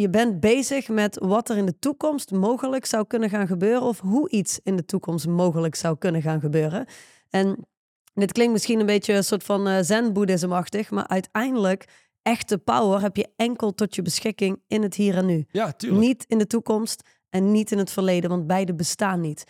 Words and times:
je 0.00 0.10
bent 0.10 0.40
bezig 0.40 0.88
met 0.88 1.18
wat 1.22 1.48
er 1.48 1.56
in 1.56 1.66
de 1.66 1.78
toekomst 1.78 2.30
mogelijk 2.30 2.84
zou 2.84 3.06
kunnen 3.06 3.30
gaan 3.30 3.46
gebeuren 3.46 3.82
of 3.82 4.00
hoe 4.00 4.30
iets 4.30 4.60
in 4.62 4.76
de 4.76 4.84
toekomst 4.84 5.26
mogelijk 5.26 5.74
zou 5.74 5.98
kunnen 5.98 6.22
gaan 6.22 6.40
gebeuren. 6.40 6.86
En 7.30 7.66
dit 8.14 8.32
klinkt 8.32 8.52
misschien 8.52 8.80
een 8.80 8.86
beetje 8.86 9.12
een 9.12 9.24
soort 9.24 9.42
van 9.42 9.68
uh, 9.68 9.78
zen-boeddhismachtig, 9.80 10.90
maar 10.90 11.06
uiteindelijk 11.06 11.84
echte 12.22 12.58
power 12.58 13.00
heb 13.00 13.16
je 13.16 13.28
enkel 13.36 13.74
tot 13.74 13.94
je 13.94 14.02
beschikking 14.02 14.62
in 14.66 14.82
het 14.82 14.94
hier 14.94 15.16
en 15.16 15.26
nu. 15.26 15.46
Ja, 15.50 15.72
tuurlijk. 15.72 16.02
Niet 16.02 16.24
in 16.28 16.38
de 16.38 16.46
toekomst 16.46 17.02
en 17.30 17.50
niet 17.50 17.72
in 17.72 17.78
het 17.78 17.90
verleden, 17.90 18.30
want 18.30 18.46
beide 18.46 18.74
bestaan 18.74 19.20
niet. 19.20 19.44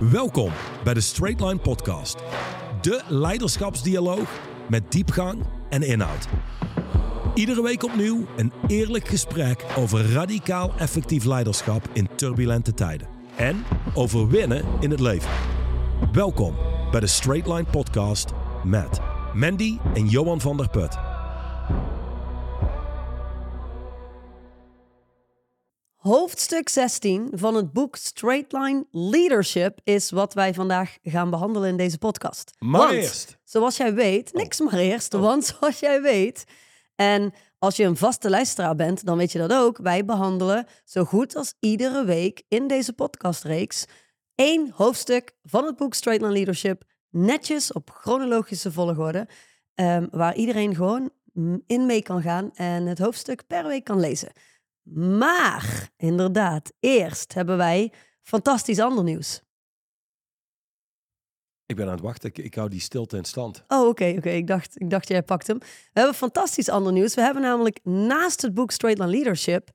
Welkom 0.00 0.52
bij 0.84 0.94
de 0.94 1.00
Straight 1.00 1.40
Line 1.40 1.58
Podcast. 1.58 2.16
De 2.80 3.02
leiderschapsdialoog 3.08 4.40
met 4.68 4.92
diepgang 4.92 5.46
en 5.70 5.82
inhoud. 5.82 6.28
Iedere 7.34 7.62
week 7.62 7.82
opnieuw 7.82 8.26
een 8.36 8.52
eerlijk 8.66 9.08
gesprek 9.08 9.64
over 9.78 10.12
radicaal 10.12 10.72
effectief 10.78 11.24
leiderschap 11.24 11.88
in 11.92 12.08
turbulente 12.14 12.74
tijden. 12.74 13.08
En 13.36 13.64
over 13.94 14.28
winnen 14.28 14.64
in 14.80 14.90
het 14.90 15.00
leven. 15.00 15.30
Welkom 16.12 16.56
bij 16.90 17.00
de 17.00 17.06
Straight 17.06 17.46
Line 17.48 17.64
Podcast 17.64 18.30
met 18.64 19.00
Mandy 19.32 19.78
en 19.94 20.08
Johan 20.08 20.40
van 20.40 20.56
der 20.56 20.68
Put. 20.68 20.96
Hoofdstuk 25.96 26.68
16 26.68 27.28
van 27.32 27.54
het 27.54 27.72
boek 27.72 27.96
Straight 27.96 28.52
Line 28.52 28.86
Leadership 28.90 29.78
is 29.84 30.10
wat 30.10 30.34
wij 30.34 30.54
vandaag 30.54 30.96
gaan 31.02 31.30
behandelen 31.30 31.68
in 31.68 31.76
deze 31.76 31.98
podcast. 31.98 32.50
Maar 32.58 32.80
want, 32.80 32.92
eerst. 32.92 33.38
Zoals 33.44 33.76
jij 33.76 33.94
weet, 33.94 34.32
niks 34.32 34.60
maar 34.60 34.78
eerst, 34.78 35.12
want 35.12 35.44
zoals 35.58 35.78
jij 35.78 36.02
weet, 36.02 36.44
en 36.96 37.32
als 37.58 37.76
je 37.76 37.84
een 37.84 37.96
vaste 37.96 38.30
luisteraar 38.30 38.74
bent, 38.74 39.04
dan 39.04 39.16
weet 39.16 39.32
je 39.32 39.38
dat 39.38 39.52
ook. 39.52 39.78
Wij 39.78 40.04
behandelen 40.04 40.66
zo 40.84 41.04
goed 41.04 41.36
als 41.36 41.54
iedere 41.60 42.04
week 42.04 42.42
in 42.48 42.66
deze 42.66 42.92
podcastreeks 42.92 43.86
één 44.34 44.70
hoofdstuk 44.74 45.32
van 45.42 45.64
het 45.64 45.76
boek 45.76 45.94
Straight 45.94 46.22
Line 46.22 46.34
Leadership, 46.34 46.82
netjes 47.10 47.72
op 47.72 47.90
chronologische 47.90 48.72
volgorde, 48.72 49.28
ehm, 49.74 50.06
waar 50.10 50.34
iedereen 50.34 50.74
gewoon 50.74 51.10
in 51.66 51.86
mee 51.86 52.02
kan 52.02 52.22
gaan 52.22 52.52
en 52.54 52.86
het 52.86 52.98
hoofdstuk 52.98 53.46
per 53.46 53.66
week 53.66 53.84
kan 53.84 54.00
lezen. 54.00 54.32
Maar 55.18 55.90
inderdaad, 55.96 56.72
eerst 56.80 57.34
hebben 57.34 57.56
wij 57.56 57.92
fantastisch 58.22 58.78
ander 58.78 59.04
nieuws. 59.04 59.43
Ik 61.66 61.76
ben 61.76 61.86
aan 61.86 61.92
het 61.92 62.00
wachten. 62.00 62.28
Ik, 62.28 62.38
ik 62.38 62.54
hou 62.54 62.68
die 62.68 62.80
stilte 62.80 63.16
in 63.16 63.24
stand. 63.24 63.64
Oh, 63.68 63.88
oké, 63.88 64.14
oké. 64.16 64.30
Ik, 64.30 64.46
dacht, 64.46 64.80
ik 64.80 64.90
dacht, 64.90 65.08
jij 65.08 65.22
pakt 65.22 65.46
hem. 65.46 65.58
We 65.58 65.66
hebben 65.92 66.14
fantastisch 66.14 66.68
ander 66.68 66.92
nieuws. 66.92 67.14
We 67.14 67.20
hebben 67.20 67.42
namelijk 67.42 67.80
naast 67.82 68.42
het 68.42 68.54
boek 68.54 68.70
Straight 68.70 69.00
Line 69.00 69.12
Leadership 69.12 69.70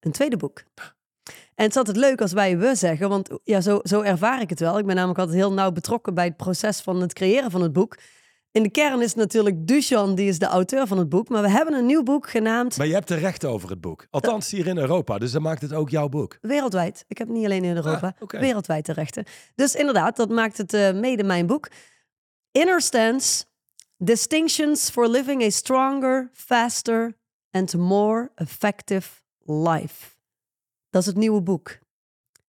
een 0.00 0.12
tweede 0.12 0.36
boek. 0.36 0.64
En 1.54 1.64
het 1.64 1.70
is 1.70 1.76
altijd 1.76 1.96
leuk 1.96 2.20
als 2.20 2.32
wij 2.32 2.58
we 2.58 2.74
zeggen, 2.74 3.08
want 3.08 3.30
ja, 3.44 3.60
zo, 3.60 3.80
zo 3.82 4.00
ervaar 4.00 4.40
ik 4.40 4.50
het 4.50 4.60
wel. 4.60 4.78
Ik 4.78 4.86
ben 4.86 4.94
namelijk 4.94 5.18
altijd 5.18 5.38
heel 5.38 5.52
nauw 5.52 5.72
betrokken 5.72 6.14
bij 6.14 6.24
het 6.24 6.36
proces 6.36 6.80
van 6.80 7.00
het 7.00 7.12
creëren 7.12 7.50
van 7.50 7.62
het 7.62 7.72
boek. 7.72 7.96
In 8.58 8.64
de 8.64 8.70
kern 8.70 9.02
is 9.02 9.14
natuurlijk 9.14 9.66
Duchan, 9.66 10.14
die 10.14 10.28
is 10.28 10.38
de 10.38 10.46
auteur 10.46 10.86
van 10.86 10.98
het 10.98 11.08
boek. 11.08 11.28
Maar 11.28 11.42
we 11.42 11.50
hebben 11.50 11.74
een 11.74 11.86
nieuw 11.86 12.02
boek 12.02 12.28
genaamd... 12.30 12.76
Maar 12.76 12.86
je 12.86 12.92
hebt 12.92 13.08
de 13.08 13.14
rechten 13.14 13.50
over 13.50 13.70
het 13.70 13.80
boek. 13.80 14.06
Althans 14.10 14.50
hier 14.50 14.66
in 14.66 14.78
Europa, 14.78 15.18
dus 15.18 15.32
dan 15.32 15.42
maakt 15.42 15.62
het 15.62 15.72
ook 15.72 15.90
jouw 15.90 16.08
boek. 16.08 16.38
Wereldwijd. 16.40 17.04
Ik 17.08 17.18
heb 17.18 17.28
niet 17.28 17.44
alleen 17.44 17.64
in 17.64 17.76
Europa. 17.76 18.06
Ah, 18.06 18.22
oké. 18.22 18.38
Wereldwijd 18.38 18.86
de 18.86 18.92
rechten. 18.92 19.24
Dus 19.54 19.74
inderdaad, 19.74 20.16
dat 20.16 20.28
maakt 20.28 20.56
het 20.56 20.74
eh, 20.74 20.92
mede 20.92 21.24
mijn 21.24 21.46
boek. 21.46 21.68
Inner 22.52 22.80
Stance, 22.80 23.44
Distinctions 23.96 24.90
for 24.90 25.08
Living 25.08 25.42
a 25.42 25.50
Stronger, 25.50 26.30
Faster 26.32 27.16
and 27.50 27.76
More 27.76 28.30
Effective 28.34 29.08
Life. 29.44 30.14
Dat 30.90 31.00
is 31.00 31.06
het 31.08 31.16
nieuwe 31.16 31.42
boek. 31.42 31.78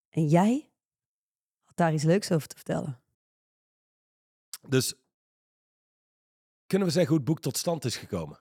En 0.10 0.28
jij 0.28 0.70
had 1.64 1.78
daar 1.78 1.94
iets 1.94 2.04
leuks 2.04 2.32
over 2.32 2.48
te 2.48 2.56
vertellen. 2.56 3.00
Dus 4.68 4.94
kunnen 6.70 6.88
we 6.88 6.94
zeggen 6.94 7.12
hoe 7.12 7.20
het 7.20 7.28
boek 7.28 7.42
tot 7.42 7.58
stand 7.58 7.86
is 7.86 7.96
gekomen? 7.96 8.40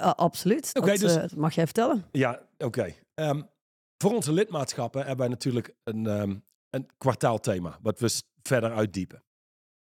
Uh, 0.00 0.10
absoluut. 0.10 0.70
Oké, 0.72 0.86
dat, 0.86 0.98
dus- 0.98 1.14
eh, 1.14 1.20
dat 1.20 1.36
mag 1.36 1.54
jij 1.54 1.64
vertellen. 1.64 2.04
Ja, 2.12 2.48
oké. 2.58 2.94
Ehm, 3.14 3.42
voor 4.02 4.14
onze 4.14 4.32
lidmaatschappen 4.32 5.00
hebben 5.00 5.18
wij 5.18 5.28
natuurlijk 5.28 5.74
een, 5.84 6.06
ehm, 6.06 6.36
een 6.70 6.88
kwartaalthema, 6.98 7.78
wat 7.82 7.98
we 7.98 8.22
verder 8.42 8.72
uitdiepen. 8.72 9.24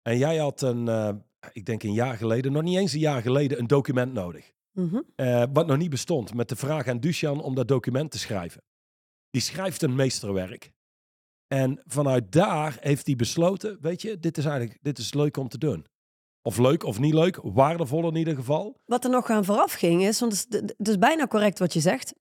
En 0.02 0.18
jij 0.18 0.36
had 0.36 0.60
een, 0.60 0.88
eh, 0.88 1.14
ik 1.52 1.64
denk 1.66 1.82
een 1.82 1.92
jaar 1.92 2.16
geleden, 2.16 2.52
nog 2.52 2.62
niet 2.62 2.76
eens 2.76 2.92
een 2.92 2.98
jaar 2.98 3.22
geleden, 3.22 3.58
een 3.58 3.66
document 3.66 4.12
nodig. 4.12 4.52
Mhm. 4.72 5.00
eh, 5.14 5.44
wat 5.52 5.66
nog 5.66 5.76
niet 5.76 5.90
bestond, 5.90 6.34
met 6.34 6.48
de 6.48 6.56
vraag 6.56 6.86
aan 6.86 7.00
Duchan 7.00 7.42
om 7.42 7.54
dat 7.54 7.68
document 7.68 8.10
te 8.10 8.18
schrijven. 8.18 8.62
Die 9.30 9.42
schrijft 9.42 9.82
een 9.82 9.94
meesterwerk. 9.94 10.72
En 11.46 11.82
vanuit 11.86 12.32
daar 12.32 12.76
heeft 12.80 13.06
hij 13.06 13.16
besloten, 13.16 13.78
weet 13.80 14.02
je, 14.02 14.18
dit 14.18 14.38
is 14.38 14.44
eigenlijk 14.44 14.78
dit 14.82 14.98
is 14.98 15.14
leuk 15.14 15.36
om 15.36 15.48
te 15.48 15.58
doen. 15.58 15.86
Of 16.42 16.58
leuk 16.58 16.84
of 16.84 16.98
niet 16.98 17.14
leuk, 17.14 17.40
waardevol 17.42 18.08
in 18.08 18.16
ieder 18.16 18.34
geval. 18.34 18.80
Wat 18.84 19.04
er 19.04 19.10
nog 19.10 19.30
aan 19.30 19.44
vooraf 19.44 19.72
ging 19.72 20.02
is, 20.02 20.20
want 20.20 20.32
het 20.32 20.54
is, 20.54 20.60
het 20.76 20.88
is 20.88 20.98
bijna 20.98 21.26
correct 21.26 21.58
wat 21.58 21.72
je 21.72 21.80
zegt. 21.80 22.14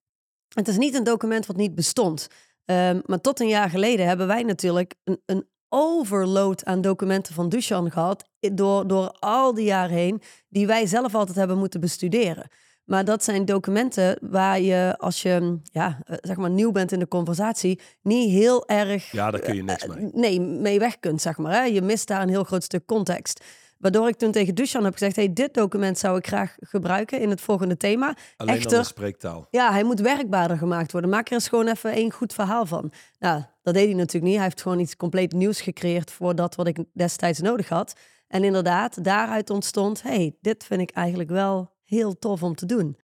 Het 0.53 0.67
is 0.67 0.77
niet 0.77 0.93
een 0.95 1.03
document 1.03 1.45
wat 1.45 1.55
niet 1.55 1.75
bestond. 1.75 2.27
Ehm, 2.65 2.99
maar 3.05 3.21
tot 3.21 3.39
een 3.39 3.47
jaar 3.47 3.69
geleden 3.69 4.07
hebben 4.07 4.27
wij 4.27 4.43
natuurlijk 4.43 4.95
een, 5.03 5.21
een 5.25 5.47
overload 5.69 6.65
aan 6.65 6.81
documenten 6.81 7.33
van 7.33 7.49
Duchan 7.49 7.91
gehad. 7.91 8.29
Door, 8.39 8.87
door 8.87 9.15
al 9.19 9.53
die 9.53 9.65
jaren 9.65 9.95
heen, 9.95 10.21
die 10.49 10.67
wij 10.67 10.85
zelf 10.85 11.15
altijd 11.15 11.37
hebben 11.37 11.57
moeten 11.57 11.79
bestuderen. 11.79 12.49
Maar 12.83 13.05
dat 13.05 13.23
zijn 13.23 13.45
documenten 13.45 14.17
waar 14.21 14.59
je, 14.59 14.95
als 14.97 15.21
je 15.21 15.59
ja, 15.63 15.99
eh, 16.05 16.15
zeg 16.21 16.35
maar 16.35 16.49
nieuw 16.49 16.71
bent 16.71 16.91
in 16.91 16.99
de 16.99 17.07
conversatie, 17.07 17.79
niet 18.01 18.29
heel 18.29 18.67
erg 18.67 19.11
Ja, 19.11 19.31
daar 19.31 19.41
kun 19.41 19.55
je 19.55 19.63
niks 19.63 19.83
eh, 19.83 19.95
mee. 19.95 20.09
nee, 20.13 20.41
mee 20.41 20.79
weg 20.79 20.99
kunt, 20.99 21.21
zeg 21.21 21.37
maar. 21.37 21.53
Hè? 21.53 21.63
Je 21.63 21.81
mist 21.81 22.07
daar 22.07 22.21
een 22.21 22.29
heel 22.29 22.43
groot 22.43 22.63
stuk 22.63 22.85
context. 22.85 23.43
Waardoor 23.79 24.07
ik 24.07 24.15
toen 24.15 24.31
tegen 24.31 24.55
Duchan 24.55 24.83
heb 24.83 24.93
gezegd... 24.93 25.15
Hey, 25.15 25.33
dit 25.33 25.53
document 25.53 25.97
zou 25.97 26.17
ik 26.17 26.27
graag 26.27 26.55
gebruiken 26.59 27.19
in 27.19 27.29
het 27.29 27.41
volgende 27.41 27.77
thema. 27.77 28.05
Alleen 28.07 28.17
dan 28.37 28.47
Echter, 28.47 28.77
de 28.77 28.83
spreektaal. 28.83 29.47
ja, 29.51 29.71
hij 29.71 29.83
moet 29.83 29.99
werkbaarder 29.99 30.57
gemaakt 30.57 30.91
worden. 30.91 31.09
Maak 31.09 31.27
er 31.27 31.33
eens 31.33 31.47
gewoon 31.47 31.67
even 31.67 31.91
één 31.91 32.11
goed 32.11 32.33
verhaal 32.33 32.65
van. 32.65 32.91
Nou, 33.19 33.43
dat 33.61 33.73
deed 33.73 33.85
hij 33.85 33.93
natuurlijk 33.93 34.25
niet. 34.25 34.35
Hij 34.35 34.43
heeft 34.43 34.61
gewoon 34.61 34.79
iets 34.79 34.95
compleet 34.95 35.31
nieuws 35.31 35.61
gecreëerd... 35.61 36.11
voor 36.11 36.35
dat 36.35 36.55
wat 36.55 36.67
ik 36.67 36.77
destijds 36.93 37.39
nodig 37.39 37.69
had. 37.69 37.95
En 38.27 38.43
inderdaad, 38.43 39.03
daaruit 39.03 39.49
ontstond... 39.49 40.01
hey, 40.01 40.37
dit 40.41 40.63
vind 40.63 40.81
ik 40.81 40.91
eigenlijk 40.91 41.29
wel 41.29 41.75
heel 41.83 42.19
tof 42.19 42.43
om 42.43 42.55
te 42.55 42.65
doen. 42.65 42.97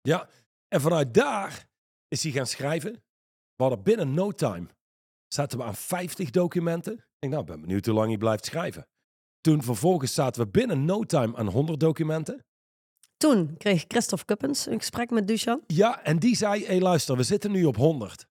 Ja, 0.00 0.28
en 0.68 0.80
vanuit 0.80 1.14
daar 1.14 1.68
is 2.08 2.22
hij 2.22 2.32
gaan 2.32 2.46
schrijven. 2.46 2.92
We 3.56 3.62
hadden 3.62 3.82
binnen 3.82 4.14
no 4.14 4.32
time, 4.32 4.66
zaten 5.28 5.58
we 5.58 5.64
aan 5.64 5.74
50 5.74 6.30
documenten. 6.30 6.92
Ik 6.92 7.02
denk, 7.18 7.32
nou, 7.32 7.44
ben 7.44 7.60
benieuwd 7.60 7.86
hoe 7.86 7.94
lang 7.94 8.08
hij 8.08 8.16
blijft 8.16 8.44
schrijven. 8.44 8.86
Toen 9.42 9.62
vervolgens 9.62 10.14
zaten 10.14 10.42
we 10.42 10.48
binnen 10.48 10.84
no 10.84 11.04
time 11.04 11.36
aan 11.36 11.48
100 11.48 11.80
documenten. 11.80 12.44
Toen 13.16 13.56
kreeg 13.56 13.84
Christophe 13.88 14.24
Kuppens 14.24 14.66
een 14.66 14.78
gesprek 14.78 15.10
met 15.10 15.28
Duchan. 15.28 15.62
Ja, 15.66 16.02
en 16.02 16.18
die 16.18 16.36
zei, 16.36 16.60
hé 16.60 16.66
hey, 16.66 16.80
luister, 16.80 17.16
we 17.16 17.22
zitten 17.22 17.50
nu 17.50 17.64
op 17.64 17.76
100. 17.76 18.26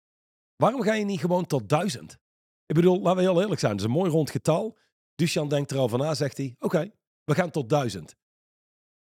Waarom 0.55 0.81
ga 0.81 0.93
je 0.93 1.05
niet 1.05 1.19
gewoon 1.19 1.45
tot 1.45 1.69
1000? 1.69 2.17
Ik 2.65 2.75
bedoel, 2.75 3.01
laten 3.01 3.15
we 3.15 3.21
heel 3.29 3.41
eerlijk 3.41 3.59
zijn, 3.59 3.71
dat 3.71 3.81
is 3.81 3.87
een 3.87 3.91
mooi 3.91 4.11
rond 4.11 4.29
getal. 4.29 4.77
Duchan 5.15 5.49
denkt 5.49 5.71
er 5.71 5.77
al 5.77 5.89
van 5.89 5.99
na, 5.99 6.13
zegt 6.13 6.37
hij, 6.37 6.55
oké, 6.59 6.91
we 7.23 7.35
gaan 7.35 7.51
tot 7.51 7.69
1000. 7.69 8.15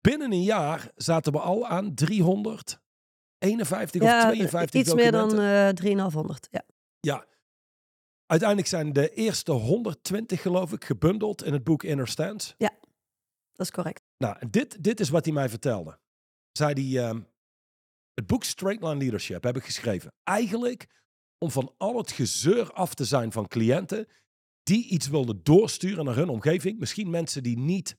Binnen 0.01 0.31
een 0.31 0.43
jaar 0.43 0.91
zaten 0.95 1.31
we 1.31 1.39
al 1.39 1.67
aan 1.67 1.93
351 1.93 4.01
of 4.01 4.21
52 4.21 4.81
iets 4.81 4.93
meer 4.93 5.11
dan 5.11 5.29
eh 5.29 5.69
3500. 5.69 6.47
Ja. 6.51 6.63
Ja. 6.99 7.25
Uiteindelijk 8.27 8.69
zijn 8.69 8.93
de 8.93 9.13
eerste 9.13 9.51
120, 9.51 10.41
geloof 10.41 10.71
ik, 10.71 10.85
gebundeld 10.85 11.43
in 11.43 11.53
het 11.53 11.63
boek 11.63 11.83
Inner 11.83 12.07
Stance. 12.07 12.53
Dat 13.53 13.65
is 13.65 13.71
correct. 13.71 14.03
Nou, 14.17 14.49
dit, 14.49 14.83
dit 14.83 14.99
is 14.99 15.09
wat 15.09 15.25
hij 15.25 15.33
mij 15.33 15.49
vertelde. 15.49 15.99
Zei 16.51 16.73
hij, 16.73 17.07
ehm, 17.07 17.21
het 18.13 18.27
boek 18.27 18.43
Straight 18.43 18.83
Line 18.83 18.97
Leadership 18.97 19.43
heb 19.43 19.57
ik 19.57 19.63
geschreven. 19.63 20.13
Eigenlijk 20.23 20.87
om 21.37 21.51
van 21.51 21.73
al 21.77 21.97
het 21.97 22.11
gezeur 22.11 22.73
af 22.73 22.93
te 22.93 23.05
zijn 23.05 23.31
van 23.31 23.47
cliënten 23.47 24.07
die 24.63 24.87
iets 24.87 25.07
wilden 25.07 25.43
doorsturen 25.43 26.05
naar 26.05 26.15
hun 26.15 26.29
omgeving. 26.29 26.79
Misschien 26.79 27.09
mensen 27.09 27.43
die 27.43 27.57
niet 27.57 27.97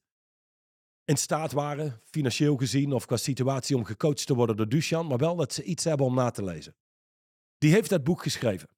in 1.04 1.16
staat 1.16 1.52
waren, 1.52 2.00
financieel 2.04 2.56
gezien 2.56 2.92
of 2.92 3.06
qua 3.06 3.16
situatie, 3.16 3.76
om 3.76 3.84
gecoacht 3.84 4.26
te 4.26 4.34
worden 4.34 4.56
door 4.56 4.68
Duchan, 4.68 5.06
maar 5.06 5.18
wel 5.18 5.36
dat 5.36 5.52
ze 5.52 5.62
iets 5.62 5.84
hebben 5.84 6.06
om 6.06 6.14
na 6.14 6.30
te 6.30 6.44
lezen. 6.44 6.76
Die 7.58 7.72
heeft 7.72 7.90
dat 7.90 8.04
boek 8.04 8.22
geschreven. 8.22 8.68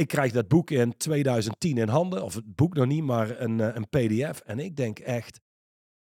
Ik 0.00 0.08
krijg 0.08 0.32
dat 0.32 0.48
boek 0.48 0.70
in 0.70 0.96
2010 0.96 1.78
in 1.78 1.88
handen, 1.88 2.22
of 2.22 2.34
het 2.34 2.54
boek 2.54 2.74
nog 2.74 2.86
niet, 2.86 3.02
maar 3.02 3.40
een, 3.40 3.60
eh, 3.60 3.74
een 3.74 3.88
PDF. 3.88 4.40
En 4.40 4.58
ik 4.58 4.76
denk 4.76 4.98
echt, 4.98 5.40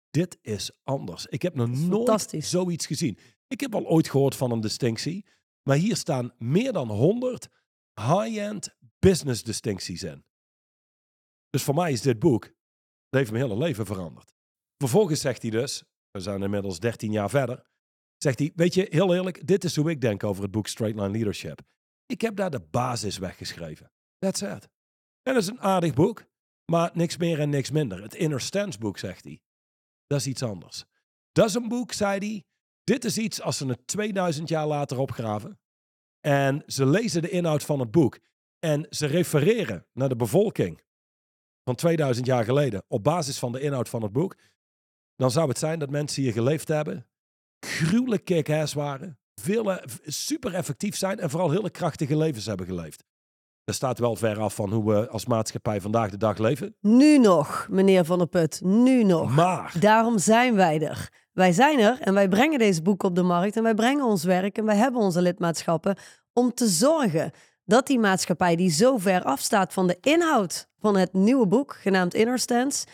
dit 0.09 0.37
is 0.41 0.71
anders. 0.83 1.25
Ik 1.25 1.41
heb 1.41 1.55
nog 1.55 1.69
nooit 1.69 2.35
zoiets 2.37 2.85
gezien. 2.85 3.17
Ik 3.47 3.59
heb 3.59 3.75
al 3.75 3.85
ooit 3.85 4.09
gehoord 4.09 4.35
van 4.35 4.51
een 4.51 4.61
distinctie, 4.61 5.25
maar 5.63 5.77
hier 5.77 5.95
staan 5.95 6.33
meer 6.37 6.73
dan 6.73 6.89
100 6.89 7.47
high-end 7.95 8.75
business 8.99 9.43
distincties 9.43 10.03
in. 10.03 10.25
Dus 11.49 11.63
voor 11.63 11.75
mij 11.75 11.91
is 11.91 12.01
dit 12.01 12.19
boek, 12.19 12.43
dat 13.09 13.19
heeft 13.19 13.31
mijn 13.31 13.43
hele 13.43 13.57
leven 13.57 13.85
veranderd. 13.85 14.33
Vervolgens 14.77 15.21
zegt 15.21 15.41
hij 15.41 15.51
dus, 15.51 15.83
we 16.11 16.19
zijn 16.19 16.43
inmiddels 16.43 16.79
13 16.79 17.11
jaar 17.11 17.29
verder, 17.29 17.65
Zegt 18.17 18.39
hij, 18.39 18.51
weet 18.55 18.73
je, 18.73 18.87
heel 18.89 19.13
eerlijk, 19.13 19.47
dit 19.47 19.63
is 19.63 19.75
hoe 19.75 19.89
ik 19.89 20.01
denk 20.01 20.23
over 20.23 20.43
het 20.43 20.51
boek 20.51 20.67
Straight 20.67 20.99
Line 20.99 21.11
Leadership. 21.11 21.61
Ik 22.07 22.21
heb 22.21 22.35
daar 22.35 22.49
de 22.49 22.61
basis 22.61 23.17
weggeschreven. 23.17 23.91
That's 24.19 24.41
it. 24.41 24.69
En 25.21 25.33
dat 25.33 25.43
is 25.43 25.47
een 25.47 25.61
aardig 25.61 25.93
boek, 25.93 26.25
maar 26.65 26.91
niks 26.93 27.17
meer 27.17 27.39
en 27.39 27.49
niks 27.49 27.71
minder. 27.71 28.01
Het 28.01 28.13
Inner 28.13 28.41
Stance 28.41 28.79
boek, 28.79 28.97
zegt 28.97 29.23
hij. 29.23 29.41
Dat 30.07 30.19
is 30.19 30.27
iets 30.27 30.43
anders. 30.43 30.85
Dat 31.31 31.47
is 31.47 31.53
een 31.53 31.67
boek, 31.67 31.91
zei 31.91 32.19
hij. 32.19 32.43
Dit 32.83 33.05
is 33.05 33.17
iets 33.17 33.41
als 33.41 33.57
ze 33.57 33.67
het 33.67 33.87
2000 33.87 34.49
jaar 34.49 34.67
later 34.67 34.97
opgraven. 34.99 35.59
En 36.19 36.63
ze 36.67 36.85
lezen 36.85 37.21
de 37.21 37.29
inhoud 37.29 37.63
van 37.63 37.79
het 37.79 37.91
boek. 37.91 38.19
En 38.59 38.85
ze 38.89 39.05
refereren 39.05 39.87
naar 39.93 40.09
de 40.09 40.15
bevolking 40.15 40.81
van 41.63 41.75
2000 41.75 42.25
jaar 42.25 42.43
geleden 42.43 42.83
op 42.87 43.03
basis 43.03 43.39
van 43.39 43.51
de 43.51 43.59
inhoud 43.59 43.89
van 43.89 44.01
het 44.01 44.11
boek. 44.11 44.35
Dan 45.15 45.31
zou 45.31 45.47
het 45.49 45.57
zijn 45.57 45.79
dat 45.79 45.89
mensen 45.89 46.23
hier 46.23 46.31
geleefd 46.31 46.67
hebben, 46.67 47.07
gruwelijk 47.59 48.25
kick 48.25 48.47
waren, 48.73 49.19
veel, 49.41 49.79
super 50.05 50.53
effectief 50.53 50.95
zijn 50.95 51.19
en 51.19 51.29
vooral 51.29 51.51
hele 51.51 51.69
krachtige 51.69 52.17
levens 52.17 52.45
hebben 52.45 52.65
geleefd. 52.65 53.03
Dat 53.63 53.75
staat 53.75 53.99
wel 53.99 54.15
ver 54.15 54.39
af 54.39 54.55
van 54.55 54.73
hoe 54.73 54.93
we 54.93 55.09
als 55.09 55.25
maatschappij 55.25 55.81
vandaag 55.81 56.09
de 56.09 56.17
dag 56.17 56.37
leven. 56.37 56.75
Nu 56.81 57.17
nog, 57.17 57.67
meneer 57.69 58.05
Van 58.05 58.17
der 58.17 58.27
Put, 58.27 58.61
nu 58.63 59.03
nog. 59.03 59.35
Maar. 59.35 59.73
Daarom 59.79 60.19
zijn 60.19 60.55
wij 60.55 60.81
er. 60.81 61.09
Wij 61.31 61.51
zijn 61.51 61.79
er 61.79 62.01
en 62.01 62.13
wij 62.13 62.27
brengen 62.27 62.59
deze 62.59 62.81
boeken 62.81 63.09
op 63.09 63.15
de 63.15 63.23
markt 63.23 63.55
en 63.55 63.63
wij 63.63 63.73
brengen 63.73 64.05
ons 64.05 64.23
werk 64.23 64.57
en 64.57 64.65
wij 64.65 64.75
hebben 64.75 65.01
onze 65.01 65.21
lidmaatschappen 65.21 65.97
om 66.33 66.53
te 66.53 66.67
zorgen 66.67 67.31
dat 67.65 67.87
die 67.87 67.99
maatschappij 67.99 68.55
die 68.55 68.69
zo 68.69 68.97
ver 68.97 69.23
afstaat 69.23 69.73
van 69.73 69.87
de 69.87 69.97
inhoud 70.01 70.67
van 70.79 70.97
het 70.97 71.13
nieuwe 71.13 71.47
boek, 71.47 71.75
genaamd 71.75 72.13
Inner 72.13 72.39
Stance, 72.39 72.85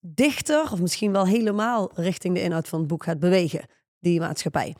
dichter 0.00 0.72
of 0.72 0.80
misschien 0.80 1.12
wel 1.12 1.26
helemaal 1.26 1.90
richting 1.94 2.34
de 2.34 2.42
inhoud 2.42 2.68
van 2.68 2.78
het 2.78 2.88
boek 2.88 3.04
gaat 3.04 3.18
bewegen, 3.18 3.64
die 3.98 4.20
maatschappij. 4.20 4.74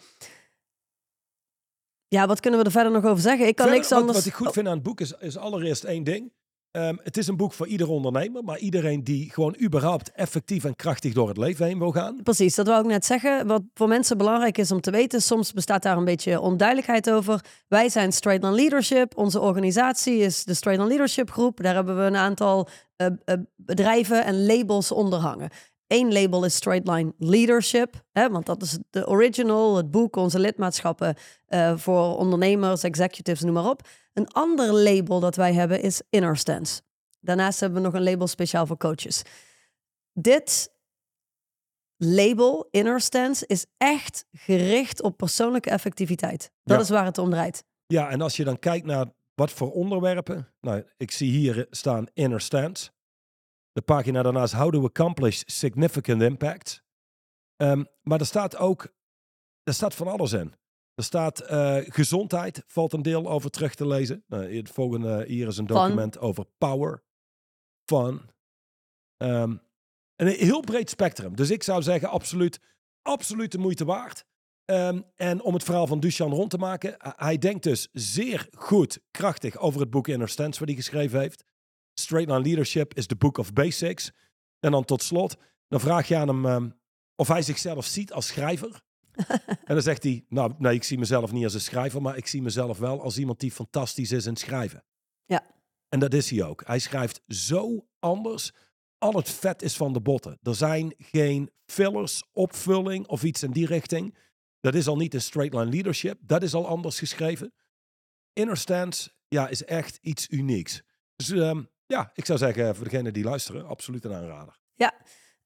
Ja, 2.15 2.27
wat 2.27 2.41
kunnen 2.41 2.61
we 2.61 2.67
er 2.67 2.73
verder 2.73 2.93
nog 2.93 3.05
over 3.05 3.23
zeggen? 3.23 3.47
Ik 3.47 3.57
kan 3.57 3.67
Verder, 3.67 3.75
niks 3.75 3.89
wat, 3.91 4.01
anders. 4.01 4.19
Wat 4.19 4.27
ik 4.27 4.35
goed 4.35 4.53
vind 4.53 4.67
aan 4.67 4.75
het 4.75 4.83
boek 4.83 5.01
is, 5.01 5.13
is 5.21 5.37
allereerst 5.37 5.85
één 5.85 6.05
ding. 6.05 6.33
Ehm, 6.71 6.97
het 7.03 7.17
is 7.17 7.27
een 7.27 7.37
boek 7.37 7.53
voor 7.53 7.67
ieder 7.67 7.89
ondernemer, 7.89 8.45
maar 8.45 8.59
iedereen 8.59 9.05
die 9.05 9.31
gewoon 9.31 9.57
überhaupt 9.63 10.13
effectief 10.13 10.65
en 10.65 10.77
krachtig 10.77 11.13
door 11.13 11.29
het 11.29 11.37
leven 11.37 11.67
heen 11.67 11.79
wil 11.79 11.91
gaan. 11.91 12.23
Precies, 12.23 12.55
dat 12.55 12.67
wou 12.67 12.81
ik 12.81 12.87
net 12.87 13.05
zeggen. 13.05 13.47
Wat 13.47 13.63
voor 13.75 13.89
mensen 13.89 14.19
belangrijk 14.19 14.59
is 14.59 14.73
om 14.73 14.81
te 14.81 14.91
weten, 14.91 15.23
soms 15.23 15.53
bestaat 15.53 15.83
daar 15.83 15.97
een 15.97 16.05
beetje 16.05 16.41
onduidelijkheid 16.41 17.11
over. 17.11 17.45
Wij 17.69 17.89
zijn 17.89 18.13
Straight 18.13 18.45
on 18.45 18.55
Leadership. 18.55 19.17
Onze 19.17 19.41
organisatie 19.41 20.19
is 20.19 20.45
de 20.45 20.55
Straight 20.55 20.83
on 20.83 20.89
Leadership 20.89 21.31
Groep. 21.31 21.63
Daar 21.63 21.75
hebben 21.75 21.97
we 21.97 22.03
een 22.03 22.17
aantal 22.17 22.69
uh, 22.97 23.07
uh, 23.25 23.35
bedrijven 23.57 24.25
en 24.25 24.47
labels 24.47 24.93
onder 24.93 25.19
hangen. 25.19 25.51
Eén 25.87 26.13
label 26.13 26.45
is 26.45 26.55
Straight 26.55 26.89
Line 26.89 27.13
Leadership, 27.19 28.05
hè, 28.13 28.31
want 28.31 28.47
dat 28.47 28.63
is 28.63 28.79
de 28.91 29.07
original, 29.07 29.77
het 29.77 29.91
boek, 29.91 30.17
onze 30.17 30.39
lidmaatschappen 30.39 31.15
uh, 31.49 31.77
voor 31.77 32.17
ondernemers, 32.17 32.83
executives, 32.83 33.41
noem 33.43 33.53
maar 33.55 33.69
op. 33.69 33.89
Een 34.13 34.29
ander 34.29 34.73
label 34.73 35.21
dat 35.21 35.37
wij 35.37 35.53
hebben 35.53 35.81
is 35.83 36.03
Inner 36.11 36.37
Stance. 36.37 36.81
Daarnaast 37.21 37.61
hebben 37.61 37.79
we 37.79 37.85
nog 37.87 37.95
een 37.97 38.03
label 38.03 38.27
speciaal 38.27 38.67
voor 38.67 38.77
coaches. 38.77 39.23
Dit 40.13 40.73
label, 41.97 42.69
Inner 42.71 43.01
Stance, 43.01 43.47
is 43.47 43.67
echt 43.77 44.25
gericht 44.33 45.03
op 45.03 45.17
persoonlijke 45.17 45.71
effectiviteit. 45.71 46.51
Dat 46.65 46.77
Ja. 46.77 46.83
is 46.83 46.89
waar 46.89 47.05
het 47.05 47.19
om 47.19 47.31
draait. 47.31 47.65
Ja, 47.87 48.09
en 48.11 48.21
als 48.21 48.37
je 48.37 48.45
dan 48.45 48.59
kijkt 48.59 48.87
naar 48.87 49.07
wat 49.35 49.51
voor 49.51 49.73
onderwerpen. 49.73 50.49
Nou, 50.61 50.85
ik 50.97 51.11
zie 51.11 51.31
hier 51.31 51.67
staan 51.71 52.07
Inner 52.13 52.41
Stance. 52.41 52.91
De 53.75 53.83
pagina 53.83 54.23
daarnaast 54.23 54.53
How 54.55 54.73
to 54.73 54.85
Accomplish 54.85 55.43
Significant 55.47 56.23
Impact. 56.23 56.85
Ehm, 57.57 57.85
maar 58.03 58.21
er 58.21 58.27
staat 58.27 58.57
ook, 58.57 58.95
er 59.63 59.75
staat 59.75 59.95
van 59.95 60.09
alles 60.09 60.33
in. 60.33 60.55
Er 60.95 61.05
staat 61.05 61.41
eh, 61.41 61.77
gezondheid, 61.83 62.63
valt 62.67 62.93
een 62.93 63.03
deel 63.03 63.29
over 63.29 63.51
terug 63.51 63.75
te 63.75 63.87
lezen. 63.87 64.25
Nou, 64.27 64.57
het 64.57 64.71
volgende 64.71 65.25
hier 65.27 65.47
is 65.47 65.57
een 65.57 65.67
Fun. 65.67 65.77
document 65.77 66.19
over 66.19 66.45
power, 66.59 67.03
fun. 67.85 68.21
Ehm, 69.17 69.57
een 70.17 70.27
heel 70.27 70.61
breed 70.61 70.91
spectrum. 70.91 71.37
Dus 71.37 71.51
ik 71.51 71.63
zou 71.63 71.83
zeggen, 71.83 72.09
absoluut, 72.09 72.61
absoluut 73.03 73.53
de 73.53 73.59
moeite 73.59 73.85
waard. 73.85 74.25
Ehm, 74.65 75.01
en 75.17 75.43
om 75.43 75.55
het 75.55 75.63
verhaal 75.63 75.87
van 75.87 76.01
Duchan 76.01 76.33
rond 76.33 76.51
te 76.51 76.59
maken, 76.59 76.95
hij 76.99 77.39
denkt 77.39 77.63
dus 77.63 77.89
zeer 77.93 78.49
goed, 78.59 79.01
krachtig 79.11 79.59
over 79.59 79.81
het 79.81 79.91
boek 79.91 80.09
Inner 80.09 80.29
Stance 80.29 80.59
wat 80.59 80.69
hij 80.69 80.77
geschreven 80.77 81.21
heeft. 81.21 81.45
Straight 81.95 82.31
Line 82.31 82.43
Leadership 82.43 82.95
is 82.95 83.07
the 83.07 83.17
book 83.17 83.39
of 83.39 83.53
basics. 83.53 84.13
En 84.61 84.71
dan 84.71 84.85
tot 84.85 85.03
slot, 85.03 85.37
dan 85.69 85.81
vraag 85.81 86.09
je 86.09 86.17
aan 86.17 86.29
hem 86.29 86.47
ehm, 86.47 86.71
of 87.17 87.29
hij 87.29 87.43
zichzelf 87.43 87.87
ziet 87.87 88.13
als 88.13 88.27
schrijver. 88.27 88.83
en 89.69 89.75
dan 89.75 89.83
zegt 89.83 90.03
hij, 90.03 90.25
nou 90.29 90.55
nee, 90.59 90.75
ik 90.75 90.83
zie 90.83 90.99
mezelf 90.99 91.33
niet 91.33 91.45
als 91.45 91.55
een 91.55 91.61
schrijver, 91.61 92.03
maar 92.03 92.17
ik 92.17 92.27
zie 92.27 92.43
mezelf 92.43 92.79
wel 92.79 93.03
als 93.03 93.19
iemand 93.19 93.41
die 93.41 93.53
fantastisch 93.53 94.13
is 94.13 94.27
in 94.27 94.37
schrijven. 94.37 94.85
Ja. 95.25 95.47
En 95.89 95.99
dat 95.99 96.15
is 96.15 96.31
hij 96.31 96.43
ook. 96.43 96.63
Hij 96.67 96.79
schrijft 96.79 97.23
zo 97.29 97.87
anders. 97.99 98.53
Al 98.99 99.13
het 99.13 99.31
vet 99.31 99.63
is 99.63 99.77
van 99.77 99.93
de 99.93 100.01
botten. 100.01 100.39
Er 100.43 100.55
zijn 100.55 100.95
geen 100.99 101.51
fillers, 101.67 102.25
opvulling 102.33 103.07
of 103.07 103.23
iets 103.23 103.43
in 103.43 103.51
die 103.51 103.67
richting. 103.67 104.17
Dat 104.61 104.75
is 104.75 104.87
al 104.87 104.97
niet 104.97 105.15
een 105.15 105.21
straight 105.21 105.55
line 105.55 105.71
leadership. 105.71 106.19
Dat 106.21 106.43
is 106.43 106.55
al 106.55 106.67
anders 106.67 106.99
geschreven. 106.99 107.53
Inner 108.33 108.57
Stance, 108.57 109.11
ja, 109.29 109.49
is 109.49 109.65
echt 109.65 109.99
iets 110.03 110.29
unieks. 110.29 110.83
Dus 111.17 111.31
ehm, 111.31 111.63
ja, 111.87 112.11
ik 112.15 112.25
zou 112.25 112.39
zeggen 112.39 112.75
voor 112.75 112.85
degenen 112.85 113.13
die 113.13 113.25
luisteren, 113.25 113.67
absoluut 113.67 114.05
een 114.05 114.15
aanrader. 114.15 114.59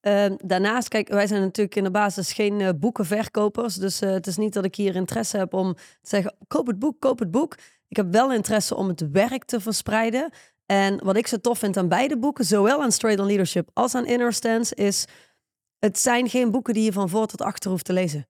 Ehm, 0.01 0.37
daarnaast, 0.45 0.89
kijk, 0.89 1.09
wij 1.09 1.27
zijn 1.27 1.41
natuurlijk 1.41 1.77
in 1.77 1.85
de 1.85 1.91
basis 1.91 2.33
geen 2.33 2.61
eh, 2.61 2.69
boekenverkopers. 2.77 3.75
Dus 3.75 4.01
eh, 4.01 4.11
het 4.11 4.27
is 4.27 4.37
niet 4.37 4.53
dat 4.53 4.65
ik 4.65 4.75
hier 4.75 4.97
interesse 4.97 5.37
heb 5.37 5.55
om 5.55 5.75
te 5.75 5.83
zeggen: 6.03 6.37
koop 6.47 6.67
het 6.67 6.79
boek, 6.79 7.01
koop 7.01 7.19
het 7.19 7.31
boek. 7.31 7.57
Ik 7.89 7.97
heb 7.97 8.13
wel 8.13 8.33
interesse 8.33 8.75
om 8.75 8.89
het 8.89 9.11
werk 9.11 9.45
te 9.45 9.61
verspreiden. 9.61 10.31
En 10.67 11.05
wat 11.05 11.17
ik 11.17 11.27
zo 11.27 11.37
tof 11.37 11.59
vind 11.59 11.77
aan 11.77 11.89
beide 11.89 12.19
boeken, 12.19 12.45
zowel 12.45 12.83
aan 12.83 12.93
Straight 12.93 13.21
on 13.21 13.27
Leadership 13.27 13.71
als 13.73 13.95
aan 13.95 14.07
Inner 14.07 14.33
Stance, 14.33 14.75
is: 14.75 15.07
het 15.79 15.99
zijn 15.99 16.29
geen 16.29 16.51
boeken 16.51 16.75
die 16.75 16.85
je 16.85 16.93
van 16.93 17.09
voor 17.09 17.27
tot 17.27 17.43
achter 17.43 17.71
hoeft 17.71 17.85
te 17.85 17.93
lezen. 17.93 18.29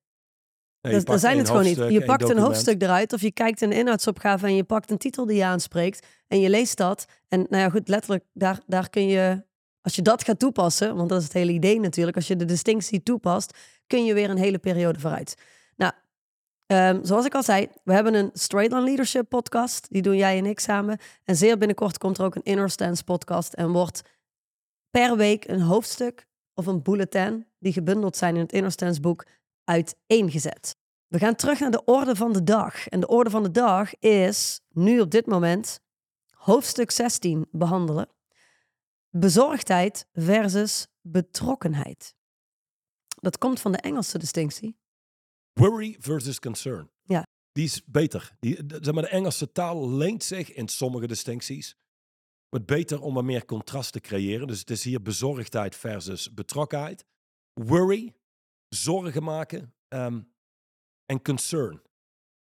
Nee, 0.81 0.93
je 0.93 0.97
Dat, 0.97 1.07
daar 1.07 1.15
pakt 1.15 1.19
zijn 1.19 1.37
het 1.37 1.47
gewoon 1.47 1.63
niet. 1.63 2.01
Je 2.01 2.05
pakt 2.05 2.29
een 2.29 2.37
hoofdstuk 2.37 2.81
eruit 2.81 3.13
of 3.13 3.21
je 3.21 3.31
kijkt 3.31 3.59
de 3.59 3.73
inhoudsopgave 3.73 4.45
en 4.45 4.55
je 4.55 4.63
pakt 4.63 4.91
een 4.91 4.97
titel 4.97 5.25
die 5.25 5.37
je 5.37 5.45
aanspreekt 5.45 6.07
en 6.27 6.39
je 6.39 6.49
leest 6.49 6.77
dat. 6.77 7.05
En 7.27 7.45
nou 7.49 7.63
ja, 7.63 7.69
goed, 7.69 7.87
letterlijk, 7.87 8.23
daar, 8.33 8.59
daar 8.65 8.89
kun 8.89 9.07
je, 9.07 9.43
als 9.81 9.95
je 9.95 10.01
dat 10.01 10.23
gaat 10.23 10.39
toepassen, 10.39 10.95
want 10.95 11.09
dat 11.09 11.17
is 11.17 11.23
het 11.23 11.33
hele 11.33 11.51
idee 11.51 11.79
natuurlijk, 11.79 12.15
als 12.15 12.27
je 12.27 12.35
de 12.35 12.45
distinctie 12.45 13.03
toepast, 13.03 13.57
kun 13.87 14.05
je 14.05 14.13
weer 14.13 14.29
een 14.29 14.37
hele 14.37 14.57
periode 14.57 14.99
vooruit. 14.99 15.35
Nou, 15.75 15.91
ehm, 16.65 17.03
zoals 17.03 17.25
ik 17.25 17.35
al 17.35 17.43
zei, 17.43 17.67
we 17.83 17.93
hebben 17.93 18.13
een 18.13 18.29
Straight 18.33 18.73
on 18.73 18.83
Leadership 18.83 19.29
podcast, 19.29 19.87
die 19.89 20.01
doen 20.01 20.17
jij 20.17 20.37
en 20.37 20.45
ik 20.45 20.59
samen. 20.59 20.99
En 21.23 21.35
zeer 21.35 21.57
binnenkort 21.57 21.97
komt 21.97 22.17
er 22.17 22.23
ook 22.23 22.35
een 22.35 22.43
Inner 22.43 22.69
Stance 22.69 23.03
podcast 23.03 23.53
en 23.53 23.71
wordt 23.71 24.01
per 24.89 25.17
week 25.17 25.47
een 25.47 25.61
hoofdstuk 25.61 26.27
of 26.53 26.65
een 26.65 26.81
bulletin 26.81 27.47
die 27.59 27.73
gebundeld 27.73 28.17
zijn 28.17 28.35
in 28.35 28.41
het 28.41 28.51
Inner 28.51 28.71
Stance 28.71 29.01
boek 29.01 29.25
uiteengezet. 29.69 30.75
We 31.07 31.19
gaan 31.19 31.35
terug 31.35 31.59
naar 31.59 31.71
de 31.71 31.85
orde 31.85 32.15
van 32.15 32.33
de 32.33 32.43
dag. 32.43 32.87
En 32.87 32.99
de 32.99 33.07
orde 33.07 33.29
van 33.29 33.43
de 33.43 33.51
dag 33.51 33.99
is 33.99 34.61
nu 34.69 34.99
op 34.99 35.11
dit 35.11 35.25
moment 35.25 35.79
hoofdstuk 36.29 36.91
16 36.91 37.47
behandelen. 37.51 38.09
Bezorgdheid 39.09 40.07
versus 40.13 40.87
betrokkenheid. 41.01 42.15
Dat 43.07 43.37
komt 43.37 43.59
van 43.59 43.71
de 43.71 43.77
Engelse 43.77 44.17
distinctie. 44.17 44.77
Worry 45.53 45.95
versus 45.99 46.39
concern. 46.39 46.89
Ja. 47.01 47.27
Die 47.51 47.65
is 47.65 47.85
beter. 47.85 48.31
Die, 48.39 48.65
de, 48.65 48.77
zeg 48.81 48.93
maar, 48.93 49.03
de 49.03 49.09
Engelse 49.09 49.51
taal 49.51 49.89
leent 49.89 50.23
zich 50.23 50.53
in 50.53 50.67
sommige 50.67 51.07
distincties. 51.07 51.75
Wat 52.49 52.65
beter 52.65 53.01
om 53.01 53.13
wat 53.13 53.23
meer 53.23 53.45
contrast 53.45 53.91
te 53.91 53.99
creëren. 53.99 54.47
Dus 54.47 54.59
het 54.59 54.69
is 54.69 54.83
hier 54.83 55.01
bezorgdheid 55.01 55.75
versus 55.75 56.33
betrokkenheid. 56.33 57.05
Worry, 57.53 58.13
zorgen 58.69 59.23
maken. 59.23 59.73
ehm, 59.87 60.19
en 61.05 61.21
concern. 61.21 61.81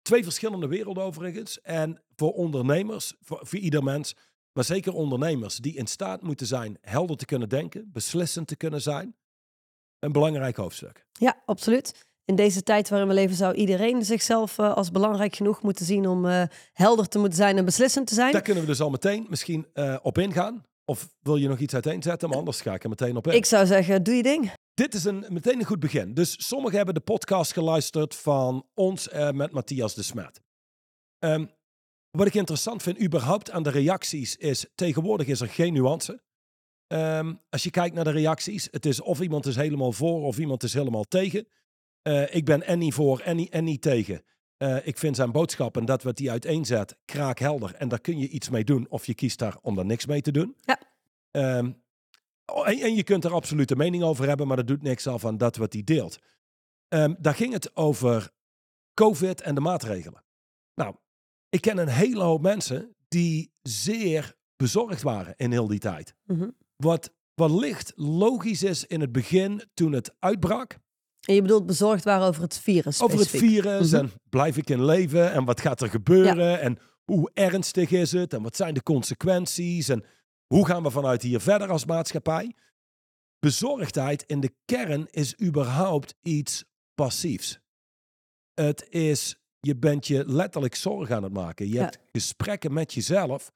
Twee 0.02 0.23
verschillende 0.23 0.66
werelden 0.66 1.02
overigens. 1.02 1.61
En 1.61 2.02
voor 2.16 2.33
ondernemers, 2.33 3.14
voor, 3.21 3.40
voor 3.42 3.59
ieder 3.59 3.83
mens, 3.83 4.16
maar 4.52 4.64
zeker 4.64 4.92
ondernemers 4.92 5.57
die 5.57 5.76
in 5.76 5.87
staat 5.87 6.23
moeten 6.23 6.47
zijn 6.47 6.78
helder 6.81 7.16
te 7.16 7.25
kunnen 7.25 7.49
denken, 7.49 7.90
beslissend 7.92 8.47
te 8.47 8.57
kunnen 8.57 8.83
zijn. 8.83 9.16
Een 9.99 10.12
belangrijk 10.12 10.57
hoofdstuk. 10.57 11.07
Ja, 11.12 11.42
absoluut. 11.47 12.07
In 12.25 12.37
deze 12.37 12.62
tijd 12.62 12.88
waarin 12.88 13.09
we 13.09 13.14
leven 13.14 13.37
zou 13.37 13.54
iedereen 13.54 14.04
zichzelf 14.04 14.59
eh, 14.59 14.75
als 14.75 14.90
belangrijk 14.90 15.37
genoeg 15.37 15.62
moeten 15.62 15.87
zien 15.87 16.07
om 16.07 16.26
eh, 16.26 16.42
helder 16.73 17.09
te 17.09 17.19
moeten 17.19 17.37
zijn 17.37 17.57
en 17.57 17.64
beslissend 17.64 18.07
te 18.07 18.14
zijn. 18.14 18.33
Daar 18.33 18.42
kunnen 18.42 18.62
we 18.62 18.69
dus 18.69 18.81
al 18.81 18.90
meteen 18.90 19.26
misschien 19.28 19.66
eh, 19.73 19.97
op 20.02 20.19
ingaan. 20.19 20.62
Of 20.85 21.09
wil 21.21 21.37
je 21.37 21.49
nog 21.49 21.59
iets 21.59 21.75
uiteenzetten? 21.75 22.28
Maar 22.28 22.38
anders 22.38 22.61
ga 22.61 22.75
ik 22.75 22.83
er 22.83 22.88
meteen 22.88 23.16
op 23.16 23.26
in. 23.26 23.33
Ik 23.33 23.45
zou 23.45 23.66
zeggen, 23.66 24.02
doe 24.02 24.14
je 24.14 24.23
ding. 24.23 24.52
Dit 24.75 24.95
is 24.95 25.05
een, 25.05 25.25
meteen 25.29 25.59
een 25.59 25.64
goed 25.64 25.81
begin. 25.81 26.14
Dus 26.14 26.49
sommigen 26.49 26.76
hebben 26.76 26.95
de 26.95 27.00
podcast 27.00 27.52
geluisterd 27.52 28.14
van 28.14 28.67
ons 28.75 29.09
eh, 29.09 29.31
met 29.31 29.52
Matthias 29.52 29.95
de 29.95 30.02
Smet. 30.02 30.41
Ehm, 31.19 31.47
wat 32.11 32.26
ik 32.26 32.35
interessant 32.35 32.83
vind 32.83 33.02
überhaupt 33.02 33.50
aan 33.50 33.62
de 33.62 33.71
reacties 33.71 34.37
is... 34.37 34.67
tegenwoordig 34.75 35.26
is 35.26 35.41
er 35.41 35.49
geen 35.49 35.73
nuance. 35.73 36.23
Ehm, 36.87 37.35
als 37.50 37.62
je 37.62 37.71
kijkt 37.71 37.95
naar 37.95 38.05
de 38.05 38.11
reacties, 38.11 38.69
het 38.71 38.87
is 38.87 39.00
of 39.00 39.21
iemand 39.21 39.47
is 39.47 39.57
helemaal 39.57 39.93
voor 39.93 40.23
of 40.23 40.38
iemand 40.38 40.62
is 40.62 40.75
helemaal 40.75 41.05
tegen. 41.05 41.47
Eh, 42.02 42.35
ik 42.35 42.45
ben 42.45 42.62
en 42.62 42.79
niet 42.79 42.95
voor 42.95 43.21
en 43.21 43.37
niet, 43.37 43.50
en 43.50 43.64
niet 43.64 43.83
tegen. 43.83 44.23
Eh, 44.57 44.87
ik 44.87 44.99
vind 44.99 45.17
zijn 45.17 45.33
boodschap 45.33 45.76
en 45.76 45.85
dat 45.85 46.02
wat 46.02 46.19
hij 46.19 46.31
uiteenzet 46.31 46.97
kraakhelder. 47.05 47.75
En 47.75 47.88
daar 47.88 48.00
kun 48.00 48.19
je 48.19 48.29
iets 48.29 48.49
mee 48.49 48.64
doen. 48.64 48.87
Of 48.88 49.07
je 49.07 49.14
kiest 49.14 49.38
daar 49.38 49.59
om 49.62 49.75
daar 49.75 49.87
niks 49.87 50.07
mee 50.07 50.21
te 50.21 50.31
doen. 50.33 50.57
Ja. 50.61 50.79
Ehm, 51.31 51.73
en, 52.54 52.78
en 52.78 52.94
je 52.94 53.02
kunt 53.02 53.25
er 53.25 53.32
absoluut 53.32 53.71
een 53.71 53.76
mening 53.76 54.02
over 54.02 54.28
hebben, 54.28 54.47
maar 54.47 54.56
dat 54.56 54.66
doet 54.66 54.82
niks 54.82 55.06
af 55.06 55.25
aan 55.25 55.37
dat 55.38 55.56
wat 55.56 55.73
hij 55.73 55.82
deelt. 55.85 56.18
Ehm, 56.88 57.14
daar 57.18 57.35
ging 57.35 57.52
het 57.52 57.76
over 57.76 58.30
COVID 58.94 59.40
en 59.40 59.54
de 59.54 59.61
maatregelen. 59.61 60.25
Nou, 60.75 60.94
ik 61.49 61.61
ken 61.61 61.78
een 61.78 61.88
hele 61.88 62.23
hoop 62.23 62.42
mensen 62.42 62.97
die 63.09 63.52
zeer 63.62 64.35
bezorgd 64.56 65.02
waren 65.02 65.35
in 65.37 65.50
heel 65.50 65.66
die 65.66 65.78
tijd. 65.78 66.14
Mhm. 66.25 66.49
Wat 66.76 67.12
wellicht 67.35 67.92
logisch 67.97 68.62
is 68.62 68.87
in 68.87 69.00
het 69.00 69.12
begin 69.12 69.62
toen 69.75 69.92
het 69.92 70.14
uitbrak. 70.18 70.78
En 71.23 71.35
je 71.35 71.42
bedoelt 71.42 71.66
bezorgd 71.66 72.04
waren 72.04 72.26
over 72.26 72.42
het 72.42 72.59
virus 72.59 73.02
Over 73.02 73.18
het 73.18 73.28
virus 73.28 73.90
Mhm. 73.90 74.00
en 74.00 74.11
blijf 74.30 74.56
ik 74.56 74.71
in 74.71 74.85
leven 74.85 75.32
en 75.32 75.44
wat 75.44 75.61
gaat 75.61 75.80
er 75.80 75.88
gebeuren 75.88 76.61
en 76.61 76.78
hoe 77.04 77.30
ernstig 77.35 77.90
is 77.90 78.12
het 78.12 78.32
en 78.32 78.42
wat 78.42 78.56
zijn 78.56 78.75
de 78.75 78.82
consequenties 78.82 79.88
en 79.88 80.04
hoe 80.52 80.66
gaan 80.66 80.82
we 80.82 80.90
vanuit 80.90 81.23
hier 81.23 81.40
verder 81.40 81.68
als 81.71 81.85
maatschappij. 81.85 82.54
Bezorgdheid 83.38 84.23
in 84.26 84.40
de 84.40 84.54
kern 84.64 85.06
is 85.11 85.40
überhaupt 85.40 86.14
iets 86.23 86.64
passiefs. 86.94 87.61
Het 88.54 88.87
is, 88.88 89.37
je 89.61 89.76
bent 89.76 90.06
je 90.06 90.25
letterlijk 90.26 90.75
zorgen 90.75 91.16
aan 91.16 91.23
het 91.23 91.32
maken. 91.32 91.66
Je 91.68 91.73
Ja. 91.75 91.80
hebt 91.82 91.99
gesprekken 92.12 92.73
met 92.73 92.94
jezelf 92.94 93.52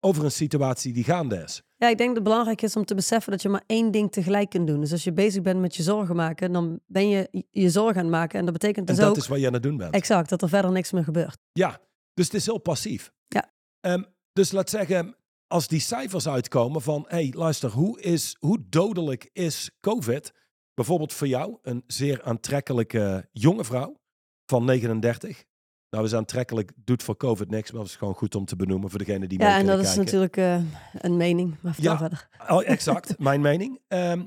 over 0.00 0.24
een 0.24 0.30
situatie 0.30 0.92
die 0.92 1.04
gaande 1.04 1.36
is. 1.36 1.62
Ja, 1.76 1.88
ik 1.88 1.96
denk 1.96 2.08
dat 2.08 2.16
het 2.16 2.24
belangrijk 2.24 2.62
is 2.62 2.76
om 2.76 2.84
te 2.84 2.94
beseffen 2.94 3.32
dat 3.32 3.42
je 3.42 3.48
maar 3.48 3.62
één 3.66 3.90
ding 3.90 4.12
tegelijk 4.12 4.50
kunt 4.50 4.66
doen. 4.66 4.80
Dus 4.80 4.92
als 4.92 5.04
je 5.04 5.12
bezig 5.12 5.42
bent 5.42 5.60
met 5.60 5.76
je 5.76 5.82
zorgen 5.82 6.16
maken, 6.16 6.52
dan 6.52 6.80
ben 6.86 7.08
je 7.08 7.44
je 7.50 7.70
zorgen 7.70 7.96
aan 7.96 8.02
het 8.02 8.10
maken. 8.14 8.38
En 8.38 8.44
dat 8.44 8.52
betekent 8.54 8.88
En 8.88 8.94
dus 8.94 9.02
dat 9.04 9.10
ook 9.10 9.16
is 9.16 9.28
wat 9.28 9.40
je 9.40 9.46
aan 9.46 9.52
het 9.52 9.62
doen 9.62 9.76
bent. 9.76 9.94
exact 9.94 10.28
dat 10.28 10.42
er 10.42 10.48
verder 10.48 10.72
niks 10.72 10.92
meer 10.92 11.04
gebeurt. 11.04 11.38
Ja, 11.52 11.80
dus 12.14 12.24
het 12.24 12.34
is 12.34 12.46
heel 12.46 12.58
passief. 12.58 13.12
Ja. 13.26 13.52
Ehm, 13.80 14.02
dus 14.32 14.50
laat 14.52 14.70
zeggen, 14.70 15.16
als 15.48 15.68
die 15.68 15.80
cijfers 15.80 16.28
uitkomen 16.28 16.82
van, 16.82 17.04
hé, 17.08 17.16
hey, 17.16 17.32
luister, 17.36 17.70
hoe, 17.70 18.00
is, 18.00 18.36
hoe 18.38 18.58
dodelijk 18.68 19.30
is 19.32 19.70
COVID? 19.80 20.32
Bijvoorbeeld 20.74 21.12
voor 21.12 21.26
jou, 21.26 21.58
een 21.62 21.84
zeer 21.86 22.22
aantrekkelijke 22.22 23.28
jonge 23.32 23.64
vrouw 23.64 24.00
van 24.46 24.64
39. 24.64 25.44
Nou, 25.90 26.04
is 26.04 26.14
aantrekkelijk, 26.14 26.72
doet 26.76 27.02
voor 27.02 27.16
COVID 27.16 27.50
niks, 27.50 27.70
maar 27.70 27.80
dat 27.80 27.90
is 27.90 27.96
gewoon 27.96 28.14
goed 28.14 28.34
om 28.34 28.44
te 28.44 28.56
benoemen 28.56 28.90
voor 28.90 28.98
degene 28.98 29.26
die 29.26 29.38
mee 29.38 29.48
Ja, 29.48 29.58
en 29.58 29.66
dat 29.66 29.80
is 29.80 29.94
natuurlijk 29.94 30.36
eh, 30.36 30.62
een 30.92 31.16
mening. 31.16 31.56
Maar 31.60 31.74
Ja. 31.80 31.98
verder. 31.98 32.28
Oh, 32.48 32.68
exact, 32.68 33.18
mijn 33.18 33.40
mening. 33.40 33.80
Ehm, 33.88 34.24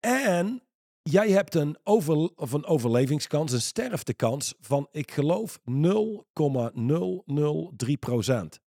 en 0.00 0.62
jij 1.02 1.30
hebt 1.30 1.54
een, 1.54 1.76
over, 1.82 2.16
of 2.36 2.52
een 2.52 2.64
overlevingskans, 2.66 3.52
een 3.52 3.60
sterftekans 3.60 4.54
van, 4.60 4.88
ik 4.90 5.10
geloof, 5.10 5.58
0,003 5.64 7.96
procent. 7.96 8.60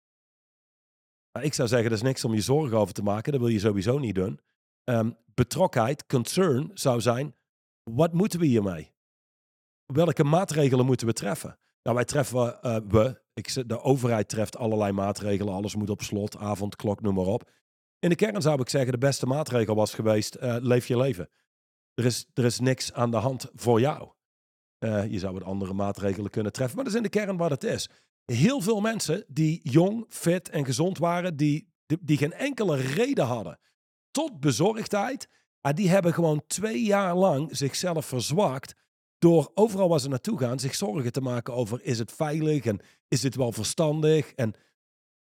Ik 1.40 1.54
zou 1.54 1.68
zeggen, 1.68 1.90
dat 1.90 1.98
is 1.98 2.04
niks 2.04 2.24
om 2.24 2.34
je 2.34 2.40
zorgen 2.40 2.78
over 2.78 2.94
te 2.94 3.02
maken. 3.02 3.32
Dat 3.32 3.40
wil 3.40 3.50
je 3.50 3.58
sowieso 3.58 3.98
niet 3.98 4.14
doen. 4.14 4.40
Ehm, 4.84 5.10
betrokkenheid, 5.34 6.06
concern, 6.06 6.70
zou 6.74 7.00
zijn, 7.00 7.34
wat 7.82 8.12
moeten 8.12 8.40
we 8.40 8.46
hiermee? 8.46 8.92
Welke 9.86 10.24
maatregelen 10.24 10.86
moeten 10.86 11.06
we 11.06 11.12
treffen? 11.12 11.58
Nou, 11.82 11.96
wij 11.96 12.04
treffen, 12.04 12.62
eh, 12.62 12.76
we, 12.88 13.20
ik, 13.32 13.68
de 13.68 13.80
overheid 13.80 14.28
treft 14.28 14.56
allerlei 14.56 14.92
maatregelen. 14.92 15.54
Alles 15.54 15.74
moet 15.74 15.90
op 15.90 16.02
slot, 16.02 16.36
avondklok, 16.36 17.00
noem 17.00 17.14
maar 17.14 17.24
op. 17.24 17.50
In 17.98 18.08
de 18.08 18.14
kern 18.14 18.42
zou 18.42 18.60
ik 18.60 18.68
zeggen, 18.68 18.92
de 18.92 18.98
beste 18.98 19.26
maatregel 19.26 19.74
was 19.74 19.94
geweest, 19.94 20.34
eh, 20.34 20.56
leef 20.60 20.86
je 20.86 20.96
leven. 20.96 21.28
Er 21.94 22.04
is, 22.04 22.26
er 22.34 22.44
is 22.44 22.60
niks 22.60 22.92
aan 22.92 23.10
de 23.10 23.16
hand 23.16 23.50
voor 23.54 23.80
jou. 23.80 24.10
Eh, 24.78 25.10
je 25.10 25.18
zou 25.18 25.32
wat 25.32 25.42
andere 25.42 25.72
maatregelen 25.72 26.30
kunnen 26.30 26.52
treffen, 26.52 26.76
maar 26.76 26.84
dat 26.84 26.92
is 26.92 26.98
in 26.98 27.10
de 27.10 27.18
kern 27.18 27.36
wat 27.36 27.50
het 27.50 27.64
is. 27.64 27.88
Heel 28.24 28.60
veel 28.60 28.80
mensen 28.80 29.24
die 29.28 29.60
jong, 29.62 30.04
fit 30.08 30.48
en 30.48 30.64
gezond 30.64 30.98
waren, 30.98 31.36
die, 31.36 31.72
die, 31.86 31.98
die 32.00 32.16
geen 32.16 32.32
enkele 32.32 32.76
reden 32.76 33.24
hadden 33.24 33.58
tot 34.10 34.40
bezorgdheid, 34.40 35.28
ah, 35.60 35.74
die 35.74 35.88
hebben 35.88 36.14
gewoon 36.14 36.42
twee 36.46 36.82
jaar 36.84 37.14
lang 37.14 37.56
zichzelf 37.56 38.06
verzwakt 38.06 38.74
door 39.18 39.50
overal 39.54 39.88
waar 39.88 40.00
ze 40.00 40.08
naartoe 40.08 40.38
gaan 40.38 40.58
zich 40.58 40.74
zorgen 40.74 41.12
te 41.12 41.20
maken 41.20 41.54
over 41.54 41.82
is 41.82 41.98
het 41.98 42.12
veilig 42.12 42.64
en 42.64 42.80
is 43.08 43.20
dit 43.20 43.34
wel 43.34 43.52
verstandig. 43.52 44.32
En 44.32 44.54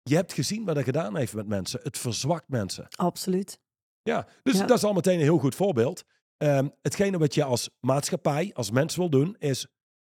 je 0.03 0.15
hebt 0.15 0.34
gezien 0.34 0.65
wat 0.65 0.75
dat 0.75 0.84
gedaan 0.84 1.17
heeft 1.17 1.34
met 1.34 1.48
mensen. 1.48 1.79
Het 1.84 1.98
verzwakt 1.98 2.50
mensen. 2.50 2.88
Absoluut. 2.96 3.60
Ja, 4.03 4.27
dus 4.44 4.58
Ja. 4.58 4.65
dat 4.65 4.77
is 4.77 4.84
al 4.84 4.94
meteen 4.94 5.17
een 5.17 5.22
heel 5.24 5.38
goed 5.38 5.56
voorbeeld. 5.56 6.03
Ehm, 6.38 6.67
hetgene 6.82 7.17
wat 7.17 7.34
je 7.34 7.44
als 7.44 7.70
maatschappij, 7.79 8.51
als 8.53 8.72
mens 8.72 8.96
wil 8.96 9.10
doen, 9.10 9.36
is 9.39 9.67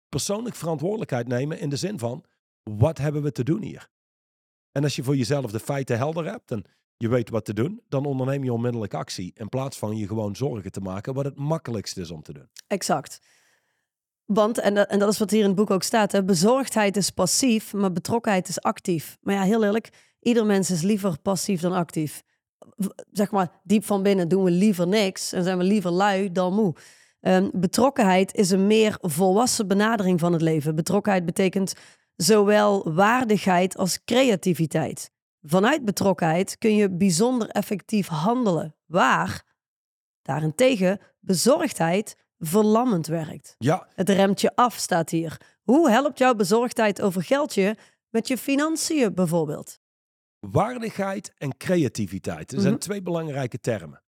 persoonlijk 0.10 0.56
verantwoordelijkheid 0.56 1.28
nemen 1.28 1.60
in 1.60 1.70
de 1.70 1.76
zin 1.78 2.00
van, 2.00 2.26
wat 2.70 2.98
hebben 2.98 3.22
we 3.22 3.32
te 3.32 3.44
doen 3.44 3.62
hier? 3.62 3.90
En 4.72 4.84
als 4.84 4.96
je 4.96 5.04
voor 5.04 5.16
jezelf 5.16 5.52
de 5.52 5.60
feiten 5.60 5.98
helder 5.98 6.26
hebt 6.26 6.52
en 6.52 6.64
je 6.98 7.08
weet 7.08 7.30
wat 7.30 7.46
te 7.46 7.54
doen, 7.54 7.82
dan 7.90 8.06
onderneem 8.06 8.44
je 8.44 8.54
onmiddellijk 8.54 8.94
actie. 8.94 9.32
In 9.36 9.50
plaats 9.50 9.78
van 9.78 9.98
je 9.98 10.08
gewoon 10.08 10.36
zorgen 10.36 10.72
te 10.72 10.80
maken, 10.80 11.14
wat 11.14 11.26
het 11.26 11.38
makkelijkst 11.38 11.98
is 11.98 12.12
om 12.12 12.22
te 12.22 12.34
doen. 12.34 12.50
Exact. 12.68 13.20
Want, 14.26 14.58
en 14.58 14.90
en 14.90 15.00
dat 15.00 15.12
is 15.12 15.18
wat 15.18 15.32
hier 15.32 15.42
in 15.42 15.48
het 15.48 15.56
boek 15.56 15.72
ook 15.72 15.84
staat, 15.84 16.12
hè, 16.12 16.24
bezorgdheid 16.24 16.98
is 16.98 17.10
passief, 17.10 17.74
maar 17.74 17.92
betrokkenheid 17.92 18.48
is 18.48 18.62
actief. 18.62 19.18
Maar 19.22 19.36
ja, 19.36 19.42
heel 19.42 19.64
eerlijk, 19.64 19.90
ieder 20.20 20.46
mens 20.46 20.72
is 20.72 20.82
liever 20.82 21.20
passief 21.22 21.62
dan 21.62 21.72
actief. 21.72 22.24
Zeg 23.12 23.32
maar, 23.32 23.60
diep 23.64 23.86
van 23.86 24.04
binnen 24.04 24.28
doen 24.28 24.44
we 24.44 24.52
liever 24.52 24.88
niks 24.88 25.32
en 25.32 25.44
zijn 25.44 25.58
we 25.58 25.64
liever 25.64 25.92
lui 25.92 26.32
dan 26.32 26.54
moe. 26.54 26.76
Ehm, 27.20 27.50
betrokkenheid 27.54 28.34
is 28.34 28.50
een 28.50 28.68
meer 28.68 28.98
volwassen 29.02 29.68
benadering 29.68 30.20
van 30.20 30.34
het 30.34 30.42
leven. 30.42 30.76
Betrokkenheid 30.76 31.26
betekent 31.26 31.74
zowel 32.18 32.94
waardigheid 32.94 33.78
als 33.78 34.04
creativiteit. 34.04 35.12
Vanuit 35.42 35.86
betrokkenheid 35.86 36.58
kun 36.58 36.76
je 36.76 36.90
bijzonder 36.92 37.50
effectief 37.50 38.08
handelen. 38.08 38.76
Waar, 38.86 39.44
daarentegen, 40.22 41.00
bezorgdheid 41.20 42.16
verlammend 42.40 43.08
werkt. 43.08 43.56
Ja, 43.58 43.88
Het 43.96 44.10
remt 44.10 44.42
je 44.42 44.56
af, 44.56 44.76
staat 44.76 45.10
hier. 45.10 45.42
Hoe 45.64 45.90
helpt 45.90 46.18
jouw 46.18 46.34
bezorgdheid 46.36 47.02
over 47.02 47.24
geld 47.24 47.54
je 47.54 47.76
met 48.10 48.28
je 48.28 48.38
financiën 48.38 49.14
bijvoorbeeld? 49.14 49.80
waardigheid 50.40 51.34
en 51.38 51.58
creativiteit. 51.58 52.52
Er 52.52 52.60
zijn 52.62 52.74
Mhm. 52.74 52.82
twee 52.82 53.02
belangrijke 53.02 53.60
termen. 53.60 54.04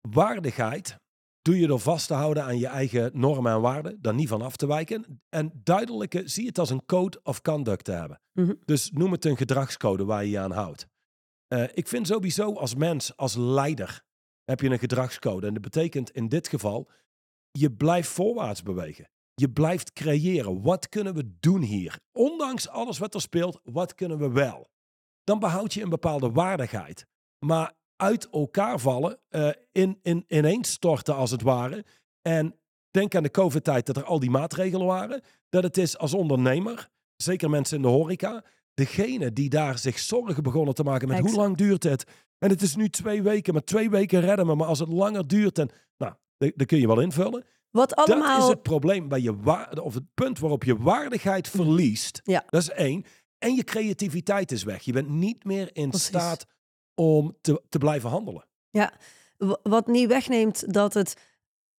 Waardigheid 0.00 0.98
doe 1.42 1.58
je 1.58 1.66
door 1.66 1.80
vast 1.80 2.06
te 2.06 2.14
houden 2.14 2.44
aan 2.44 2.58
je 2.58 2.66
eigen 2.66 3.10
normen 3.14 3.52
en 3.52 3.60
waarden, 3.60 4.02
daar 4.02 4.14
niet 4.14 4.28
van 4.28 4.42
af 4.42 4.56
te 4.56 4.66
wijken. 4.66 5.22
En 5.28 5.60
duidelijke, 5.64 6.28
zie 6.28 6.46
het 6.46 6.58
als 6.58 6.70
een 6.70 6.84
code 6.84 7.20
of 7.22 7.42
conduct 7.42 7.84
te 7.84 7.92
hebben. 7.92 8.20
Mhm. 8.32 8.54
Dus 8.64 8.90
noem 8.90 9.12
het 9.12 9.24
een 9.24 9.36
gedragscode 9.36 10.04
waar 10.04 10.24
je 10.24 10.30
je 10.30 10.38
aan 10.38 10.52
houdt. 10.52 10.86
Eh, 11.46 11.64
ik 11.74 11.88
vind 11.88 12.06
sowieso 12.06 12.54
als 12.54 12.74
mens, 12.74 13.16
als 13.16 13.36
leider, 13.36 14.02
heb 14.44 14.60
je 14.60 14.68
een 14.68 14.78
gedragscode. 14.78 15.46
En 15.46 15.52
dat 15.52 15.62
betekent 15.62 16.10
in 16.10 16.28
dit 16.28 16.48
geval, 16.48 16.90
je 17.50 17.72
blijft 17.72 18.08
voorwaarts 18.08 18.62
bewegen. 18.62 19.10
Je 19.34 19.50
blijft 19.50 19.92
creëren. 19.92 20.62
Wat 20.62 20.88
kunnen 20.88 21.14
we 21.14 21.36
doen 21.40 21.62
hier? 21.62 21.98
Ondanks 22.12 22.68
alles 22.68 22.98
wat 22.98 23.14
er 23.14 23.20
speelt, 23.20 23.60
wat 23.62 23.94
kunnen 23.94 24.18
we 24.18 24.30
wel? 24.30 24.70
Dan 25.24 25.38
behoud 25.38 25.74
je 25.74 25.82
een 25.82 25.88
bepaalde 25.88 26.30
waardigheid. 26.30 27.06
Maar 27.38 27.72
uit 28.02 28.28
elkaar 28.30 28.78
vallen, 28.78 29.18
eh, 29.28 29.48
in, 29.72 29.98
in, 30.02 30.24
ineenstorten 30.28 31.14
als 31.14 31.30
het 31.30 31.42
ware. 31.42 31.84
En 32.22 32.54
denk 32.90 33.14
aan 33.14 33.22
de 33.22 33.30
COVID-tijd 33.30 33.86
dat 33.86 33.96
er 33.96 34.04
al 34.04 34.18
die 34.18 34.30
maatregelen 34.30 34.86
waren. 34.86 35.20
Dat 35.48 35.62
het 35.62 35.76
is 35.76 35.98
als 35.98 36.14
ondernemer, 36.14 36.88
zeker 37.16 37.50
mensen 37.50 37.76
in 37.76 37.82
de 37.82 37.88
horeca, 37.88 38.44
degene 38.74 39.32
die 39.32 39.48
daar 39.48 39.78
zich 39.78 39.98
zorgen 39.98 40.42
begonnen 40.42 40.74
te 40.74 40.82
maken 40.82 41.08
met 41.08 41.16
Exact. 41.16 41.34
hoe 41.34 41.44
lang 41.44 41.56
duurt 41.56 41.82
het? 41.82 42.04
En 42.38 42.48
het 42.50 42.62
is 42.62 42.76
nu 42.76 42.88
twee 42.88 43.22
weken, 43.22 43.52
maar 43.52 43.64
twee 43.64 43.90
weken 43.90 44.20
redden 44.20 44.46
we. 44.46 44.54
Maar 44.54 44.66
als 44.66 44.78
het 44.78 44.92
langer 44.92 45.26
duurt, 45.26 45.54
dan, 45.54 45.70
nou, 45.96 46.14
dat 46.38 46.66
kun 46.66 46.78
je 46.78 46.86
wel 46.86 47.00
invullen. 47.00 47.44
Wat 47.70 47.94
allemaal... 47.94 48.38
Dat 48.38 48.42
is 48.42 48.54
het 48.54 48.62
probleem 48.62 49.08
bij 49.08 49.20
je 49.20 49.36
waarde, 49.36 49.82
of 49.82 49.94
het 49.94 50.14
punt 50.14 50.38
waarop 50.38 50.64
je 50.64 50.76
waardigheid 50.76 51.48
verliest. 51.48 52.20
Ja. 52.22 52.44
Dat 52.48 52.62
is 52.62 52.70
één. 52.70 53.04
En 53.38 53.54
je 53.54 53.64
creativiteit 53.64 54.52
is 54.52 54.62
weg. 54.62 54.82
Je 54.82 54.92
bent 54.92 55.08
niet 55.08 55.44
meer 55.44 55.70
in 55.72 55.88
Precies. 55.88 56.08
staat 56.08 56.46
om 56.94 57.36
te, 57.40 57.62
te 57.68 57.78
blijven 57.78 58.10
handelen. 58.10 58.44
Ja, 58.70 58.92
wat 59.62 59.86
niet 59.86 60.08
wegneemt 60.08 60.72
dat 60.72 60.94
het, 60.94 61.16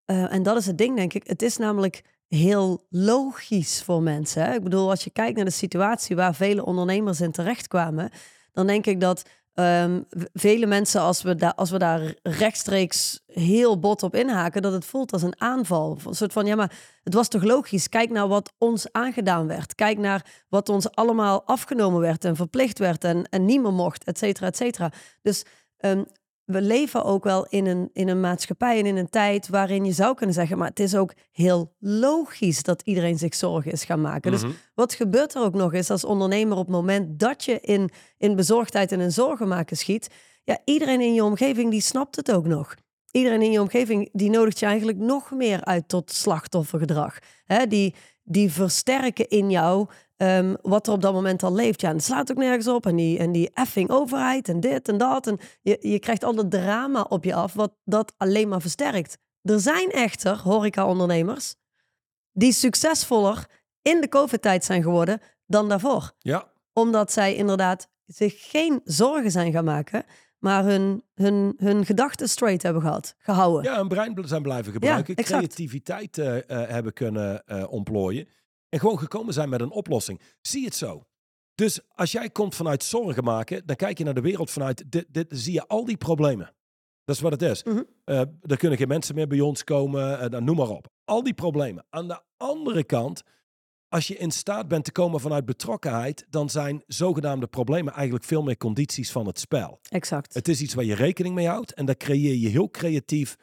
eh, 0.05 0.33
en 0.33 0.43
dat 0.43 0.57
is 0.57 0.65
het 0.65 0.77
ding 0.77 0.95
denk 0.95 1.13
ik, 1.13 1.27
het 1.27 1.41
is 1.41 1.57
namelijk 1.57 2.03
heel 2.27 2.85
logisch 2.89 3.83
voor 3.83 4.01
mensen. 4.01 4.43
Hè? 4.43 4.53
Ik 4.53 4.63
bedoel, 4.63 4.89
als 4.89 5.03
je 5.03 5.09
kijkt 5.09 5.35
naar 5.35 5.45
de 5.45 5.51
situatie 5.51 6.15
waar 6.15 6.35
vele 6.35 6.65
ondernemers 6.65 7.21
in 7.21 7.31
terechtkwamen, 7.31 8.11
dan 8.51 8.67
denk 8.67 8.85
ik 8.85 8.99
dat 8.99 9.23
ehm, 9.53 10.01
vele 10.33 10.65
mensen, 10.65 11.01
als 11.01 11.21
we, 11.21 11.35
daar 11.35 11.53
als 11.53 11.69
we 11.69 11.77
daar 11.77 12.13
rechtstreeks 12.21 13.21
heel 13.25 13.79
bot 13.79 14.03
op 14.03 14.15
inhaken, 14.15 14.61
dat 14.61 14.73
het 14.73 14.85
voelt 14.85 15.13
als 15.13 15.21
een 15.21 15.41
aanval. 15.41 15.97
Een 16.05 16.13
soort 16.13 16.33
van, 16.33 16.45
ja, 16.45 16.55
maar 16.55 16.79
het 17.03 17.13
was 17.13 17.27
toch 17.27 17.43
logisch? 17.43 17.89
Kijk 17.89 18.09
naar 18.09 18.27
wat 18.27 18.53
ons 18.57 18.91
aangedaan 18.91 19.47
werd. 19.47 19.75
Kijk 19.75 19.97
naar 19.97 20.43
wat 20.49 20.69
ons 20.69 20.91
allemaal 20.91 21.43
afgenomen 21.45 22.01
werd 22.01 22.25
en 22.25 22.35
verplicht 22.35 22.79
werd 22.79 23.03
en, 23.03 23.23
en 23.29 23.45
niet 23.45 23.61
meer 23.61 23.73
mocht, 23.73 24.03
et 24.03 24.17
cetera, 24.17 24.47
et 24.47 24.57
cetera. 24.57 24.91
Dus 25.21 25.45
ehm, 25.77 26.03
we 26.45 26.61
leven 26.61 27.03
ook 27.03 27.23
wel 27.23 27.45
in 27.49 27.65
een, 27.65 27.89
in 27.93 28.07
een 28.07 28.19
maatschappij 28.19 28.79
en 28.79 28.85
in 28.85 28.97
een 28.97 29.09
tijd 29.09 29.47
waarin 29.47 29.85
je 29.85 29.91
zou 29.91 30.15
kunnen 30.15 30.35
zeggen, 30.35 30.57
maar 30.57 30.67
het 30.67 30.79
is 30.79 30.95
ook 30.95 31.13
heel 31.31 31.73
logisch 31.79 32.63
dat 32.63 32.81
iedereen 32.81 33.17
zich 33.17 33.35
zorgen 33.35 33.71
is 33.71 33.83
gaan 33.83 34.01
maken. 34.01 34.31
Dus 34.31 34.43
Mhm. 34.43 34.51
wat 34.75 34.93
gebeurt 34.93 35.33
er 35.35 35.41
ook 35.41 35.53
nog 35.53 35.73
is 35.73 35.89
als 35.89 36.03
ondernemer 36.05 36.57
op 36.57 36.65
het 36.65 36.75
moment 36.75 37.19
dat 37.19 37.43
je 37.43 37.59
in, 37.59 37.89
in 38.17 38.35
bezorgdheid 38.35 38.91
en 38.91 38.99
in 38.99 39.11
zorgen 39.11 39.47
maken 39.47 39.77
schiet, 39.77 40.09
ja, 40.43 40.57
iedereen 40.65 41.01
in 41.01 41.13
je 41.13 41.23
omgeving 41.23 41.71
die 41.71 41.81
snapt 41.81 42.15
het 42.15 42.31
ook 42.31 42.45
nog. 42.45 42.75
Iedereen 43.11 43.41
in 43.41 43.51
je 43.51 43.61
omgeving 43.61 44.09
die 44.11 44.29
nodigt 44.29 44.59
je 44.59 44.65
eigenlijk 44.65 44.97
nog 44.97 45.31
meer 45.31 45.63
uit 45.63 45.87
tot 45.87 46.11
slachtoffergedrag. 46.11 47.17
Hè, 47.45 47.67
die, 47.67 47.95
die 48.23 48.51
versterken 48.51 49.29
in 49.29 49.49
jou 49.49 49.87
ehm, 50.17 50.55
wat 50.61 50.87
er 50.87 50.93
op 50.93 51.01
dat 51.01 51.13
moment 51.13 51.43
al 51.43 51.53
leeft. 51.53 51.81
Ja, 51.81 51.89
en 51.89 51.95
het 51.95 52.03
slaat 52.03 52.31
ook 52.31 52.37
nergens 52.37 52.67
op. 52.67 52.85
En 52.85 52.95
die, 52.95 53.17
en 53.17 53.31
die 53.31 53.51
effing 53.53 53.89
overheid 53.89 54.49
en 54.49 54.59
dit 54.59 54.87
en 54.87 54.97
dat. 54.97 55.27
En 55.27 55.39
je, 55.61 55.77
je 55.81 55.99
krijgt 55.99 56.23
al 56.23 56.35
dat 56.35 56.51
drama 56.51 57.01
op 57.01 57.23
je 57.23 57.33
af, 57.33 57.53
wat 57.53 57.73
dat 57.83 58.13
alleen 58.17 58.47
maar 58.47 58.61
versterkt. 58.61 59.17
Er 59.41 59.59
zijn 59.59 59.91
echter 59.91 60.37
horeca-ondernemers 60.37 61.55
die 62.31 62.51
succesvoller 62.51 63.45
in 63.81 64.01
de 64.01 64.09
COVID-tijd 64.09 64.65
zijn 64.65 64.83
geworden 64.83 65.21
dan 65.45 65.69
daarvoor. 65.69 66.11
Ja, 66.17 66.47
Omdat 66.73 67.11
zij 67.11 67.35
inderdaad 67.35 67.89
zich 68.05 68.49
geen 68.49 68.81
zorgen 68.83 69.31
zijn 69.31 69.51
gaan 69.51 69.63
maken, 69.63 70.05
maar 70.39 70.63
hun, 70.63 71.03
hun, 71.13 71.53
hun 71.57 71.85
gedachten 71.85 72.29
straight 72.29 72.63
hebben 72.63 72.81
gehad, 72.81 73.15
gehouden. 73.17 73.71
ja, 73.71 73.79
een 73.79 73.87
brein 73.87 74.27
zijn 74.27 74.41
blijven 74.41 74.71
gebruiken. 74.71 75.15
creativiteit 75.15 76.17
eh, 76.17 76.37
eh, 76.37 76.69
hebben 76.69 76.93
kunnen 76.93 77.45
eh, 77.45 77.71
ontplooien. 77.71 78.27
En 78.73 78.79
gewoon 78.79 78.99
gekomen 78.99 79.33
zijn 79.33 79.49
met 79.49 79.61
een 79.61 79.71
oplossing. 79.71 80.21
Zie 80.41 80.65
het 80.65 80.75
zo. 80.75 81.05
Dus 81.55 81.79
als 81.95 82.11
jij 82.11 82.29
komt 82.29 82.55
vanuit 82.55 82.83
zorgen 82.83 83.23
maken, 83.23 83.65
dan 83.65 83.75
kijk 83.75 83.97
je 83.97 84.03
naar 84.03 84.13
de 84.13 84.21
wereld 84.21 84.51
vanuit, 84.51 84.91
dit, 84.91 85.05
dit 85.09 85.25
zie 85.29 85.53
je 85.53 85.67
al 85.67 85.85
die 85.85 85.97
problemen. 85.97 86.53
Dat 87.03 87.15
is 87.15 87.21
wat 87.21 87.31
het 87.31 87.41
is. 87.41 87.63
Mhm. 87.63 87.81
Eh, 88.03 88.19
er 88.41 88.57
kunnen 88.57 88.77
geen 88.77 88.87
mensen 88.87 89.15
meer 89.15 89.27
bij 89.27 89.39
ons 89.39 89.63
komen, 89.63 90.19
eh, 90.19 90.29
dan 90.29 90.43
noem 90.43 90.55
maar 90.55 90.69
op. 90.69 90.87
Al 91.05 91.23
die 91.23 91.33
problemen. 91.33 91.85
Aan 91.89 92.07
de 92.07 92.21
andere 92.37 92.83
kant, 92.83 93.23
als 93.87 94.07
je 94.07 94.17
in 94.17 94.31
staat 94.31 94.67
bent 94.67 94.85
te 94.85 94.91
komen 94.91 95.19
vanuit 95.19 95.45
betrokkenheid, 95.45 96.25
dan 96.29 96.49
zijn 96.49 96.83
zogenaamde 96.87 97.47
problemen 97.47 97.93
eigenlijk 97.93 98.25
veel 98.25 98.43
meer 98.43 98.57
condities 98.57 99.11
van 99.11 99.25
het 99.27 99.39
spel. 99.39 99.79
Exact. 99.89 100.33
Het 100.33 100.47
is 100.47 100.61
iets 100.61 100.73
waar 100.73 100.85
je 100.85 100.95
rekening 100.95 101.35
mee 101.35 101.47
houdt 101.47 101.73
en 101.73 101.85
daar 101.85 101.97
creëer 101.97 102.35
je 102.35 102.49
heel 102.49 102.69
creatief 102.69 103.35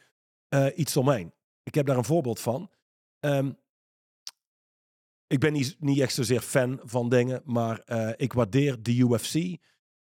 eh, 0.49 0.67
iets 0.75 0.97
omheen. 0.97 1.33
Ik 1.63 1.75
heb 1.75 1.87
daar 1.87 1.97
een 1.97 2.05
voorbeeld 2.05 2.41
van. 2.41 2.71
Ehm, 3.21 3.51
ik 5.31 5.39
ben 5.39 5.53
niet, 5.53 5.77
niet 5.79 6.01
echt 6.01 6.15
zozeer 6.15 6.41
fan 6.41 6.81
van 6.83 7.09
dingen, 7.09 7.43
maar 7.45 7.79
eh, 7.79 8.11
ik 8.17 8.33
waardeer 8.33 8.83
de 8.83 8.97
UFC. 8.97 9.59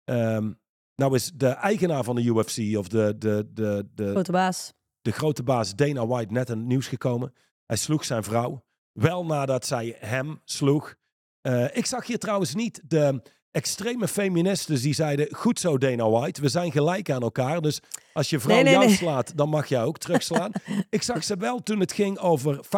Ehm, 0.04 0.52
nou 0.96 1.16
is 1.16 1.32
de 1.32 1.48
eigenaar 1.48 2.04
van 2.04 2.16
de 2.16 2.24
UFC 2.24 2.78
of 2.78 2.88
de, 2.88 3.16
de, 3.18 3.50
de, 3.54 3.88
de, 3.94 4.12
Grote 4.12 4.32
baas. 4.32 4.74
de 5.02 5.12
grote 5.12 5.44
baas 5.44 5.76
Dana 5.76 6.08
White 6.08 6.34
net 6.34 6.50
in 6.50 6.58
het 6.58 6.68
nieuws 6.68 6.88
gekomen. 6.88 7.34
Hij 7.66 7.78
sloeg 7.78 8.06
zijn 8.06 8.24
vrouw. 8.24 8.66
Wel 8.92 9.26
nadat 9.26 9.66
zij 9.66 9.96
hem 10.00 10.42
sloeg. 10.44 10.96
Eh, 11.42 11.78
ik 11.78 11.86
zag 11.86 12.08
hier 12.08 12.20
trouwens 12.20 12.56
niet 12.56 12.82
de 12.88 13.22
extreme 13.56 14.08
feministen 14.08 14.82
die 14.82 14.94
zeiden... 14.94 15.36
Goed 15.36 15.60
zo 15.60 15.78
Dana 15.78 16.10
White, 16.10 16.42
we 16.42 16.50
zijn 16.50 16.72
gelijk 16.72 17.10
aan 17.10 17.22
elkaar. 17.22 17.62
Dus 17.62 17.80
als 18.14 18.30
je 18.30 18.40
vrouw 18.40 18.56
Nee, 18.56 18.64
nee, 18.64 18.74
jou 18.74 18.86
nee. 18.86 18.96
slaat, 18.96 19.38
dan 19.38 19.50
mag 19.50 19.68
jij 19.68 19.84
ook 19.84 19.98
terugslaan. 19.98 20.52
ik 20.90 21.02
zag 21.02 21.24
ze 21.24 21.38
wel 21.38 21.64
toen 21.64 21.80
het 21.80 21.92
ging 21.94 22.18
over 22.18 22.66
50% 22.66 22.70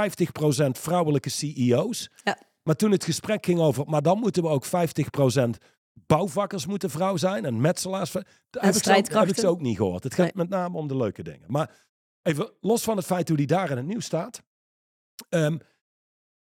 vrouwelijke 0.71 1.29
CEO's. 1.29 2.09
Ja. 2.23 2.37
Maar 2.63 2.75
toen 2.75 2.91
het 2.91 3.03
gesprek 3.03 3.45
ging 3.45 3.59
over... 3.59 3.85
Maar 3.87 4.01
dan 4.01 4.19
moeten 4.19 4.43
we 4.43 4.49
ook 4.49 4.65
50% 4.65 4.69
bouwvakkers 5.93 6.65
moeten 6.65 6.89
vrouw 6.89 7.17
zijn 7.17 7.45
en 7.45 7.61
metselaars. 7.61 8.11
Daar 8.11 8.23
heb, 8.49 8.75
ik 8.75 8.83
ze 8.83 8.95
ook- 8.97 9.07
heb 9.09 9.27
ik 9.27 9.35
ze 9.39 9.47
ook 9.47 9.61
niet 9.61 9.77
gehoord. 9.77 10.03
Het 10.03 10.13
gaat 10.13 10.33
met 10.33 10.49
name 10.49 10.77
om 10.77 10.87
de 10.87 10.97
leuke 10.97 11.23
dingen. 11.23 11.51
Maar 11.51 11.85
even 12.21 12.51
los 12.61 12.83
van 12.83 12.97
het 12.97 13.05
feit 13.05 13.27
hoe 13.27 13.37
die 13.37 13.47
daar 13.47 13.69
in 13.69 13.77
het 13.77 13.85
nieuws 13.85 14.05
staat. 14.05 14.41
Ehm, 15.29 15.57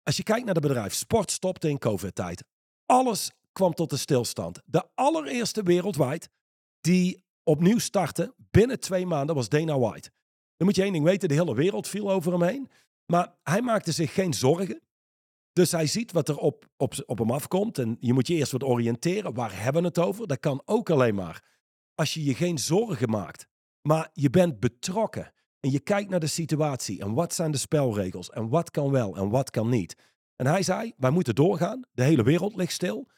als 0.02 0.16
je 0.16 0.22
kijkt 0.22 0.44
naar 0.44 0.54
het 0.54 0.62
bedrijf, 0.62 0.94
sport 0.94 1.30
stopte 1.30 1.68
in 1.68 1.78
COVID-tijd. 1.78 2.44
Alles 2.86 3.30
kwam 3.52 3.74
tot 3.74 3.92
een 3.92 3.98
stilstand. 3.98 4.60
De 4.64 4.84
allereerste 4.94 5.62
wereldwijd 5.62 6.28
die 6.80 7.24
opnieuw 7.42 7.78
startte 7.78 8.34
binnen 8.50 8.80
twee 8.80 9.06
maanden 9.06 9.34
was 9.34 9.48
Dana 9.48 9.78
White. 9.78 10.10
Dan 10.56 10.66
moet 10.66 10.76
je 10.76 10.82
één 10.82 10.92
ding 10.92 11.04
weten, 11.04 11.28
de 11.28 11.34
hele 11.34 11.54
wereld 11.54 11.88
viel 11.88 12.10
over 12.10 12.32
hem 12.32 12.42
heen. 12.42 12.70
Maar 13.06 13.34
hij 13.42 13.62
maakte 13.62 13.92
zich 13.92 14.14
geen 14.14 14.34
zorgen. 14.34 14.80
Dus 15.52 15.72
hij 15.72 15.86
ziet 15.86 16.12
wat 16.12 16.28
er 16.28 16.36
op, 16.36 16.68
op, 16.76 16.94
op 17.06 17.18
hem 17.18 17.30
afkomt. 17.30 17.78
En 17.78 17.96
je 18.00 18.12
moet 18.12 18.26
je 18.26 18.34
eerst 18.34 18.52
wat 18.52 18.62
oriënteren. 18.62 19.34
Waar 19.34 19.62
hebben 19.62 19.82
we 19.82 19.88
het 19.88 19.98
over? 19.98 20.26
Dat 20.26 20.40
kan 20.40 20.62
ook 20.64 20.90
alleen 20.90 21.14
maar 21.14 21.44
als 21.94 22.14
je 22.14 22.24
je 22.24 22.34
geen 22.34 22.58
zorgen 22.58 23.10
maakt. 23.10 23.46
Maar 23.82 24.10
je 24.12 24.30
bent 24.30 24.60
betrokken. 24.60 25.32
En 25.60 25.70
je 25.70 25.80
kijkt 25.80 26.10
naar 26.10 26.20
de 26.20 26.26
situatie. 26.26 27.00
En 27.00 27.14
wat 27.14 27.34
zijn 27.34 27.50
de 27.50 27.58
spelregels? 27.58 28.30
En 28.30 28.48
wat 28.48 28.70
kan 28.70 28.90
wel 28.90 29.16
en 29.16 29.28
wat 29.28 29.50
kan 29.50 29.68
niet? 29.68 29.96
En 30.36 30.46
hij 30.46 30.62
zei, 30.62 30.92
wij 30.96 31.10
moeten 31.10 31.34
doorgaan. 31.34 31.82
De 31.92 32.02
hele 32.02 32.22
wereld 32.22 32.56
ligt 32.56 32.72
stil. 32.72 33.08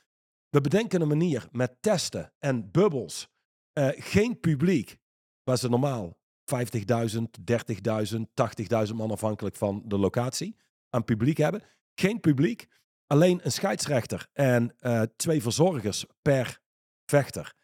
We 0.51 0.61
bedenken 0.61 1.01
een 1.01 1.09
manier 1.09 1.49
met 1.53 1.77
testen 1.81 2.33
en 2.39 2.71
bubbels. 2.71 3.29
Eh, 3.73 3.89
geen 3.95 4.41
publiek, 4.41 4.99
waar 5.43 5.59
ze 5.59 5.69
normaal 5.69 6.19
50.000, 6.45 7.39
30.000, 7.45 8.21
80.000 8.35 8.95
man 8.95 9.11
afhankelijk 9.11 9.57
van 9.57 9.83
de 9.87 9.99
locatie 9.99 10.57
aan 10.89 11.05
publiek 11.05 11.37
hebben. 11.37 11.63
Geen 11.95 12.21
publiek, 12.21 12.67
alleen 13.07 13.41
een 13.43 13.53
scheidsrechter 13.53 14.27
en 14.33 14.75
eh, 14.79 15.03
twee 15.17 15.43
verzorgers 15.43 16.05
per 16.23 16.61
vechter. 17.05 17.55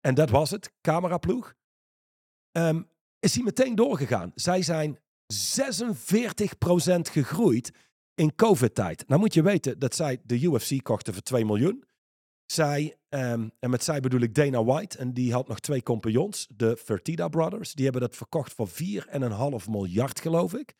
En 0.00 0.14
dat 0.14 0.30
was 0.30 0.50
het, 0.50 0.72
cameraploeg. 0.80 1.54
Ehm, 2.52 2.82
is 3.18 3.34
hij 3.34 3.44
meteen 3.44 3.74
doorgegaan. 3.74 4.32
Zij 4.34 4.62
zijn 4.62 4.98
46% 5.26 7.08
gegroeid 7.10 7.70
in 8.14 8.34
COVID-tijd. 8.34 9.08
Nou 9.08 9.20
moet 9.20 9.34
je 9.34 9.42
weten 9.42 9.78
dat 9.78 9.94
zij 9.94 10.20
de 10.24 10.40
UFC 10.40 10.82
kochten 10.82 11.12
voor 11.12 11.22
2 11.22 11.44
miljoen. 11.44 11.84
Zij, 12.52 12.96
ehm, 13.08 13.48
en 13.58 13.70
met 13.70 13.84
zij 13.84 14.00
bedoel 14.00 14.20
ik 14.20 14.34
Dana 14.34 14.64
White, 14.64 14.98
en 14.98 15.12
die 15.12 15.32
had 15.32 15.48
nog 15.48 15.60
twee 15.60 15.82
compagnons, 15.82 16.48
de 16.56 16.76
Fertitta 16.76 17.28
Brothers. 17.28 17.72
Die 17.72 17.84
hebben 17.84 18.02
dat 18.02 18.16
verkocht 18.16 18.52
voor 18.52 18.68
4,5 18.68 19.68
miljard, 19.68 20.20
geloof 20.20 20.54
ik. 20.54 20.74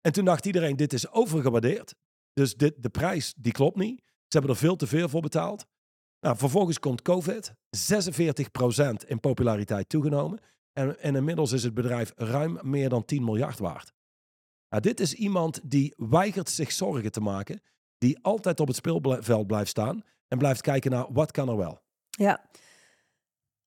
En 0.00 0.12
toen 0.12 0.24
dacht 0.24 0.46
iedereen, 0.46 0.76
dit 0.76 0.92
is 0.92 1.10
overgewaardeerd. 1.10 1.94
Dus 2.32 2.54
dit, 2.56 2.82
de 2.82 2.88
prijs, 2.88 3.34
die 3.36 3.52
klopt 3.52 3.76
niet. 3.76 4.00
Ze 4.04 4.38
hebben 4.38 4.50
er 4.50 4.56
veel 4.56 4.76
te 4.76 4.86
veel 4.86 5.08
voor 5.08 5.20
betaald. 5.20 5.66
Nou, 6.20 6.36
vervolgens 6.36 6.78
komt 6.78 7.02
COVID, 7.02 7.54
46% 7.70 9.06
in 9.06 9.20
populariteit 9.20 9.88
toegenomen. 9.88 10.40
En, 10.72 10.98
en 10.98 11.16
inmiddels 11.16 11.52
is 11.52 11.62
het 11.62 11.74
bedrijf 11.74 12.12
ruim 12.16 12.58
meer 12.62 12.88
dan 12.88 13.04
10 13.04 13.24
miljard 13.24 13.58
waard. 13.58 13.92
Nou, 14.68 14.82
dit 14.82 15.00
is 15.00 15.14
iemand 15.14 15.60
die 15.70 15.94
weigert 15.96 16.50
zich 16.50 16.72
zorgen 16.72 17.12
te 17.12 17.20
maken, 17.20 17.62
die 17.98 18.18
altijd 18.22 18.60
op 18.60 18.66
het 18.66 18.76
speelveld 18.76 19.46
blijft 19.46 19.70
staan 19.70 20.04
en 20.32 20.38
blijft 20.38 20.60
kijken 20.60 20.90
naar 20.90 21.06
wat 21.12 21.30
kan 21.30 21.48
er 21.48 21.56
wel. 21.56 21.80
Ja, 22.10 22.40
En 22.40 22.44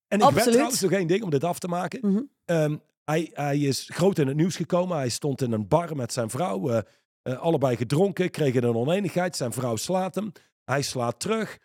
ik 0.07 0.17
ben 0.17 0.21
Absoluut. 0.27 0.51
trouwens 0.51 0.81
nog 0.81 0.91
één 0.91 1.07
ding 1.07 1.23
om 1.23 1.29
dit 1.29 1.43
af 1.43 1.59
te 1.59 1.67
maken. 1.67 1.99
Mhm. 2.11 2.21
Ehm, 2.45 2.77
hij, 3.03 3.29
hij 3.33 3.57
is 3.57 3.89
groot 3.93 4.19
in 4.19 4.27
het 4.27 4.35
nieuws 4.35 4.55
gekomen. 4.55 4.97
Hij 4.97 5.09
stond 5.09 5.41
in 5.41 5.51
een 5.51 5.67
bar 5.67 5.95
met 5.95 6.13
zijn 6.13 6.29
vrouw. 6.29 6.69
eh, 6.69 6.77
eh, 7.21 7.39
allebei 7.39 7.75
gedronken, 7.75 8.29
kregen 8.29 8.63
een 8.63 8.75
oneenigheid. 8.75 9.35
Zijn 9.35 9.53
vrouw 9.53 9.75
slaat 9.75 10.15
hem. 10.15 10.31
Hij 10.63 10.81
slaat 10.81 11.19
terug. 11.19 11.57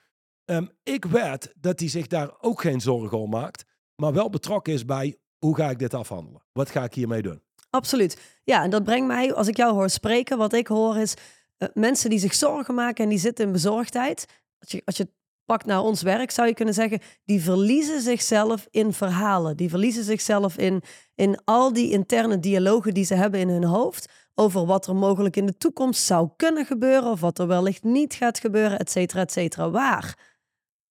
Ehm, 0.44 0.66
ik 0.82 1.04
weet 1.04 1.52
dat 1.56 1.80
hij 1.80 1.88
zich 1.88 2.06
daar 2.06 2.30
ook 2.40 2.60
geen 2.60 2.80
zorgen 2.80 3.18
om 3.18 3.30
maakt. 3.30 3.64
Maar 3.96 4.12
wel 4.12 4.30
betrokken 4.30 4.72
is 4.72 4.84
bij 4.84 5.16
hoe 5.38 5.56
ga 5.56 5.70
ik 5.70 5.78
dit 5.78 5.94
afhandelen? 5.94 6.42
Wat 6.52 6.70
ga 6.70 6.84
ik 6.84 6.94
hiermee 6.94 7.22
doen? 7.22 7.42
absoluut. 7.70 8.40
Ja, 8.44 8.62
en 8.62 8.70
dat 8.70 8.84
brengt 8.84 9.06
mij, 9.06 9.34
als 9.34 9.48
ik 9.48 9.56
jou 9.56 9.72
hoor 9.72 9.90
spreken, 9.90 10.38
wat 10.38 10.52
ik 10.52 10.66
hoor 10.66 10.96
is 10.96 11.14
eh, 11.58 11.68
mensen 11.74 12.10
die 12.10 12.18
zich 12.18 12.34
zorgen 12.34 12.74
maken 12.74 13.04
en 13.04 13.10
die 13.10 13.18
zitten 13.18 13.46
in 13.46 13.52
bezorgdheid. 13.52 14.26
Als 14.60 14.70
je, 14.70 14.82
als 14.84 14.96
je 14.96 15.02
het 15.02 15.12
pakt 15.44 15.66
naar 15.66 15.82
ons 15.82 16.02
werk, 16.02 16.30
zou 16.30 16.48
je 16.48 16.54
kunnen 16.54 16.74
zeggen, 16.74 17.00
die 17.24 17.42
verliezen 17.42 18.00
zichzelf 18.00 18.66
in 18.70 18.92
verhalen. 18.92 19.56
Die 19.56 19.68
verliezen 19.68 20.04
zichzelf 20.04 20.56
in, 20.56 20.82
in 21.14 21.38
al 21.44 21.72
die 21.72 21.90
interne 21.90 22.38
dialogen 22.38 22.94
die 22.94 23.04
ze 23.04 23.14
hebben 23.14 23.40
in 23.40 23.48
hun 23.48 23.64
hoofd 23.64 24.08
over 24.34 24.66
wat 24.66 24.86
er 24.86 24.96
mogelijk 24.96 25.36
in 25.36 25.46
de 25.46 25.56
toekomst 25.56 26.04
zou 26.04 26.28
kunnen 26.36 26.64
gebeuren 26.66 27.10
of 27.10 27.20
wat 27.20 27.38
er 27.38 27.46
wellicht 27.46 27.82
niet 27.82 28.14
gaat 28.14 28.38
gebeuren, 28.38 28.78
et 28.78 28.90
cetera, 28.90 29.20
et 29.20 29.32
cetera. 29.32 29.70
Waar? 29.70 30.18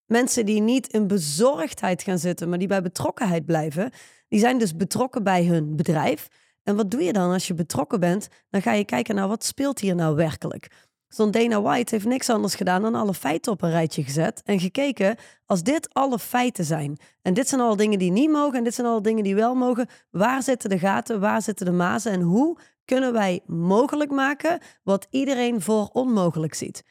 Mensen 0.05 0.45
die 0.45 0.61
niet 0.61 0.87
in 0.87 1.07
bezorgdheid 1.07 2.03
gaan 2.03 2.19
zitten, 2.19 2.49
maar 2.49 2.59
die 2.59 2.67
bij 2.67 2.81
betrokkenheid 2.81 3.45
blijven, 3.45 3.91
die 4.27 4.39
zijn 4.39 4.57
dus 4.57 4.75
betrokken 4.75 5.23
bij 5.23 5.45
hun 5.45 5.75
bedrijf. 5.75 6.27
En 6.63 6.75
wat 6.75 6.91
doe 6.91 7.03
je 7.03 7.13
dan 7.13 7.31
als 7.31 7.47
je 7.47 7.53
betrokken 7.53 7.99
bent? 7.99 8.27
Dan 8.49 8.61
ga 8.61 8.73
je 8.73 8.85
kijken 8.85 9.15
naar 9.15 9.27
wat 9.27 9.43
speelt 9.43 9.79
hier 9.79 9.95
nou 9.95 10.15
werkelijk. 10.15 10.67
Zo'n 11.09 11.31
Dana 11.31 11.61
White 11.61 11.95
heeft 11.95 12.07
niks 12.07 12.29
anders 12.29 12.55
gedaan 12.55 12.81
dan 12.81 12.95
alle 12.95 13.13
feiten 13.13 13.51
op 13.51 13.61
een 13.61 13.69
rijtje 13.69 14.03
gezet 14.03 14.41
en 14.45 14.59
gekeken 14.59 15.17
als 15.45 15.63
dit 15.63 15.93
alle 15.93 16.19
feiten 16.19 16.65
zijn. 16.65 16.97
En 17.21 17.33
dit 17.33 17.47
zijn 17.47 17.61
alle 17.61 17.77
dingen 17.77 17.99
die 17.99 18.11
niet 18.11 18.29
mogen 18.29 18.57
en 18.57 18.63
dit 18.63 18.73
zijn 18.73 18.87
alle 18.87 19.01
dingen 19.01 19.23
die 19.23 19.35
wel 19.35 19.55
mogen. 19.55 19.87
Waar 20.09 20.43
zitten 20.43 20.69
de 20.69 20.79
gaten? 20.79 21.19
Waar 21.19 21.41
zitten 21.41 21.65
de 21.65 21.71
mazen? 21.71 22.11
En 22.11 22.21
hoe 22.21 22.57
kunnen 22.85 23.13
wij 23.13 23.41
mogelijk 23.45 24.11
maken 24.11 24.59
wat 24.83 25.07
iedereen 25.09 25.61
voor 25.61 25.89
onmogelijk 25.93 26.53
ziet? 26.53 26.83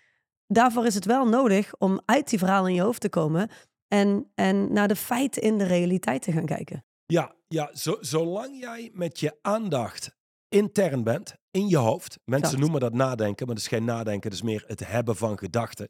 Daarvoor 0.47 0.87
is 0.87 0.95
het 0.95 1.05
wel 1.05 1.29
nodig 1.29 1.73
om 1.79 2.01
uit 2.05 2.29
die 2.29 2.39
verhalen 2.39 2.71
in 2.71 2.77
je 2.77 2.83
hoofd 2.83 3.01
te 3.01 3.09
komen 3.09 3.51
en, 3.89 4.31
en 4.35 4.73
naar 4.73 4.89
de 4.89 4.97
feiten 4.97 5.43
in 5.43 5.59
de 5.59 5.65
realiteit 5.65 6.23
te 6.23 6.33
gaan 6.33 6.47
kijken. 6.47 6.85
Ja, 7.07 7.33
ja 7.49 7.71
zo, 7.73 7.97
zolang 8.01 8.61
jij 8.61 8.91
met 8.93 9.21
je 9.21 9.39
aandacht 9.43 10.17
intern 10.49 11.05
bent, 11.05 11.35
in 11.51 11.69
je 11.69 11.77
hoofd. 11.77 12.19
Mensen 12.25 12.61
noemen 12.61 12.81
dat 12.81 12.93
nadenken, 12.93 13.47
maar 13.47 13.55
dat 13.55 13.65
is 13.65 13.71
geen 13.71 13.85
nadenken, 13.85 14.31
dat 14.31 14.39
is 14.39 14.45
meer 14.45 14.65
het 14.67 14.87
hebben 14.87 15.17
van 15.17 15.39
gedachten. 15.39 15.89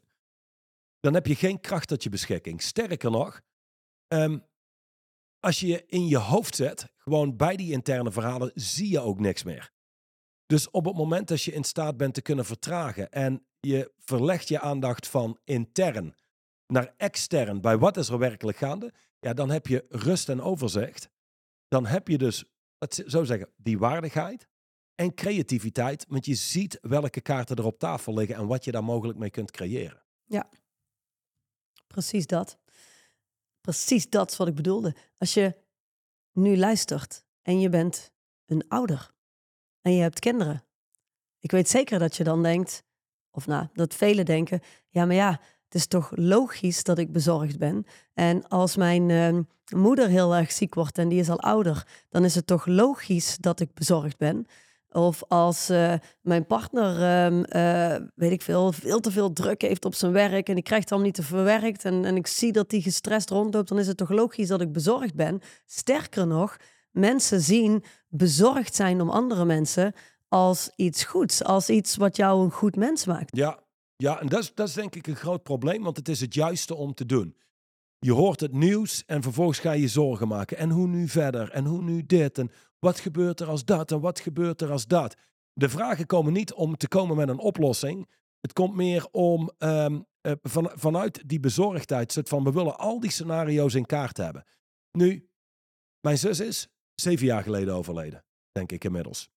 Dan 0.99 1.13
heb 1.13 1.25
je 1.25 1.35
geen 1.35 1.59
kracht 1.59 1.87
tot 1.87 2.03
je 2.03 2.09
beschikking. 2.09 2.61
Sterker 2.61 3.11
nog, 3.11 3.41
ehm, 4.07 4.39
als 5.39 5.59
je 5.59 5.67
je 5.67 5.85
in 5.85 6.07
je 6.07 6.17
hoofd 6.17 6.55
zet, 6.55 6.93
gewoon 6.97 7.35
bij 7.35 7.55
die 7.55 7.71
interne 7.71 8.11
verhalen, 8.11 8.51
zie 8.53 8.89
je 8.89 8.99
ook 8.99 9.19
niks 9.19 9.43
meer. 9.43 9.71
Dus 10.45 10.69
op 10.69 10.85
het 10.85 10.95
moment 10.95 11.27
dat 11.27 11.43
je 11.43 11.53
in 11.53 11.63
staat 11.63 11.97
bent 11.97 12.13
te 12.13 12.21
kunnen 12.21 12.45
vertragen 12.45 13.11
en 13.11 13.45
je 13.59 13.91
verlegt 13.97 14.47
je 14.47 14.59
aandacht 14.59 15.07
van 15.07 15.39
intern 15.43 16.15
naar 16.73 16.93
extern 16.97 17.61
bij 17.61 17.77
wat 17.77 17.97
is 17.97 18.09
er 18.09 18.17
werkelijk 18.17 18.57
gaande, 18.57 18.93
ja, 19.19 19.33
dan 19.33 19.49
heb 19.49 19.67
je 19.67 19.85
rust 19.89 20.29
en 20.29 20.41
overzicht. 20.41 21.09
Dan 21.67 21.85
heb 21.85 22.07
je 22.07 22.17
dus, 22.17 22.43
ik 22.79 23.03
zo 23.07 23.23
zeggen, 23.23 23.49
die 23.57 23.77
waardigheid 23.77 24.47
en 24.95 25.13
creativiteit, 25.13 26.05
want 26.07 26.25
je 26.25 26.35
ziet 26.35 26.77
welke 26.81 27.21
kaarten 27.21 27.55
er 27.55 27.65
op 27.65 27.79
tafel 27.79 28.13
liggen 28.13 28.35
en 28.35 28.47
wat 28.47 28.63
je 28.63 28.71
daar 28.71 28.83
mogelijk 28.83 29.19
mee 29.19 29.29
kunt 29.29 29.51
creëren. 29.51 30.03
Precies 31.87 32.27
dat. 32.27 32.57
Precies 33.61 34.09
dat 34.09 34.31
is 34.31 34.37
wat 34.37 34.47
ik 34.47 34.55
bedoelde. 34.55 34.95
Als 35.17 35.33
je 35.33 35.55
nu 36.31 36.57
luistert 36.57 37.25
en 37.41 37.59
je 37.59 37.69
bent 37.69 38.11
een 38.45 38.67
ouder 38.67 39.11
en 39.81 39.93
je 39.93 40.01
hebt 40.01 40.19
kinderen. 40.19 40.63
Ik 41.39 41.51
weet 41.51 41.69
zeker 41.69 41.99
dat 41.99 42.15
je 42.15 42.23
dan 42.23 42.43
denkt, 42.43 42.83
of 43.31 43.47
nou, 43.47 43.67
dat 43.73 43.95
velen 43.95 44.25
denken, 44.25 44.61
ja, 44.89 45.05
maar 45.05 45.15
ja, 45.15 45.41
het 45.69 45.81
is 45.81 45.87
toch 45.87 46.11
logisch 46.15 46.83
dat 46.83 46.97
ik 46.97 47.11
bezorgd 47.11 47.57
ben. 47.57 47.85
En 48.13 48.47
als 48.47 48.75
mijn 48.75 49.09
ehm, 49.09 49.41
moeder 49.75 50.07
heel 50.07 50.35
erg 50.35 50.51
ziek 50.51 50.73
wordt 50.73 50.97
en 50.97 51.09
die 51.09 51.19
is 51.19 51.29
al 51.29 51.39
ouder, 51.39 51.87
dan 52.09 52.25
is 52.25 52.35
het 52.35 52.47
toch 52.47 52.65
logisch 52.65 53.37
dat 53.37 53.59
ik 53.59 53.73
bezorgd 53.73 54.17
ben. 54.17 54.45
Of 54.91 55.23
als 55.27 55.69
eh, 55.69 55.93
mijn 56.21 56.45
partner, 56.45 57.01
ehm, 57.01 57.43
eh, 57.43 58.07
weet 58.15 58.31
ik 58.31 58.41
veel, 58.41 58.71
veel 58.71 58.99
te 58.99 59.11
veel 59.11 59.33
druk 59.33 59.61
heeft 59.61 59.85
op 59.85 59.95
zijn 59.95 60.11
werk 60.11 60.49
en 60.49 60.55
die 60.55 60.63
krijgt 60.63 60.83
het 60.83 60.91
allemaal 60.91 61.09
niet 61.09 61.19
te 61.19 61.35
verwerkt 61.35 61.85
en, 61.85 62.05
en 62.05 62.15
ik 62.15 62.27
zie 62.27 62.51
dat 62.51 62.69
die 62.69 62.81
gestrest 62.81 63.29
rondloopt, 63.29 63.69
dan 63.69 63.79
is 63.79 63.87
het 63.87 63.97
toch 63.97 64.09
logisch 64.09 64.47
dat 64.47 64.61
ik 64.61 64.71
bezorgd 64.71 65.15
ben. 65.15 65.41
Sterker 65.65 66.27
nog, 66.27 66.57
mensen 66.91 67.41
zien 67.41 67.83
bezorgd 68.07 68.75
zijn 68.75 69.01
om 69.01 69.09
andere 69.09 69.45
mensen 69.45 69.93
als 70.27 70.71
iets 70.75 71.03
goeds, 71.03 71.43
als 71.43 71.69
iets 71.69 71.95
wat 71.95 72.15
jou 72.15 72.43
een 72.43 72.51
goed 72.51 72.75
mens 72.75 73.05
maakt. 73.05 73.35
Ja, 73.35 73.59
ja 74.03 74.19
en 74.19 74.27
dat 74.27 74.39
is, 74.39 74.53
dat 74.53 74.73
denk 74.73 74.95
ik 74.95 75.07
een 75.07 75.15
groot 75.15 75.43
probleem, 75.43 75.83
want 75.83 75.97
het 75.97 76.09
is 76.09 76.21
het 76.21 76.33
juiste 76.33 76.75
om 76.75 76.93
te 76.93 77.05
doen. 77.05 77.35
Je 77.99 78.13
hoort 78.13 78.39
het 78.39 78.53
nieuws 78.53 79.03
en 79.05 79.21
vervolgens 79.21 79.59
ga 79.59 79.71
je 79.71 79.87
zorgen 79.87 80.27
maken. 80.27 80.57
En 80.57 80.69
hoe 80.69 80.87
nu 80.87 81.07
verder? 81.07 81.51
En 81.51 81.65
hoe 81.65 81.81
nu 81.81 82.05
dit? 82.05 82.37
En 82.37 82.51
wat 82.79 82.99
gebeurt 82.99 83.39
er 83.39 83.47
als 83.47 83.65
dat? 83.65 83.91
En 83.91 83.99
wat 83.99 84.19
gebeurt 84.19 84.61
er 84.61 84.71
als 84.71 84.87
dat? 84.87 85.15
De 85.53 85.69
vragen 85.69 86.05
komen 86.05 86.33
niet 86.33 86.53
om 86.53 86.77
te 86.77 86.87
komen 86.87 87.15
met 87.15 87.29
een 87.29 87.39
oplossing. 87.39 88.09
Het 88.41 88.53
komt 88.53 88.75
meer 88.75 89.07
om 89.11 89.51
ehm, 89.57 89.99
eh, 90.21 90.31
van, 90.41 90.71
vanuit 90.73 91.29
die 91.29 91.39
bezorgdheid, 91.39 92.11
soort 92.11 92.29
van 92.29 92.43
we 92.43 92.51
willen 92.51 92.77
al 92.77 92.99
die 92.99 93.11
scenario's 93.11 93.73
in 93.73 93.85
kaart 93.85 94.17
hebben. 94.17 94.45
Nu, 94.91 95.29
mijn 96.01 96.17
zus 96.17 96.39
is 96.39 96.67
zeven 96.95 97.25
jaar 97.25 97.43
geleden 97.43 97.73
overleden, 97.73 98.25
denk 98.51 98.71
ik 98.71 98.83
inmiddels. 98.83 99.29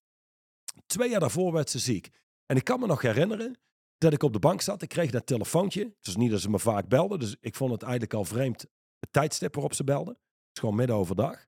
Twee 0.86 1.10
jaar 1.10 1.20
daarvoor 1.20 1.52
werd 1.52 1.70
ze 1.70 1.78
ziek. 1.78 2.08
En 2.46 2.56
ik 2.56 2.64
kan 2.64 2.80
me 2.80 2.86
nog 2.86 3.02
herinneren 3.02 3.56
dat 4.02 4.12
ik 4.12 4.22
op 4.22 4.32
de 4.32 4.38
bank 4.38 4.60
zat. 4.60 4.82
Ik 4.82 4.88
kreeg 4.88 5.10
dat 5.10 5.26
telefoontje. 5.26 5.84
Het 5.84 6.06
is 6.06 6.16
niet 6.16 6.30
dat 6.30 6.40
ze 6.40 6.50
me 6.50 6.58
vaak 6.58 6.88
belden, 6.88 7.18
dus 7.18 7.36
ik 7.40 7.54
vond 7.54 7.72
het 7.72 7.82
eigenlijk 7.82 8.14
al 8.14 8.24
vreemd 8.24 8.66
het 8.98 9.12
tijdstip 9.12 9.54
waarop 9.54 9.74
ze 9.74 9.84
belden. 9.84 10.14
Het 10.14 10.52
is 10.52 10.60
gewoon 10.60 10.74
midden 10.74 10.96
overdag. 10.96 11.46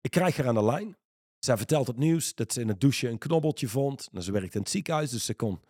Ik 0.00 0.10
krijg 0.10 0.36
haar 0.36 0.48
aan 0.48 0.54
de 0.54 0.64
lijn. 0.64 0.96
Zij 1.38 1.56
vertelt 1.56 1.86
het 1.86 1.96
nieuws 1.96 2.34
dat 2.34 2.52
ze 2.52 2.60
in 2.60 2.68
het 2.68 2.80
douche 2.80 3.08
een 3.08 3.18
knobbeltje 3.18 3.68
vond. 3.68 4.08
Nou, 4.12 4.24
ze 4.24 4.32
werkt 4.32 4.54
in 4.54 4.60
het 4.60 4.70
ziekenhuis, 4.70 5.10
dus 5.10 5.24
ze 5.24 5.34
kon 5.34 5.60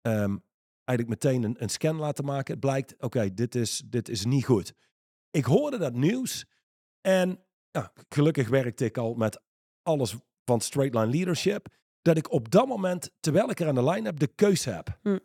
ehm, 0.00 0.36
eigenlijk 0.84 1.24
meteen 1.24 1.42
een, 1.42 1.62
een 1.62 1.68
scan 1.68 1.96
laten 1.96 2.24
maken. 2.24 2.52
Het 2.52 2.60
blijkt, 2.60 2.94
oké, 2.98 3.34
dit, 3.34 3.54
is, 3.54 3.82
dit 3.86 4.08
is 4.08 4.24
niet 4.24 4.44
goed. 4.44 4.74
Ik 5.30 5.44
hoorde 5.44 5.78
dat 5.78 5.94
nieuws 5.94 6.44
en 7.00 7.44
ja, 7.70 7.92
gelukkig 8.08 8.48
werkte 8.48 8.84
ik 8.84 8.98
al 8.98 9.14
met 9.14 9.40
alles 9.82 10.16
van 10.44 10.60
Straight 10.60 10.94
Line 10.94 11.10
Leadership. 11.10 11.68
Dat 12.02 12.16
ik 12.16 12.30
op 12.30 12.50
dat 12.50 12.66
moment, 12.66 13.10
terwijl 13.20 13.50
ik 13.50 13.60
er 13.60 13.68
aan 13.68 13.74
de 13.74 13.84
lijn 13.84 14.04
heb, 14.04 14.18
de 14.18 14.26
keuze 14.26 14.70
heb. 14.70 14.98
Hm. 15.02 15.18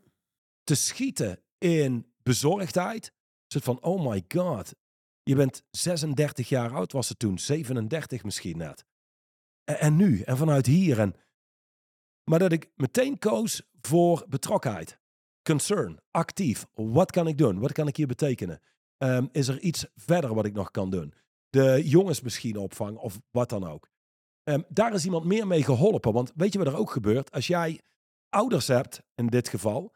Te 0.63 0.76
schieten 0.76 1.39
in 1.58 2.13
bezorgdheid. 2.23 3.13
Soort 3.47 3.63
van, 3.63 3.82
oh 3.82 4.10
my 4.10 4.26
god. 4.28 4.76
Je 5.23 5.36
bent 5.36 5.63
36 5.69 6.49
jaar 6.49 6.73
oud, 6.73 6.91
was 6.91 7.10
het 7.10 7.19
toen. 7.19 7.39
37 7.39 8.23
misschien 8.23 8.58
net. 8.58 8.86
En, 9.63 9.80
en 9.80 9.95
nu, 9.95 10.21
en 10.21 10.38
vanuit 10.38 10.65
hier. 10.65 10.99
En, 10.99 11.15
maar 12.23 12.39
dat 12.39 12.52
ik 12.52 12.71
meteen 12.76 13.19
koos 13.19 13.62
voor 13.82 14.26
betrokkenheid. 14.30 14.99
Concern, 15.43 15.99
actief. 16.12 16.65
Wat 16.73 17.12
kan 17.12 17.28
ik 17.28 17.38
doen? 17.38 17.60
Wat 17.60 17.71
kan 17.71 17.88
ik 17.88 17.95
hier 17.95 18.08
betekenen? 18.08 18.62
Ehm, 18.97 19.28
is 19.32 19.47
er 19.47 19.60
iets 19.60 19.86
verder 19.95 20.34
wat 20.34 20.45
ik 20.45 20.54
nog 20.54 20.71
kan 20.71 20.89
doen? 20.89 21.13
De 21.49 21.82
jongens 21.86 22.21
misschien 22.21 22.58
opvangen 22.58 23.02
of 23.02 23.19
wat 23.32 23.49
dan 23.49 23.67
ook. 23.67 23.89
Ehm, 24.43 24.62
daar 24.69 24.93
is 24.93 25.06
iemand 25.06 25.26
meer 25.26 25.47
mee 25.47 25.63
geholpen. 25.63 26.13
Want 26.13 26.32
weet 26.36 26.54
je 26.54 26.60
wat 26.60 26.67
er 26.67 26.78
ook 26.78 26.91
gebeurt? 26.91 27.32
Als 27.32 27.47
jij 27.47 27.82
ouders 28.30 28.67
hebt, 28.67 29.02
in 29.15 29.28
dit 29.28 29.49
geval, 29.49 29.93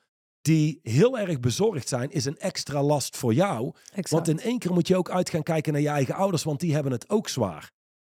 die 0.48 0.80
heel 0.84 1.20
erg 1.20 1.40
bezorgd 1.40 1.88
zijn, 1.88 2.12
is 2.12 2.26
een 2.26 2.38
extra 2.38 2.84
last 2.84 3.18
voor 3.18 3.34
jou. 3.34 3.72
Exact. 3.84 4.10
Want 4.10 4.28
in 4.28 4.40
één 4.40 4.60
keer 4.60 4.74
moet 4.74 4.88
je 4.88 4.96
ook 4.96 5.10
uit 5.10 5.30
gaan 5.30 5.44
kijken 5.44 5.74
naar 5.74 5.82
je 5.82 5.88
eigen 5.88 6.16
ouders, 6.16 6.44
want 6.44 6.60
die 6.60 6.74
hebben 6.74 6.92
het 6.92 7.10
ook 7.10 7.30
zwaar. 7.30 7.72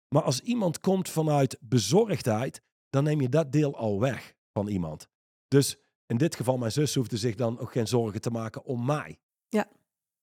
Maar 0.08 0.22
als 0.22 0.40
iemand 0.40 0.80
komt 0.80 1.10
vanuit 1.10 1.58
bezorgdheid, 1.62 2.62
dan 2.90 3.04
neem 3.04 3.22
je 3.22 3.30
dat 3.30 3.52
deel 3.52 3.78
al 3.78 4.00
weg 4.00 4.34
van 4.54 4.68
iemand. 4.68 5.08
Dus 5.48 5.78
in 6.06 6.18
dit 6.18 6.36
geval, 6.36 6.58
mijn 6.58 6.72
zus 6.72 6.96
hoefde 6.96 7.18
zich 7.18 7.36
dan 7.36 7.60
ook 7.60 7.72
geen 7.72 7.88
zorgen 7.88 8.22
te 8.22 8.30
maken 8.30 8.66
om 8.66 8.86
mij. 8.86 9.20
Ja. 9.50 9.68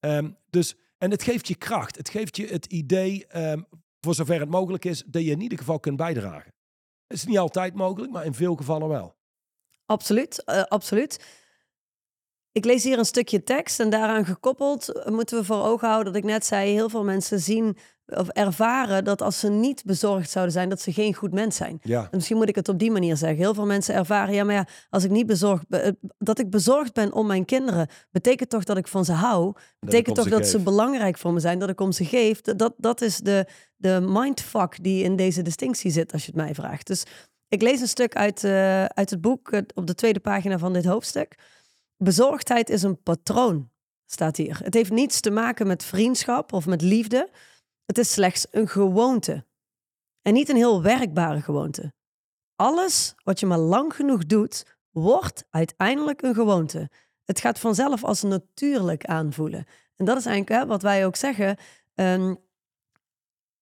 Ehm, 0.01 0.31
dus, 0.51 0.75
en 0.99 1.11
het 1.11 1.23
geeft 1.23 1.49
je 1.49 1.55
kracht. 1.55 1.97
Het 1.97 2.09
geeft 2.09 2.37
je 2.37 2.47
het 2.47 2.67
idee, 2.67 3.27
ehm, 3.27 3.63
voor 4.01 4.15
zover 4.15 4.41
het 4.41 4.51
mogelijk 4.51 4.85
is, 4.85 5.03
dat 5.07 5.23
je 5.23 5.31
in 5.31 5.41
ieder 5.41 5.59
geval 5.59 5.81
kunt 5.81 5.97
bijdragen. 5.97 6.53
Het 7.07 7.17
is 7.17 7.25
niet 7.25 7.39
altijd 7.39 7.75
mogelijk, 7.75 8.13
maar 8.13 8.25
in 8.25 8.35
veel 8.35 8.55
gevallen 8.55 8.89
wel. 8.89 9.15
Absoluut, 9.87 10.45
eh, 10.45 10.63
absoluut. 10.63 11.19
Ik 12.53 12.65
lees 12.65 12.85
hier 12.85 12.99
een 12.99 13.05
stukje 13.05 13.43
tekst 13.43 13.81
en 13.81 13.91
daaraan 13.91 14.25
gekoppeld 14.25 15.03
moeten 15.07 15.39
we 15.39 15.45
voor 15.45 15.65
ogen 15.65 15.89
houden 15.89 16.13
dat 16.13 16.23
ik 16.23 16.29
net 16.29 16.47
zei, 16.47 16.73
heel 16.73 16.89
veel 16.89 17.05
mensen 17.05 17.41
zien 17.41 17.77
of 18.07 18.29
ervaren 18.29 19.05
dat 19.05 19.23
als 19.23 19.39
ze 19.39 19.49
niet 19.49 19.85
bezorgd 19.85 20.31
zouden 20.31 20.55
zijn, 20.55 20.69
dat 20.69 20.81
ze 20.81 20.93
geen 20.93 21.15
goed 21.15 21.33
mens 21.33 21.57
zijn. 21.57 21.79
Ja, 21.83 22.03
En 22.03 22.09
misschien 22.11 22.37
moet 22.37 22.49
ik 22.49 22.55
het 22.55 22.69
op 22.69 22.79
die 22.79 22.91
manier 22.91 23.17
zeggen. 23.17 23.39
Heel 23.39 23.55
veel 23.55 23.67
mensen 23.67 23.95
ervaren, 23.95 24.35
ja, 24.35 24.45
maar 24.45 24.55
ja, 24.55 24.67
als 24.91 25.05
ik 25.05 25.11
niet 25.11 25.27
bezorgd 25.27 25.69
ben, 25.69 25.83
eh, 25.83 25.93
dat 26.19 26.39
ik 26.39 26.51
bezorgd 26.51 26.93
ben 26.93 27.13
om 27.13 27.27
mijn 27.27 27.45
kinderen, 27.45 27.89
betekent 28.11 28.51
toch 28.51 28.65
dat 28.65 28.77
ik 28.77 28.89
van 28.89 29.05
ze 29.05 29.13
hou. 29.13 29.55
Betekent 29.81 30.17
toch 30.17 30.29
dat 30.29 30.47
ze 30.47 30.59
belangrijk 30.61 31.19
voor 31.19 31.33
me 31.33 31.41
zijn, 31.41 31.59
dat 31.59 31.69
ik 31.69 31.81
om 31.81 31.93
ze 31.93 32.05
geef. 32.05 32.41
Dat, 32.41 32.75
dat 32.77 33.01
is 33.01 33.17
de, 33.17 33.47
de 33.77 34.07
mindfuck 34.09 34.83
die 34.83 35.05
in 35.05 35.17
deze 35.17 35.43
distinctie 35.43 35.91
zit, 35.91 36.13
als 36.13 36.25
je 36.25 36.33
het 36.33 36.41
mij 36.41 36.55
vraagt. 36.55 36.87
Dus 36.87 37.05
ik 37.49 37.63
lees 37.63 37.81
een 37.81 37.89
stuk 37.89 38.17
uit, 38.17 38.45
eh, 38.45 38.85
uit 38.85 39.11
het 39.11 39.21
boek 39.21 39.63
op 39.75 39.87
de 39.87 39.95
tweede 39.95 40.21
pagina 40.21 40.59
van 40.59 40.73
dit 40.73 40.85
hoofdstuk. 40.85 41.35
Bezorgdheid 42.03 42.69
is 42.71 42.83
een 42.83 43.03
patroon, 43.03 43.71
staat 44.07 44.37
hier. 44.37 44.61
Het 44.65 44.75
heeft 44.75 44.91
niets 44.91 45.21
te 45.21 45.31
maken 45.31 45.67
met 45.67 45.85
vriendschap 45.85 46.53
of 46.53 46.67
met 46.67 46.83
liefde. 46.83 47.31
Het 47.87 47.99
is 47.99 48.13
slechts 48.13 48.47
een 48.51 48.69
gewoonte. 48.69 49.45
En 50.23 50.33
niet 50.33 50.49
een 50.49 50.57
heel 50.57 50.83
werkbare 50.83 51.41
gewoonte. 51.41 51.93
Alles 52.57 53.15
wat 53.25 53.41
je 53.41 53.47
maar 53.47 53.59
lang 53.59 53.95
genoeg 53.95 54.27
doet, 54.27 54.67
wordt 54.91 55.45
uiteindelijk 55.51 56.23
een 56.23 56.35
gewoonte. 56.35 56.91
Het 57.25 57.41
gaat 57.41 57.59
vanzelf 57.59 58.05
als 58.05 58.23
natuurlijk 58.23 59.05
aanvoelen. 59.05 59.65
En 59.97 60.05
dat 60.05 60.17
is 60.19 60.27
eigenlijk 60.27 60.61
hè, 60.63 60.67
wat 60.69 60.83
wij 60.83 61.07
ook 61.07 61.17
zeggen. 61.17 61.57
ehm, 61.95 62.35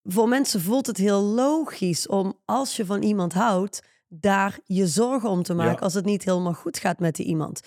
voor 0.03 0.29
mensen 0.29 0.61
voelt 0.61 0.87
het 0.87 0.96
heel 0.96 1.22
logisch 1.22 2.07
om, 2.07 2.38
als 2.44 2.77
je 2.77 2.87
van 2.87 3.03
iemand 3.03 3.33
houdt, 3.33 3.83
daar 4.09 4.59
je 4.64 4.87
zorgen 4.87 5.29
om 5.29 5.42
te 5.42 5.55
maken 5.55 5.72
Ja. 5.72 5.79
als 5.79 5.94
het 5.94 6.05
niet 6.05 6.24
helemaal 6.24 6.55
goed 6.55 6.79
gaat 6.79 6.98
met 6.98 7.14
die 7.16 7.27
iemand. 7.27 7.61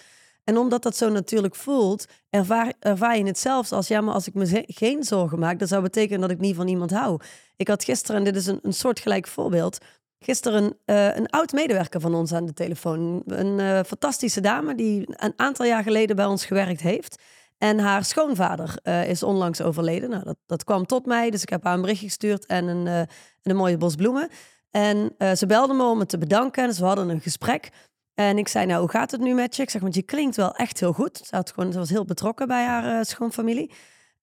En 0.51 0.57
omdat 0.57 0.83
dat 0.83 0.95
zo 0.95 1.09
natuurlijk 1.09 1.55
voelt, 1.55 2.05
ervaar, 2.29 3.17
je 3.17 3.25
het 3.25 3.39
zelfs 3.39 3.71
als, 3.71 3.87
ja, 3.87 4.01
maar 4.01 4.13
als 4.13 4.27
ik 4.27 4.33
me 4.33 4.63
geen 4.67 5.03
zorgen 5.03 5.39
maak, 5.39 5.59
dat 5.59 5.67
zou 5.67 5.81
betekenen 5.81 6.21
dat 6.21 6.31
ik 6.31 6.39
niet 6.39 6.55
van 6.55 6.67
iemand 6.67 6.91
hou. 6.91 7.19
Ik 7.55 7.67
had 7.67 7.83
gisteren, 7.83 8.17
en 8.17 8.23
dit 8.23 8.35
is 8.35 8.45
een, 8.45 8.59
een 8.61 8.73
soortgelijk 8.73 9.27
voorbeeld, 9.27 9.77
gisteren 10.19 10.63
een, 10.85 11.15
eh, 11.17 11.23
oud 11.25 11.51
medewerker 11.51 12.01
van 12.01 12.15
ons 12.15 12.33
aan 12.33 12.45
de 12.45 12.53
telefoon. 12.53 13.23
Een 13.25 13.59
eh, 13.59 13.79
fantastische 13.85 14.41
dame 14.41 14.75
die 14.75 15.05
een 15.07 15.33
aantal 15.35 15.65
jaar 15.65 15.83
geleden 15.83 16.15
bij 16.15 16.25
ons 16.25 16.45
gewerkt 16.45 16.81
heeft. 16.81 17.21
En 17.57 17.79
haar 17.79 18.05
schoonvader 18.05 18.75
eh, 18.83 19.09
is 19.09 19.23
onlangs 19.23 19.61
overleden. 19.61 20.09
Nou, 20.09 20.23
dat, 20.23 20.37
dat 20.45 20.63
kwam 20.63 20.85
tot 20.85 21.05
mij, 21.05 21.29
dus 21.29 21.41
ik 21.41 21.49
heb 21.49 21.63
haar 21.63 21.73
een 21.73 21.81
berichtje 21.81 22.07
gestuurd 22.07 22.45
en 22.45 22.67
een, 22.67 22.87
en 22.87 23.07
een 23.43 23.55
mooie 23.55 23.77
bos 23.77 23.95
bloemen. 23.95 24.29
En 24.71 25.15
ze 25.35 25.45
belde 25.45 25.73
me 25.73 25.83
om 25.83 25.97
me 25.97 26.05
te 26.05 26.17
bedanken. 26.17 26.67
Dus 26.67 26.79
we 26.79 26.85
hadden 26.85 27.09
een 27.09 27.21
gesprek. 27.21 27.69
En 28.13 28.37
ik 28.37 28.47
zei, 28.47 28.65
nou, 28.65 28.79
hoe 28.79 28.89
gaat 28.89 29.11
het 29.11 29.21
nu 29.21 29.33
met 29.33 29.55
je? 29.55 29.61
Ik 29.61 29.69
zeg, 29.69 29.81
want 29.81 29.95
je 29.95 30.01
klinkt 30.01 30.35
wel 30.35 30.55
echt 30.55 30.79
heel 30.79 30.93
goed. 30.93 31.17
Ze, 31.17 31.35
had 31.35 31.51
gewoon, 31.51 31.71
ze 31.71 31.77
was 31.77 31.89
heel 31.89 32.05
betrokken 32.05 32.47
bij 32.47 32.65
haar 32.65 32.99
eh, 32.99 33.05
schoonfamilie. 33.05 33.71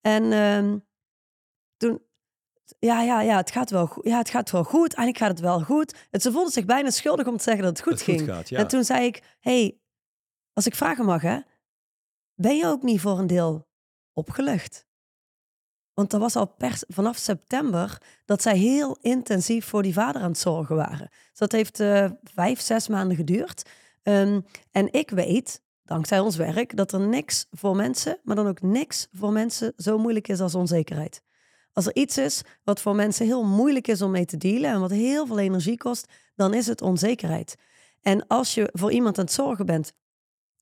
En 0.01 0.33
ehm, 0.33 0.79
toen 1.77 2.03
ja, 2.79 3.03
ja, 3.03 3.21
ja, 3.21 3.37
het 3.37 3.51
gaat 3.51 3.71
wel 3.71 3.87
goed. 3.87 4.05
Ja, 4.05 4.19
het 4.19 4.31
gaat 4.31 4.51
wel 4.51 4.65
goed. 4.65 4.95
Eigenlijk 4.95 5.19
gaat 5.19 5.29
het 5.29 5.41
wel 5.41 5.61
goed. 5.61 5.95
Het, 6.11 6.23
ze 6.23 6.33
voelde 6.33 6.51
zich 6.51 6.65
bijna 6.65 6.91
schuldig 6.91 7.27
om 7.27 7.37
te 7.37 7.43
zeggen 7.43 7.63
dat 7.63 7.79
het 7.79 7.87
goed 7.87 7.99
Dat 7.99 8.07
het 8.07 8.09
ging. 8.09 8.29
goed 8.29 8.37
gaat, 8.37 8.49
ja. 8.49 8.59
En 8.59 8.69
toen 8.69 8.85
zei 8.85 9.07
ik, 9.07 9.37
hey, 9.41 9.81
als 10.53 10.67
ik 10.67 10.75
vragen 10.75 11.05
mag, 11.05 11.23
hè, 11.23 11.41
ben 12.35 12.57
je 12.57 12.67
ook 12.67 12.83
niet 12.83 13.01
voor 13.01 13.19
een 13.19 13.27
deel 13.27 13.69
opgelucht? 14.13 14.88
Want 15.99 16.11
dat 16.11 16.21
was 16.21 16.37
al 16.37 16.55
vanaf 16.89 17.17
september 17.17 17.99
dat 18.25 18.43
zij 18.43 18.59
heel 18.59 18.97
intensief 19.01 19.65
voor 19.67 19.83
die 19.83 19.93
vader 19.93 20.23
aan 20.23 20.31
het 20.31 20.39
zorgen 20.39 20.77
waren. 20.77 21.09
Dus 21.11 21.39
dat 21.39 21.53
heeft 21.53 21.81
eh, 21.81 22.11
vijf, 22.35 22.61
zes 22.61 22.89
maanden 22.89 23.17
geduurd. 23.17 23.63
Ehm, 24.03 24.41
en 24.71 24.93
ik 24.93 25.11
weet, 25.11 25.63
dankzij 25.85 26.19
ons 26.21 26.37
werk, 26.37 26.77
dat 26.77 26.93
er 26.93 27.01
niks 27.01 27.47
voor 27.51 27.77
mensen, 27.77 28.19
maar 28.23 28.37
dan 28.37 28.47
ook 28.47 28.63
niks 28.63 29.09
voor 29.13 29.33
mensen 29.33 29.73
zo 29.77 29.99
moeilijk 29.99 30.29
is 30.29 30.41
als 30.41 30.55
onzekerheid. 30.55 31.23
Als 31.73 31.87
er 31.87 31.97
iets 31.97 32.19
is 32.19 32.43
wat 32.65 32.81
voor 32.81 32.95
mensen 32.95 33.27
heel 33.27 33.45
moeilijk 33.45 33.89
is 33.89 34.03
om 34.03 34.11
mee 34.11 34.27
te 34.27 34.37
dealen 34.37 34.71
en 34.71 34.81
wat 34.81 34.91
heel 34.91 35.27
veel 35.27 35.39
energie 35.39 35.79
kost, 35.79 36.13
dan 36.35 36.55
is 36.55 36.67
het 36.67 36.83
onzekerheid. 36.83 37.57
En 38.03 38.27
als 38.27 38.55
je 38.55 38.71
voor 38.73 38.93
iemand 38.93 39.19
aan 39.19 39.25
het 39.25 39.35
zorgen 39.35 39.67
bent 39.67 39.93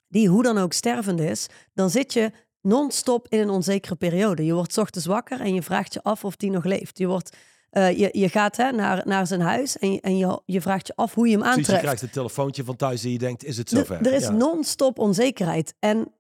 die 0.09 0.29
hoe 0.29 0.43
dan 0.43 0.59
ook 0.59 0.73
stervend 0.73 1.21
is, 1.21 1.47
dan 1.75 1.91
zit 1.91 2.13
je 2.13 2.33
non-stop 2.67 3.27
in 3.29 3.39
een 3.39 3.51
onzekere 3.51 3.95
periode. 3.95 4.45
Je 4.45 4.55
wordt 4.55 4.79
ochtends 4.79 5.07
wakker 5.07 5.41
en 5.41 5.55
je 5.55 5.63
vraagt 5.63 5.93
je 5.95 6.03
af 6.03 6.25
of 6.25 6.37
die 6.37 6.51
nog 6.51 6.65
leeft. 6.65 6.99
Je, 6.99 7.07
wordt, 7.07 7.37
eh, 7.71 7.99
je, 7.99 8.09
je 8.13 8.29
gaat 8.29 8.57
hè, 8.57 8.71
naar, 8.73 9.03
naar 9.05 9.27
zijn 9.27 9.41
huis 9.41 9.79
en, 9.79 9.93
je, 9.93 10.01
en 10.01 10.17
je, 10.17 10.41
je 10.45 10.61
vraagt 10.61 10.87
je 10.87 10.93
af 10.97 11.15
hoe 11.15 11.27
je 11.29 11.33
hem 11.39 11.43
Precies, 11.53 11.67
je 11.67 11.79
krijgt 11.79 12.03
een 12.03 12.11
telefoontje 12.11 12.65
van 12.65 12.77
thuis 12.77 13.05
en 13.05 13.11
je 13.11 13.19
denkt, 13.19 13.45
is 13.45 13.57
het 13.57 13.71
Er- 13.71 13.77
zover? 13.79 14.07
Er 14.07 14.13
is 14.13 14.23
Ja. 14.23 14.31
non-stop 14.31 14.99
onzekerheid. 14.99 15.75
En 15.79 16.13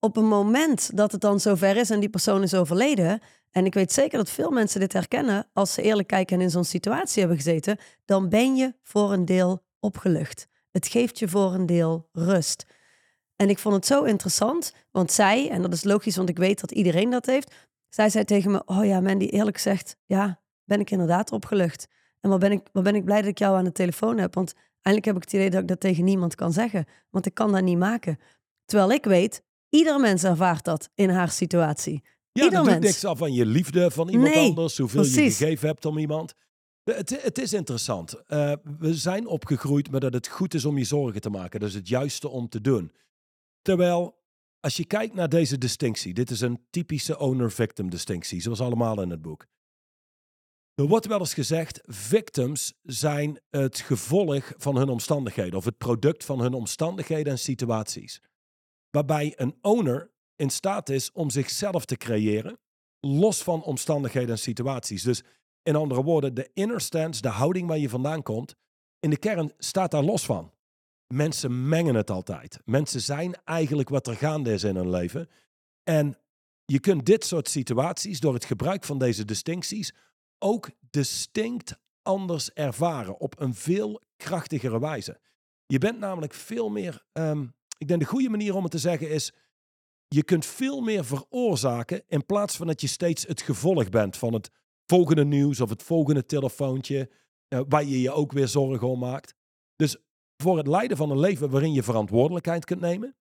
op 0.00 0.16
een 0.16 0.28
moment 0.28 0.96
dat 0.96 1.12
het 1.12 1.20
dan 1.20 1.40
zover 1.40 1.76
is 1.76 1.90
en 1.90 2.00
die 2.00 2.08
persoon 2.08 2.42
is 2.42 2.54
overleden, 2.54 3.20
en 3.50 3.64
ik 3.66 3.74
weet 3.74 3.92
zeker 3.92 4.18
dat 4.18 4.30
veel 4.30 4.50
mensen 4.50 4.80
dit 4.80 4.92
herkennen 4.92 5.46
als 5.52 5.72
ze 5.72 5.82
eerlijk 5.82 6.08
kijken 6.08 6.36
en 6.36 6.42
in 6.42 6.50
zo'n 6.50 6.64
situatie 6.64 7.18
hebben 7.20 7.36
gezeten, 7.36 7.78
dan 8.04 8.28
ben 8.28 8.56
je 8.56 8.74
voor 8.82 9.12
een 9.12 9.24
deel 9.24 9.62
opgelucht. 9.80 10.46
Het 10.70 10.86
geeft 10.88 11.18
je 11.18 11.28
voor 11.28 11.54
een 11.54 11.66
deel 11.66 12.08
rust. 12.12 12.64
En 13.38 13.48
ik 13.48 13.58
vond 13.58 13.74
het 13.74 13.86
zo 13.86 14.02
interessant, 14.02 14.72
want 14.90 15.12
zij, 15.12 15.50
en 15.50 15.62
dat 15.62 15.72
is 15.72 15.84
logisch, 15.84 16.16
want 16.16 16.28
ik 16.28 16.38
weet 16.38 16.60
dat 16.60 16.70
iedereen 16.72 17.10
dat 17.10 17.26
heeft, 17.26 17.54
zij 17.88 18.08
zei 18.10 18.24
tegen 18.24 18.50
me, 18.50 18.62
oh 18.64 18.84
ja, 18.84 19.00
Mandy, 19.00 19.24
eerlijk 19.24 19.56
gezegd, 19.56 19.96
ja, 20.06 20.40
ben 20.64 20.80
ik 20.80 20.90
inderdaad 20.90 21.32
opgelucht. 21.32 21.86
En 22.20 22.30
wat 22.30 22.38
ben 22.38 22.52
ik, 22.52 22.60
wat 22.72 22.82
ben 22.82 22.94
ik 22.94 23.04
blij 23.04 23.20
dat 23.20 23.30
ik 23.30 23.38
jou 23.38 23.56
aan 23.56 23.64
de 23.64 23.72
telefoon 23.72 24.18
heb, 24.18 24.34
want 24.34 24.54
Eigenlijk 24.82 25.04
heb 25.04 25.16
ik 25.16 25.22
het 25.22 25.32
idee 25.32 25.50
dat 25.50 25.60
ik 25.62 25.68
dat 25.68 25.80
tegen 25.80 26.04
niemand 26.04 26.34
kan 26.34 26.52
zeggen, 26.52 26.86
want 27.10 27.26
ik 27.26 27.34
kan 27.34 27.52
dat 27.52 27.62
niet 27.62 27.78
maken. 27.78 28.18
Terwijl 28.64 28.90
ik 28.92 29.04
weet, 29.04 29.42
ieder 29.68 30.00
mens 30.00 30.24
ervaart 30.24 30.64
dat 30.64 30.88
in 30.94 31.10
haar 31.10 31.30
situatie. 31.30 32.02
Ja, 32.32 32.44
Ieder 32.44 32.50
dat 32.58 32.64
doet 32.64 32.72
mens. 32.80 32.84
niks 32.86 33.04
af 33.04 33.18
van 33.18 33.32
je 33.32 33.46
liefde 33.46 33.90
van 33.90 34.08
iemand 34.08 34.34
Nee, 34.34 34.48
anders, 34.48 34.78
hoeveel 34.78 35.04
je 35.04 35.10
gegeven 35.10 35.68
hebt 35.68 35.84
om 35.84 35.98
iemand. 35.98 36.34
De- 36.82 36.92
Het, 36.94 37.22
het 37.22 37.38
is 37.38 37.52
interessant. 37.52 38.22
Eh, 38.26 38.52
we 38.78 38.94
zijn 38.94 39.26
opgegroeid 39.26 39.90
met 39.90 40.00
dat 40.00 40.12
het 40.12 40.28
goed 40.28 40.54
is 40.54 40.64
om 40.64 40.78
je 40.78 40.84
zorgen 40.84 41.20
te 41.20 41.30
maken. 41.30 41.60
Dat 41.60 41.68
is 41.68 41.74
het 41.74 41.88
juiste 41.88 42.28
om 42.28 42.48
te 42.48 42.60
doen. 42.60 42.92
Terwijl, 43.68 44.18
als 44.60 44.76
je 44.76 44.86
kijkt 44.86 45.14
naar 45.14 45.28
deze 45.28 45.58
distinctie, 45.58 46.14
dit 46.14 46.30
is 46.30 46.40
een 46.40 46.66
typische 46.70 47.18
owner-victim 47.18 47.90
distinctie, 47.90 48.40
zoals 48.40 48.60
allemaal 48.60 49.02
in 49.02 49.10
het 49.10 49.22
boek. 49.22 49.46
Er 50.74 50.86
wordt 50.86 51.06
wel 51.06 51.18
eens 51.18 51.34
gezegd, 51.34 51.80
victims 51.82 52.74
zijn 52.82 53.40
het 53.50 53.78
gevolg 53.78 54.52
van 54.56 54.76
hun 54.76 54.88
omstandigheden 54.88 55.58
of 55.58 55.64
het 55.64 55.78
product 55.78 56.24
van 56.24 56.40
hun 56.40 56.54
omstandigheden 56.54 57.32
en 57.32 57.38
situaties. 57.38 58.22
Waarbij 58.90 59.32
een 59.36 59.58
owner 59.60 60.10
in 60.36 60.50
staat 60.50 60.88
is 60.88 61.12
om 61.12 61.30
zichzelf 61.30 61.84
te 61.84 61.96
creëren, 61.96 62.58
los 63.00 63.42
van 63.42 63.62
omstandigheden 63.62 64.30
en 64.30 64.38
situaties. 64.38 65.02
Dus 65.02 65.22
in 65.62 65.76
andere 65.76 66.02
woorden, 66.02 66.34
de 66.34 66.50
inner 66.54 66.80
stance, 66.80 67.20
de 67.20 67.28
houding 67.28 67.68
waar 67.68 67.78
je 67.78 67.88
vandaan 67.88 68.22
komt, 68.22 68.54
in 69.00 69.10
de 69.10 69.18
kern 69.18 69.52
staat 69.58 69.90
daar 69.90 70.04
los 70.04 70.24
van. 70.24 70.52
Mensen 71.14 71.68
mengen 71.68 71.94
het 71.94 72.10
altijd. 72.10 72.60
Mensen 72.64 73.00
zijn 73.00 73.34
eigenlijk 73.44 73.88
wat 73.88 74.06
er 74.06 74.16
gaande 74.16 74.52
is 74.52 74.64
in 74.64 74.76
hun 74.76 74.90
leven. 74.90 75.28
En 75.84 76.18
je 76.64 76.80
kunt 76.80 77.06
dit 77.06 77.24
soort 77.24 77.48
situaties, 77.48 78.20
door 78.20 78.34
het 78.34 78.44
gebruik 78.44 78.84
van 78.84 78.98
deze 78.98 79.24
distincties, 79.24 79.94
ook 80.38 80.70
distinct 80.90 81.78
anders 82.02 82.52
ervaren 82.52 83.18
op 83.18 83.40
een 83.40 83.54
veel 83.54 84.02
krachtigere 84.16 84.80
wijze. 84.80 85.20
Je 85.66 85.78
bent 85.78 85.98
namelijk 85.98 86.34
veel 86.34 86.68
meer, 86.68 87.04
ehm, 87.12 87.46
ik 87.78 87.88
denk 87.88 88.00
de 88.00 88.06
goede 88.06 88.28
manier 88.28 88.54
om 88.54 88.62
het 88.62 88.70
te 88.70 88.78
zeggen 88.78 89.10
is, 89.10 89.32
je 90.08 90.22
kunt 90.22 90.46
veel 90.46 90.80
meer 90.80 91.04
veroorzaken 91.04 92.02
in 92.06 92.26
plaats 92.26 92.56
van 92.56 92.66
dat 92.66 92.80
je 92.80 92.86
steeds 92.86 93.26
het 93.26 93.40
gevolg 93.40 93.88
bent 93.88 94.16
van 94.16 94.32
het 94.32 94.50
volgende 94.86 95.24
nieuws 95.24 95.60
of 95.60 95.70
het 95.70 95.82
volgende 95.82 96.26
telefoontje, 96.26 97.10
eh, 97.48 97.60
waar 97.68 97.84
je 97.84 98.00
je 98.00 98.12
ook 98.12 98.32
weer 98.32 98.48
zorgen 98.48 98.88
om 98.88 98.98
maakt. 98.98 99.34
Dus 99.76 99.96
voor 100.42 100.56
het 100.56 100.66
leiden 100.66 100.96
van 100.96 101.10
een 101.10 101.18
leven 101.18 101.50
waarin 101.50 101.72
je 101.72 101.82
verantwoordelijkheid 101.82 102.64
kunt 102.64 102.80
nemen, 102.80 103.16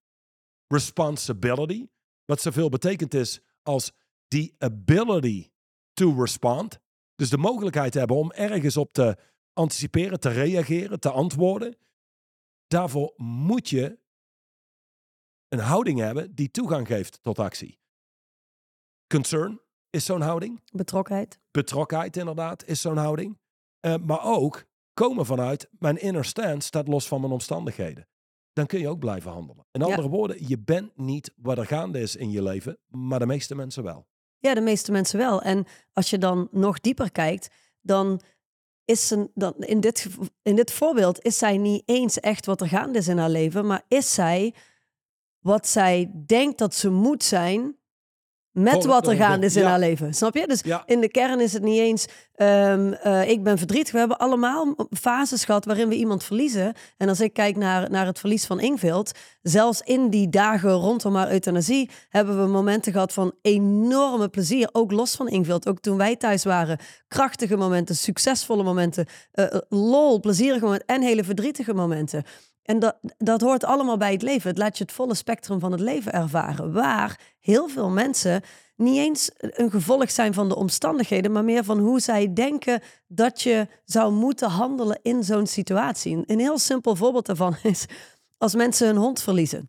responsibility, 0.67 1.87
wat 2.25 2.41
zoveel 2.41 2.69
betekent 2.69 3.13
is 3.13 3.41
als 3.61 3.91
the 4.27 4.53
ability 4.57 5.49
to 5.93 6.21
respond, 6.21 6.79
dus 7.15 7.29
de 7.29 7.37
mogelijkheid 7.37 7.93
hebben 7.93 8.17
om 8.17 8.31
ergens 8.31 8.77
op 8.77 8.93
te 8.93 9.17
anticiperen, 9.53 10.19
te 10.19 10.29
reageren, 10.29 10.99
te 10.99 11.11
antwoorden. 11.11 11.77
Daarvoor 12.67 13.13
moet 13.15 13.69
je 13.69 13.99
een 15.47 15.59
houding 15.59 15.99
hebben 15.99 16.35
die 16.35 16.51
toegang 16.51 16.87
geeft 16.87 17.21
tot 17.21 17.39
actie. 17.39 17.79
Concern 19.07 19.61
is 19.89 20.05
zo'n 20.05 20.21
houding. 20.21 20.61
Betrokkenheid. 20.71 21.39
Betrokkenheid 21.51 22.17
inderdaad 22.17 22.65
is 22.65 22.81
zo'n 22.81 22.97
houding. 22.97 23.39
Eh, 23.79 23.97
maar 23.97 24.23
ook 24.23 24.65
komen 24.97 25.25
vanuit 25.25 25.69
mijn 25.79 26.01
inner 26.01 26.25
stand 26.25 26.63
staat 26.63 26.87
los 26.87 27.07
van 27.07 27.19
mijn 27.21 27.33
omstandigheden. 27.33 28.07
Dan 28.53 28.65
kun 28.65 28.79
je 28.79 28.89
ook 28.89 28.99
blijven 28.99 29.31
handelen. 29.31 29.65
In 29.71 29.79
Ja. 29.81 29.85
andere 29.87 30.09
woorden, 30.09 30.47
je 30.47 30.59
bent 30.59 30.97
niet 30.97 31.33
wat 31.35 31.57
er 31.57 31.65
gaande 31.65 31.99
is 31.99 32.15
in 32.15 32.31
je 32.31 32.43
leven, 32.43 32.77
maar 32.87 33.19
de 33.19 33.25
meeste 33.25 33.55
mensen 33.55 33.83
wel. 33.83 34.07
Ja, 34.39 34.53
de 34.53 34.61
meeste 34.61 34.91
mensen 34.91 35.17
wel. 35.19 35.41
En 35.41 35.65
als 35.93 36.09
je 36.09 36.17
dan 36.17 36.47
nog 36.51 36.79
dieper 36.79 37.11
kijkt, 37.11 37.47
dan 37.81 38.21
is 38.85 39.07
ze, 39.07 39.29
dan 39.33 39.53
in, 39.57 39.79
dit, 39.79 40.07
in 40.41 40.55
dit 40.55 40.71
voorbeeld 40.71 41.21
is 41.23 41.37
zij 41.37 41.57
niet 41.57 41.83
eens 41.85 42.19
echt 42.19 42.45
wat 42.45 42.61
er 42.61 42.67
gaande 42.67 42.97
is 42.97 43.07
in 43.07 43.17
haar 43.17 43.29
leven, 43.29 43.65
maar 43.65 43.83
is 43.87 44.13
zij 44.13 44.53
wat 45.39 45.67
zij 45.67 46.11
denkt 46.25 46.57
dat 46.57 46.75
ze 46.75 46.89
moet 46.89 47.23
zijn 47.23 47.77
met 48.57 48.85
wat 48.85 49.07
er 49.07 49.15
gaande 49.15 49.45
is 49.45 49.55
in 49.55 49.61
ja. 49.61 49.69
haar 49.69 49.79
leven. 49.79 50.13
Snap 50.13 50.35
je? 50.35 50.47
Dus 50.47 50.61
Ja. 50.63 50.83
in 50.85 51.01
de 51.01 51.09
kern 51.09 51.39
is 51.39 51.53
het 51.53 51.63
niet 51.63 51.79
eens, 51.79 52.05
ehm, 52.35 52.93
eh, 52.93 53.29
ik 53.29 53.43
ben 53.43 53.57
verdrietig. 53.57 53.91
We 53.91 53.99
hebben 53.99 54.17
allemaal 54.17 54.75
fases 54.99 55.45
gehad 55.45 55.65
waarin 55.65 55.87
we 55.89 55.95
iemand 55.95 56.23
verliezen. 56.23 56.73
En 56.97 57.09
als 57.09 57.19
ik 57.19 57.33
kijk 57.33 57.55
naar, 57.55 57.89
naar 57.89 58.05
het 58.05 58.19
verlies 58.19 58.45
van 58.45 58.59
Ingvild, 58.59 59.11
zelfs 59.41 59.81
in 59.81 60.09
die 60.09 60.29
dagen 60.29 60.71
rondom 60.71 61.15
haar 61.15 61.31
euthanasie, 61.31 61.89
hebben 62.09 62.43
we 62.43 62.47
momenten 62.49 62.91
gehad 62.91 63.13
van 63.13 63.33
enorme 63.41 64.27
plezier. 64.29 64.69
Ook 64.71 64.91
los 64.91 65.15
van 65.15 65.27
Ingvild. 65.27 65.67
Ook 65.67 65.79
toen 65.79 65.97
wij 65.97 66.15
thuis 66.15 66.43
waren. 66.43 66.77
Krachtige 67.07 67.57
momenten, 67.57 67.95
succesvolle 67.95 68.63
momenten, 68.63 69.05
eh, 69.31 69.45
eh, 69.45 69.59
lol, 69.69 70.19
plezierige 70.19 70.63
momenten 70.65 70.87
en 70.87 71.01
hele 71.01 71.23
verdrietige 71.23 71.73
momenten. 71.73 72.23
En 72.67 72.79
dat, 72.79 72.97
dat 73.17 73.41
hoort 73.41 73.63
allemaal 73.63 73.97
bij 73.97 74.11
het 74.11 74.21
leven. 74.21 74.49
Het 74.49 74.57
laat 74.57 74.77
je 74.77 74.83
het 74.83 74.93
volle 74.93 75.15
spectrum 75.15 75.59
van 75.59 75.71
het 75.71 75.79
leven 75.79 76.11
ervaren. 76.11 76.73
Waar 76.73 77.19
heel 77.39 77.67
veel 77.67 77.89
mensen 77.89 78.41
niet 78.75 78.97
eens 78.97 79.31
een 79.37 79.71
gevolg 79.71 80.11
zijn 80.11 80.33
van 80.33 80.49
de 80.49 80.55
omstandigheden, 80.55 81.31
maar 81.31 81.43
meer 81.43 81.63
van 81.63 81.79
hoe 81.79 81.99
zij 81.99 82.33
denken 82.33 82.81
dat 83.07 83.41
je 83.41 83.67
zou 83.85 84.13
moeten 84.13 84.49
handelen 84.49 84.99
in 85.01 85.23
zo'n 85.23 85.47
situatie. 85.47 86.23
Een- 86.25 86.39
heel 86.39 86.57
simpel 86.57 86.95
voorbeeld 86.95 87.25
daarvan 87.25 87.55
is 87.63 87.85
als 88.37 88.55
mensen 88.55 88.87
hun 88.87 88.97
hond 88.97 89.21
verliezen. 89.21 89.59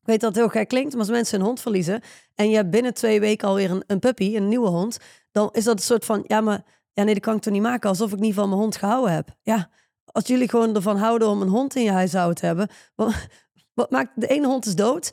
Ik 0.00 0.06
weet 0.06 0.20
dat 0.20 0.34
het 0.34 0.38
heel 0.38 0.48
gek 0.60 0.68
klinkt, 0.68 0.90
maar 0.90 1.00
als 1.00 1.10
mensen 1.10 1.36
hun 1.38 1.46
hond 1.46 1.60
verliezen 1.60 2.00
en 2.34 2.50
je 2.50 2.56
hebt 2.56 2.70
binnen 2.70 2.94
twee 2.94 3.20
weken 3.20 3.48
alweer 3.48 3.70
een, 3.70 3.84
een 3.86 3.98
puppy, 3.98 4.36
een 4.36 4.48
nieuwe 4.48 4.68
hond, 4.68 4.98
dan 5.30 5.48
is 5.52 5.64
dat 5.64 5.76
een 5.76 5.82
soort 5.82 6.04
van, 6.04 6.24
ja, 6.26 6.40
maar 6.40 6.64
ja, 6.92 7.02
nee, 7.02 7.14
dat 7.14 7.22
kan 7.22 7.36
ik 7.36 7.42
toch 7.42 7.52
niet 7.52 7.62
maken 7.62 7.88
alsof 7.88 8.12
ik 8.12 8.18
niet 8.18 8.34
van 8.34 8.48
mijn 8.48 8.60
hond 8.60 8.76
gehouden 8.76 9.14
heb. 9.14 9.28
Ja, 9.42 9.70
als 10.12 10.26
jullie 10.26 10.48
gewoon 10.48 10.74
ervan 10.74 10.96
houden 10.96 11.28
om 11.28 11.42
een 11.42 11.48
hond 11.48 11.76
in 11.76 11.82
je 11.82 11.90
huishouden 11.90 12.36
te 12.36 12.46
hebben, 12.46 12.68
wat, 13.74 13.90
maakt 13.90 14.20
de 14.20 14.26
ene 14.26 14.46
hond 14.46 14.66
is 14.66 14.74
dood, 14.74 15.12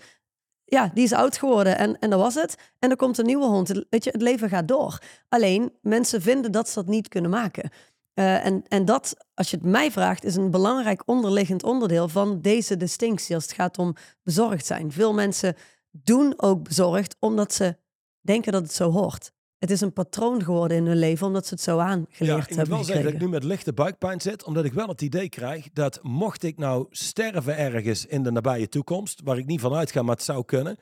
ja, 0.63 0.91
die 0.93 1.03
is 1.03 1.13
oud 1.13 1.37
geworden 1.37 1.77
en, 1.77 1.99
en 1.99 2.09
dat 2.09 2.19
was 2.19 2.35
het. 2.35 2.55
En 2.79 2.89
er 2.89 2.95
komt 2.95 3.17
een 3.17 3.25
nieuwe 3.25 3.45
hond. 3.45 3.85
Weet 3.89 4.03
je, 4.03 4.09
het 4.09 4.21
leven 4.21 4.49
gaat 4.49 4.67
door. 4.67 5.01
Alleen, 5.29 5.73
mensen 5.81 6.21
vinden 6.21 6.51
dat 6.51 6.69
ze 6.69 6.73
dat 6.73 6.87
niet 6.87 7.07
kunnen 7.07 7.31
maken. 7.31 7.69
Eh, 8.13 8.45
en, 8.45 8.63
en 8.67 8.85
dat, 8.85 9.15
als 9.33 9.49
je 9.49 9.57
het 9.57 9.65
mij 9.65 9.91
vraagt, 9.91 10.23
is 10.23 10.35
een 10.35 10.51
belangrijk 10.51 11.03
onderliggend 11.05 11.63
onderdeel 11.63 12.07
van 12.07 12.41
deze 12.41 12.77
distinctie 12.77 13.35
als 13.35 13.43
het 13.43 13.53
gaat 13.53 13.77
om 13.77 13.95
bezorgd 14.23 14.65
zijn. 14.65 14.91
Veel 14.91 15.13
mensen 15.13 15.55
doen 15.91 16.33
ook 16.37 16.63
bezorgd 16.63 17.15
omdat 17.19 17.53
ze 17.53 17.77
denken 18.21 18.51
dat 18.51 18.61
het 18.61 18.73
zo 18.73 18.91
hoort. 18.91 19.31
Het 19.59 19.71
is 19.71 19.81
een 19.81 19.93
patroon 19.93 20.43
geworden 20.43 20.77
in 20.77 20.85
hun 20.85 20.97
leven 20.97 21.27
omdat 21.27 21.47
ze 21.47 21.53
het 21.53 21.63
zo 21.63 21.77
Ja, 21.77 21.83
aangeleerd 21.83 22.41
ik 22.43 22.47
moet 22.47 22.57
hebben 22.57 22.75
wel 22.75 22.83
zeggen 22.83 23.05
dat 23.05 23.13
ik 23.13 23.19
nu 23.19 23.27
met 23.27 23.43
lichte 23.43 23.73
buikpijn 23.73 24.21
zit, 24.21 24.43
omdat 24.43 24.65
ik 24.65 24.73
wel 24.73 24.87
het 24.87 25.01
idee 25.01 25.29
krijg 25.29 25.69
dat 25.73 25.99
mocht 26.01 26.43
ik 26.43 26.57
nou 26.57 26.85
sterven 26.89 27.57
ergens 27.57 28.05
in 28.05 28.23
de 28.23 28.31
nabije 28.31 28.69
toekomst, 28.69 29.21
waar 29.23 29.37
ik 29.37 29.45
niet 29.45 29.61
van 29.61 29.73
uitga, 29.73 30.01
maar 30.01 30.15
het 30.15 30.23
zou 30.23 30.45
kunnen, 30.45 30.77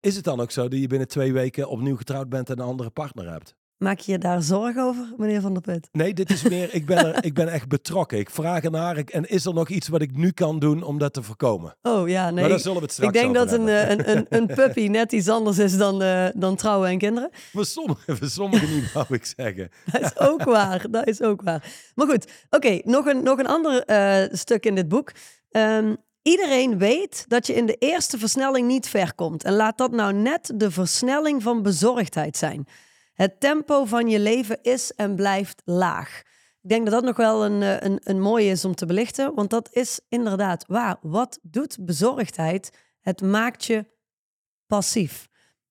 is 0.00 0.16
het 0.16 0.24
dan 0.24 0.40
ook 0.40 0.50
zo 0.50 0.68
dat 0.68 0.80
je 0.80 0.86
binnen 0.86 1.08
twee 1.08 1.32
weken 1.32 1.68
opnieuw 1.68 1.96
getrouwd 1.96 2.28
bent 2.28 2.50
en 2.50 2.58
een 2.58 2.66
andere 2.66 2.90
partner 2.90 3.30
hebt? 3.30 3.54
Maak 3.78 3.98
je 3.98 4.12
je 4.12 4.18
daar 4.18 4.42
zorgen 4.42 4.82
over, 4.82 5.12
meneer 5.16 5.40
Van 5.40 5.52
der 5.52 5.62
Put? 5.62 5.88
Nee, 5.92 6.14
dit 6.14 6.30
is 6.30 6.42
meer, 6.42 6.74
ik 6.74 6.86
ben, 6.86 6.96
er, 7.14 7.24
ik 7.24 7.34
ben 7.34 7.48
echt 7.48 7.68
betrokken. 7.68 8.18
Ik 8.18 8.30
vraag 8.30 8.62
ernaar 8.62 8.96
ik- 8.98 9.10
en 9.10 9.28
is 9.28 9.44
er 9.44 9.54
nog 9.54 9.68
iets 9.68 9.88
wat 9.88 10.00
ik 10.02 10.16
nu 10.16 10.30
kan 10.30 10.58
doen 10.58 10.82
om 10.82 10.98
dat 10.98 11.12
te 11.12 11.22
voorkomen? 11.22 11.76
Oh 11.82 12.08
ja, 12.08 12.30
nee. 12.30 12.40
Maar 12.40 12.48
daar 12.48 12.58
zullen 12.58 12.76
we 12.76 12.82
het 12.82 12.92
straks 12.92 13.16
ik 13.16 13.22
denk 13.22 13.34
dat 13.34 13.52
een, 13.52 13.68
eh, 13.68 13.88
een, 13.90 14.10
een, 14.16 14.26
een 14.28 14.46
puppy 14.60 14.86
net 14.88 15.12
iets 15.12 15.28
anders 15.28 15.58
is 15.58 15.76
dan, 15.76 16.02
eh, 16.02 16.26
dan 16.34 16.56
trouwen 16.56 16.88
en 16.88 16.98
kinderen. 16.98 17.30
Voor 17.52 17.64
sommigen, 17.64 18.16
voor 18.18 18.28
sommigen 18.28 18.74
niet, 18.74 18.92
wou 18.92 19.06
ik 19.08 19.24
zeggen. 19.36 19.68
Dat 19.92 20.00
is 20.02 20.18
ook 20.18 20.42
waar. 20.44 20.86
Dat 20.90 21.06
is 21.06 21.22
ook 21.22 21.42
waar. 21.42 21.72
Maar 21.94 22.06
goed, 22.06 22.32
oké, 22.50 22.80
nog, 22.84 23.06
een, 23.06 23.22
nog 23.22 23.38
een 23.38 23.46
ander 23.48 23.82
eh, 23.84 24.32
stuk 24.32 24.66
in 24.66 24.74
dit 24.74 24.88
boek. 24.88 25.12
Ehm, 25.50 25.94
iedereen 26.22 26.78
weet 26.78 27.24
dat 27.28 27.46
je 27.46 27.54
in 27.54 27.66
de 27.66 27.76
eerste 27.78 28.18
versnelling 28.18 28.66
niet 28.66 28.88
ver 28.88 29.14
komt. 29.14 29.44
En 29.44 29.52
laat 29.54 29.78
dat 29.78 29.90
nou 29.90 30.12
net 30.12 30.52
de 30.54 30.70
versnelling 30.70 31.42
van 31.42 31.62
bezorgdheid 31.62 32.36
zijn. 32.36 32.66
Het 33.18 33.40
tempo 33.40 33.84
van 33.84 34.08
je 34.08 34.18
leven 34.18 34.58
is 34.62 34.92
en 34.92 35.14
blijft 35.14 35.62
laag. 35.64 36.22
Ik 36.62 36.68
denk 36.68 36.84
dat 36.84 36.94
dat 36.94 37.04
nog 37.04 37.16
wel 37.16 37.44
een, 37.44 37.62
eh, 37.62 37.80
een, 37.80 38.00
een 38.02 38.20
mooie 38.20 38.50
is 38.50 38.64
om 38.64 38.74
te 38.74 38.86
belichten. 38.86 39.34
Want 39.34 39.50
dat 39.50 39.68
is 39.72 40.00
inderdaad 40.08 40.64
waar. 40.66 40.96
Wat 41.00 41.38
doet 41.42 41.78
bezorgdheid? 41.80 42.70
Het 43.00 43.22
maakt 43.22 43.64
je 43.64 43.86
passief. 44.66 45.28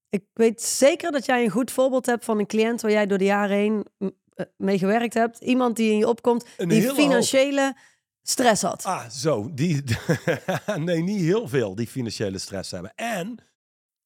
Ik 0.09 0.25
weet 0.33 0.61
zeker 0.61 1.11
dat 1.11 1.25
jij 1.25 1.43
een 1.43 1.49
goed 1.49 1.71
voorbeeld 1.71 2.05
hebt 2.05 2.25
van 2.25 2.39
een 2.39 2.47
cliënt 2.47 2.81
waar 2.81 2.91
jij 2.91 3.05
door 3.05 3.17
de 3.17 3.25
jaren 3.25 3.57
heen 3.57 3.85
m, 3.97 4.09
eh, 4.33 4.45
mee 4.57 4.77
gewerkt 4.77 5.13
hebt. 5.13 5.39
Iemand 5.39 5.75
die 5.75 5.91
in 5.91 5.97
je 5.97 6.07
opkomt, 6.07 6.45
Een 6.57 6.69
die 6.69 6.93
financiële 6.93 7.77
stress 8.21 8.61
had. 8.61 8.83
Ah, 8.83 9.09
zo. 9.09 9.53
Die, 9.53 9.83
nee, 10.75 11.01
niet 11.01 11.21
heel 11.21 11.47
veel 11.47 11.75
die 11.75 11.87
financiële 11.87 12.37
stress 12.37 12.71
hebben. 12.71 12.91
En 12.95 13.46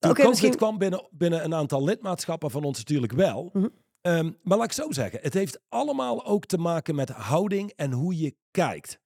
toen 0.01 0.13
COVID 0.13 0.29
misschien- 0.29 0.55
kwam 0.55 0.77
binnen, 0.77 1.07
binnen 1.11 1.43
een 1.43 1.53
aantal 1.53 1.83
lidmaatschappen 1.83 2.51
van 2.51 2.63
ons 2.63 2.77
natuurlijk 2.77 3.11
wel. 3.13 3.49
Mhm. 3.53 3.67
Ehm, 4.01 4.31
maar 4.43 4.57
laat 4.57 4.65
ik 4.65 4.71
zo 4.71 4.91
zeggen, 4.91 5.19
het 5.21 5.33
heeft 5.33 5.59
allemaal 5.69 6.25
ook 6.25 6.45
te 6.45 6.57
maken 6.57 6.95
met 6.95 7.09
houding 7.09 7.71
en 7.75 7.91
hoe 7.91 8.17
je 8.17 8.35
kijkt. 8.51 8.99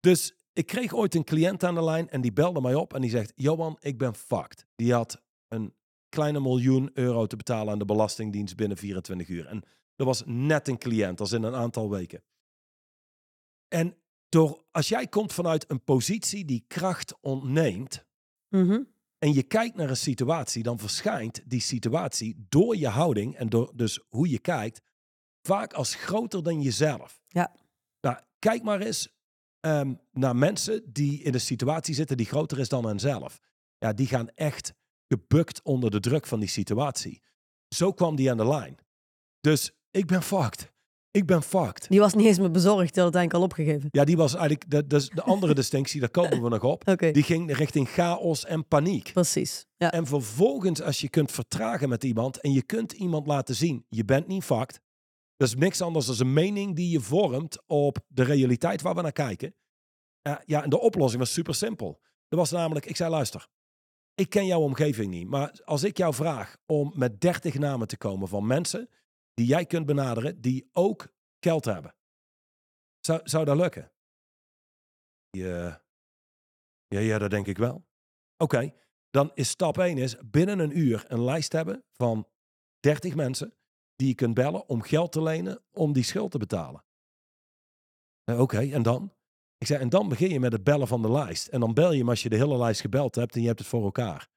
Dus 0.00 0.34
ik 0.52 0.66
kreeg 0.66 0.92
ooit 0.94 1.14
een 1.14 1.24
cliënt 1.24 1.64
aan 1.64 1.74
de 1.74 1.84
lijn 1.84 2.08
en 2.10 2.20
die 2.20 2.32
belde 2.32 2.60
mij 2.60 2.74
op 2.74 2.94
en 2.94 3.00
die 3.00 3.10
zegt, 3.10 3.32
Johan, 3.34 3.76
ik 3.80 3.98
ben 3.98 4.14
fucked. 4.14 4.66
Die 4.76 4.92
had 4.92 5.22
een 5.48 5.74
kleine 6.08 6.40
miljoen 6.40 6.90
euro 6.94 7.26
te 7.26 7.36
betalen 7.36 7.72
aan 7.72 7.78
de 7.78 7.84
Belastingdienst 7.84 8.56
binnen 8.56 8.76
24 8.76 9.28
uur. 9.28 9.46
En 9.46 9.62
dat 9.96 10.06
was 10.06 10.22
net 10.26 10.68
een 10.68 10.78
cliënt, 10.78 11.20
als 11.20 11.32
in 11.32 11.42
een 11.42 11.54
aantal 11.54 11.90
weken. 11.90 12.22
En 13.68 13.96
door, 14.28 14.64
als 14.70 14.88
jij 14.88 15.06
komt 15.06 15.32
vanuit 15.32 15.70
een 15.70 15.84
positie 15.84 16.44
die 16.44 16.64
kracht 16.66 17.14
ontneemt 17.20 18.06
Mhm. 18.48 18.82
En 19.22 19.32
je 19.32 19.42
kijkt 19.42 19.76
naar 19.76 19.88
een 19.90 19.96
situatie, 19.96 20.62
dan 20.62 20.78
verschijnt 20.78 21.42
die 21.44 21.60
situatie 21.60 22.46
door 22.48 22.76
je 22.76 22.88
houding 22.88 23.36
en 23.36 23.48
door 23.48 23.72
dus 23.74 24.00
hoe 24.08 24.30
je 24.30 24.38
kijkt, 24.38 24.80
vaak 25.42 25.72
als 25.72 25.94
groter 25.94 26.42
dan 26.42 26.62
jezelf. 26.62 27.22
Ja. 27.28 27.54
Nou, 28.00 28.18
kijk 28.38 28.62
maar 28.62 28.80
eens 28.80 29.08
ehm, 29.60 29.94
naar 30.10 30.36
mensen 30.36 30.92
die 30.92 31.22
in 31.22 31.34
een 31.34 31.40
situatie 31.40 31.94
zitten 31.94 32.16
die 32.16 32.26
groter 32.26 32.58
is 32.58 32.68
dan 32.68 32.86
henzelf. 32.86 33.40
Ja, 33.78 33.92
die 33.92 34.06
gaan 34.06 34.28
echt 34.28 34.74
gebukt 35.08 35.62
onder 35.62 35.90
de 35.90 36.00
druk 36.00 36.26
van 36.26 36.40
die 36.40 36.48
situatie. 36.48 37.22
Zo 37.68 37.92
kwam 37.92 38.16
die 38.16 38.30
aan 38.30 38.36
de 38.36 38.46
lijn. 38.46 38.78
Dus 39.40 39.72
ik 39.90 40.06
ben 40.06 40.22
fucked. 40.22 40.71
Ik 41.12 41.26
ben 41.26 41.42
fucked. 41.42 41.88
Die 41.88 42.00
was 42.00 42.14
niet 42.14 42.26
eens 42.26 42.38
meer 42.38 42.50
bezorgd, 42.50 42.94
die 42.94 43.02
had 43.02 43.12
het 43.12 43.14
eigenlijk 43.14 43.34
al 43.34 43.42
opgegeven. 43.42 43.88
Ja, 43.90 44.04
die 44.04 44.16
was 44.16 44.34
eigenlijk 44.34 44.70
de, 44.70 44.86
de, 44.86 45.10
de 45.14 45.22
andere 45.22 45.54
distinctie, 45.62 46.00
daar 46.00 46.10
komen 46.10 46.42
we 46.42 46.48
nog 46.48 46.62
op. 46.64 46.84
Die 47.12 47.22
ging 47.22 47.56
richting 47.56 47.88
chaos 47.88 48.44
en 48.44 48.68
paniek. 48.68 49.10
precies. 49.12 49.66
Ja. 49.76 49.92
En 49.92 50.06
vervolgens, 50.06 50.82
als 50.82 51.00
je 51.00 51.08
kunt 51.08 51.32
vertragen 51.32 51.88
met 51.88 52.04
iemand 52.04 52.40
en 52.40 52.52
je 52.52 52.62
kunt 52.62 52.92
iemand 52.92 53.26
laten 53.26 53.54
zien, 53.54 53.86
je 53.88 54.04
bent 54.04 54.26
niet 54.26 54.44
fucked. 54.44 54.80
Dat 55.36 55.48
is 55.48 55.54
niks 55.54 55.80
anders 55.80 56.06
dan 56.06 56.16
een 56.18 56.32
mening 56.32 56.76
die 56.76 56.90
je 56.90 57.00
vormt 57.00 57.58
op 57.66 57.98
de 58.08 58.22
realiteit 58.22 58.82
waar 58.82 58.94
we 58.94 59.02
naar 59.02 59.12
kijken. 59.12 59.54
Uh, 60.28 60.34
ja, 60.44 60.62
en 60.62 60.70
de 60.70 60.80
oplossing 60.80 61.20
was 61.20 61.32
super 61.32 61.54
simpel. 61.54 62.00
Dat 62.28 62.38
was 62.38 62.50
namelijk, 62.50 62.86
ik 62.86 62.96
zei 62.96 63.10
luister, 63.10 63.48
ik 64.14 64.28
ken 64.28 64.46
jouw 64.46 64.60
omgeving 64.60 65.10
niet, 65.10 65.28
maar 65.28 65.60
als 65.64 65.82
ik 65.82 65.96
jou 65.96 66.14
vraag 66.14 66.56
om 66.66 66.92
met 66.94 67.20
30 67.20 67.58
namen 67.58 67.86
te 67.86 67.96
komen 67.96 68.28
van 68.28 68.46
mensen 68.46 68.88
die 69.34 69.46
jij 69.46 69.66
kunt 69.66 69.86
benaderen, 69.86 70.40
die 70.40 70.68
ook 70.72 71.12
geld 71.40 71.64
hebben. 71.64 71.94
Zou, 73.00 73.20
zou 73.24 73.44
dat 73.44 73.56
lukken? 73.56 73.92
Ja, 75.30 75.84
ja, 76.88 77.00
ja, 77.00 77.18
dat 77.18 77.30
denk 77.30 77.46
ik 77.46 77.58
wel. 77.58 77.86
Oké, 78.36 78.72
dan 79.10 79.30
is 79.34 79.48
stap 79.48 79.78
1 79.78 79.98
is 79.98 80.16
binnen 80.24 80.58
een 80.58 80.78
uur 80.78 81.04
een 81.08 81.24
lijst 81.24 81.52
hebben 81.52 81.84
van 81.92 82.28
30 82.80 83.14
mensen 83.14 83.54
die 83.96 84.08
je 84.08 84.14
kunt 84.14 84.34
bellen 84.34 84.68
om 84.68 84.82
geld 84.82 85.12
te 85.12 85.22
lenen 85.22 85.62
om 85.72 85.92
die 85.92 86.04
schuld 86.04 86.30
te 86.30 86.38
betalen. 86.38 86.84
Eh, 88.24 88.40
Oké, 88.40 88.58
en 88.58 88.82
dan? 88.82 89.12
Ik 89.58 89.66
zei, 89.66 89.80
en 89.80 89.88
dan 89.88 90.08
begin 90.08 90.30
je 90.30 90.40
met 90.40 90.52
het 90.52 90.64
bellen 90.64 90.88
van 90.88 91.02
de 91.02 91.10
lijst. 91.10 91.48
En 91.48 91.60
dan 91.60 91.74
bel 91.74 91.92
je 91.92 91.98
hem 91.98 92.08
als 92.08 92.22
je 92.22 92.28
de 92.28 92.36
hele 92.36 92.56
lijst 92.56 92.80
gebeld 92.80 93.14
hebt 93.14 93.34
en 93.34 93.40
je 93.40 93.46
hebt 93.46 93.58
het 93.58 93.68
voor 93.68 93.84
elkaar. 93.84 94.28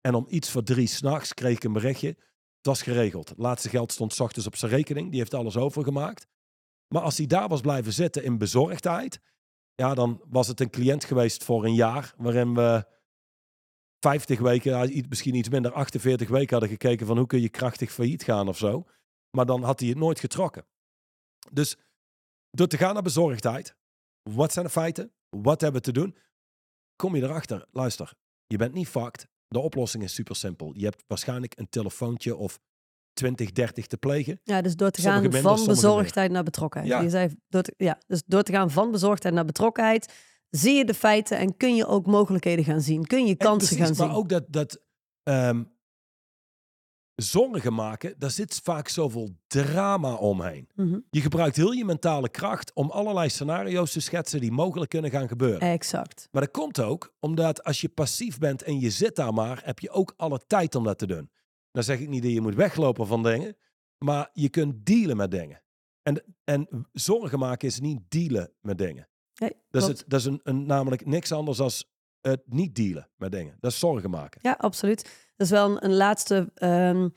En 0.00 0.14
om 0.14 0.26
iets 0.28 0.50
voor 0.50 0.62
drie 0.62 0.86
s'nachts 0.86 1.34
kreeg 1.34 1.56
ik 1.56 1.64
een 1.64 1.72
berichtje. 1.72 2.16
Was 2.66 2.82
geregeld. 2.82 3.28
Het 3.28 3.38
laatste 3.38 3.68
geld 3.68 3.92
stond 3.92 4.12
's 4.12 4.20
ochtends 4.20 4.46
op 4.46 4.56
zijn 4.56 4.70
rekening. 4.70 5.10
Die 5.10 5.18
heeft 5.18 5.34
alles 5.34 5.56
overgemaakt. 5.56 6.26
Maar 6.88 7.02
als 7.02 7.16
hij 7.16 7.26
daar 7.26 7.48
was 7.48 7.60
blijven 7.60 7.92
zitten 7.92 8.24
in 8.24 8.38
bezorgdheid, 8.38 9.20
ja, 9.74 9.94
dan 9.94 10.22
was 10.28 10.48
het 10.48 10.60
een 10.60 10.70
cliënt 10.70 11.04
geweest 11.04 11.44
voor 11.44 11.64
een 11.64 11.74
jaar, 11.74 12.14
waarin 12.16 12.54
we 12.54 12.86
50 13.98 14.38
weken, 14.38 15.04
misschien 15.08 15.34
iets 15.34 15.48
minder, 15.48 15.72
48 15.72 16.28
weken 16.28 16.50
hadden 16.50 16.68
gekeken 16.68 17.06
van 17.06 17.16
hoe 17.16 17.26
kun 17.26 17.40
je 17.40 17.48
krachtig 17.48 17.92
failliet 17.92 18.22
gaan 18.22 18.48
of 18.48 18.58
zo. 18.58 18.86
Maar 19.30 19.46
dan 19.46 19.62
had 19.62 19.80
hij 19.80 19.88
het 19.88 19.98
nooit 19.98 20.20
getrokken. 20.20 20.66
Dus 21.50 21.76
door 22.50 22.66
te 22.66 22.76
gaan 22.76 22.94
naar 22.94 23.02
bezorgdheid, 23.02 23.76
wat 24.22 24.52
zijn 24.52 24.64
de 24.64 24.70
feiten? 24.70 25.12
Wat 25.28 25.60
hebben 25.60 25.80
we 25.80 25.86
te 25.86 26.00
doen? 26.00 26.16
Kom 26.96 27.16
je 27.16 27.22
erachter, 27.22 27.66
luister, 27.70 28.14
je 28.46 28.56
bent 28.56 28.74
niet 28.74 28.88
fucked. 28.88 29.28
De 29.48 29.58
oplossing 29.58 30.02
is 30.02 30.14
super 30.14 30.36
simpel. 30.36 30.72
Je 30.74 30.84
hebt 30.84 31.04
waarschijnlijk 31.06 31.52
een 31.58 31.68
telefoontje 31.68 32.36
of 32.36 32.58
20, 33.12 33.52
30 33.52 33.86
te 33.86 33.96
plegen. 33.96 34.40
ja, 34.42 34.60
dus 34.60 34.76
door 34.76 34.90
te 34.90 35.00
Sommige 35.00 35.22
gaan 35.22 35.32
minder, 35.32 35.56
van 35.56 35.66
bezorgdheid 35.66 36.30
naar 36.30 36.42
betrokkenheid. 36.42 36.92
Ja. 36.92 37.00
Je 37.00 37.10
zei, 37.10 37.34
door 37.48 37.62
te, 37.62 37.74
ja, 37.76 37.98
dus 38.06 38.22
door 38.26 38.42
te 38.42 38.52
gaan 38.52 38.70
van 38.70 38.90
bezorgdheid 38.90 39.34
naar 39.34 39.44
betrokkenheid, 39.44 40.12
zie 40.50 40.74
je 40.74 40.84
de 40.84 40.94
feiten 40.94 41.38
en 41.38 41.56
kun 41.56 41.74
je 41.74 41.86
ook 41.86 42.06
mogelijkheden 42.06 42.64
gaan 42.64 42.80
zien. 42.80 43.06
Kun 43.06 43.24
je 43.24 43.30
En 43.30 43.36
kansen 43.36 43.76
precies, 43.76 43.86
gaan 43.86 43.94
zien. 43.94 44.06
Maar 44.06 44.16
ook 44.16 44.28
dat, 44.28 44.44
dat 44.48 44.80
ehm, 45.22 45.62
zorgen 47.16 47.74
maken, 47.74 48.14
daar 48.18 48.30
zit 48.30 48.60
vaak 48.62 48.88
zoveel 48.88 49.36
drama 49.46 50.14
omheen. 50.14 50.68
Mhm. 50.74 50.98
Je 51.10 51.20
gebruikt 51.20 51.56
heel 51.56 51.72
je 51.72 51.84
mentale 51.84 52.28
kracht 52.28 52.72
om 52.74 52.90
allerlei 52.90 53.28
scenario's 53.28 53.92
te 53.92 54.00
schetsen 54.00 54.40
die 54.40 54.52
mogelijk 54.52 54.90
kunnen 54.90 55.10
gaan 55.10 55.28
gebeuren. 55.28 55.60
Exact. 55.60 56.28
Maar 56.30 56.42
dat 56.42 56.50
komt 56.50 56.80
ook 56.80 57.14
omdat 57.20 57.64
als 57.64 57.80
je 57.80 57.88
passief 57.88 58.38
bent 58.38 58.62
en 58.62 58.80
je 58.80 58.90
zit 58.90 59.16
daar 59.16 59.34
maar, 59.34 59.60
heb 59.64 59.78
je 59.78 59.90
ook 59.90 60.14
alle 60.16 60.40
tijd 60.46 60.74
om 60.74 60.84
dat 60.84 60.98
te 60.98 61.06
doen. 61.06 61.30
Dan 61.70 61.82
zeg 61.82 61.98
ik 62.00 62.08
niet 62.08 62.22
dat 62.22 62.32
je 62.32 62.40
moet 62.40 62.54
weglopen 62.54 63.06
van 63.06 63.22
dingen, 63.22 63.56
maar 63.98 64.30
je 64.32 64.48
kunt 64.48 64.86
dealen 64.86 65.16
met 65.16 65.30
dingen. 65.30 65.62
En, 66.02 66.36
en 66.44 66.88
zorgen 66.92 67.38
maken 67.38 67.68
is 67.68 67.80
niet 67.80 68.00
dealen 68.08 68.52
met 68.60 68.78
dingen. 68.78 69.08
Nee, 69.34 69.52
Dat 69.70 69.82
is, 69.82 69.88
het, 69.88 70.04
dat 70.06 70.20
is 70.20 70.26
een, 70.26 70.40
een, 70.42 70.66
namelijk 70.66 71.06
niks 71.06 71.32
anders 71.32 71.58
dan 71.58 71.70
het 72.20 72.42
niet 72.46 72.74
dealen 72.74 73.08
met 73.16 73.32
dingen. 73.32 73.56
Dat 73.60 73.72
is 73.72 73.78
zorgen 73.78 74.10
maken. 74.10 74.40
Ja, 74.42 74.52
absoluut. 74.52 75.25
Dat 75.36 75.46
is 75.46 75.52
wel 75.52 75.70
een, 75.70 75.84
een 75.84 75.94
laatste 75.94 76.50
ehm, 76.54 77.08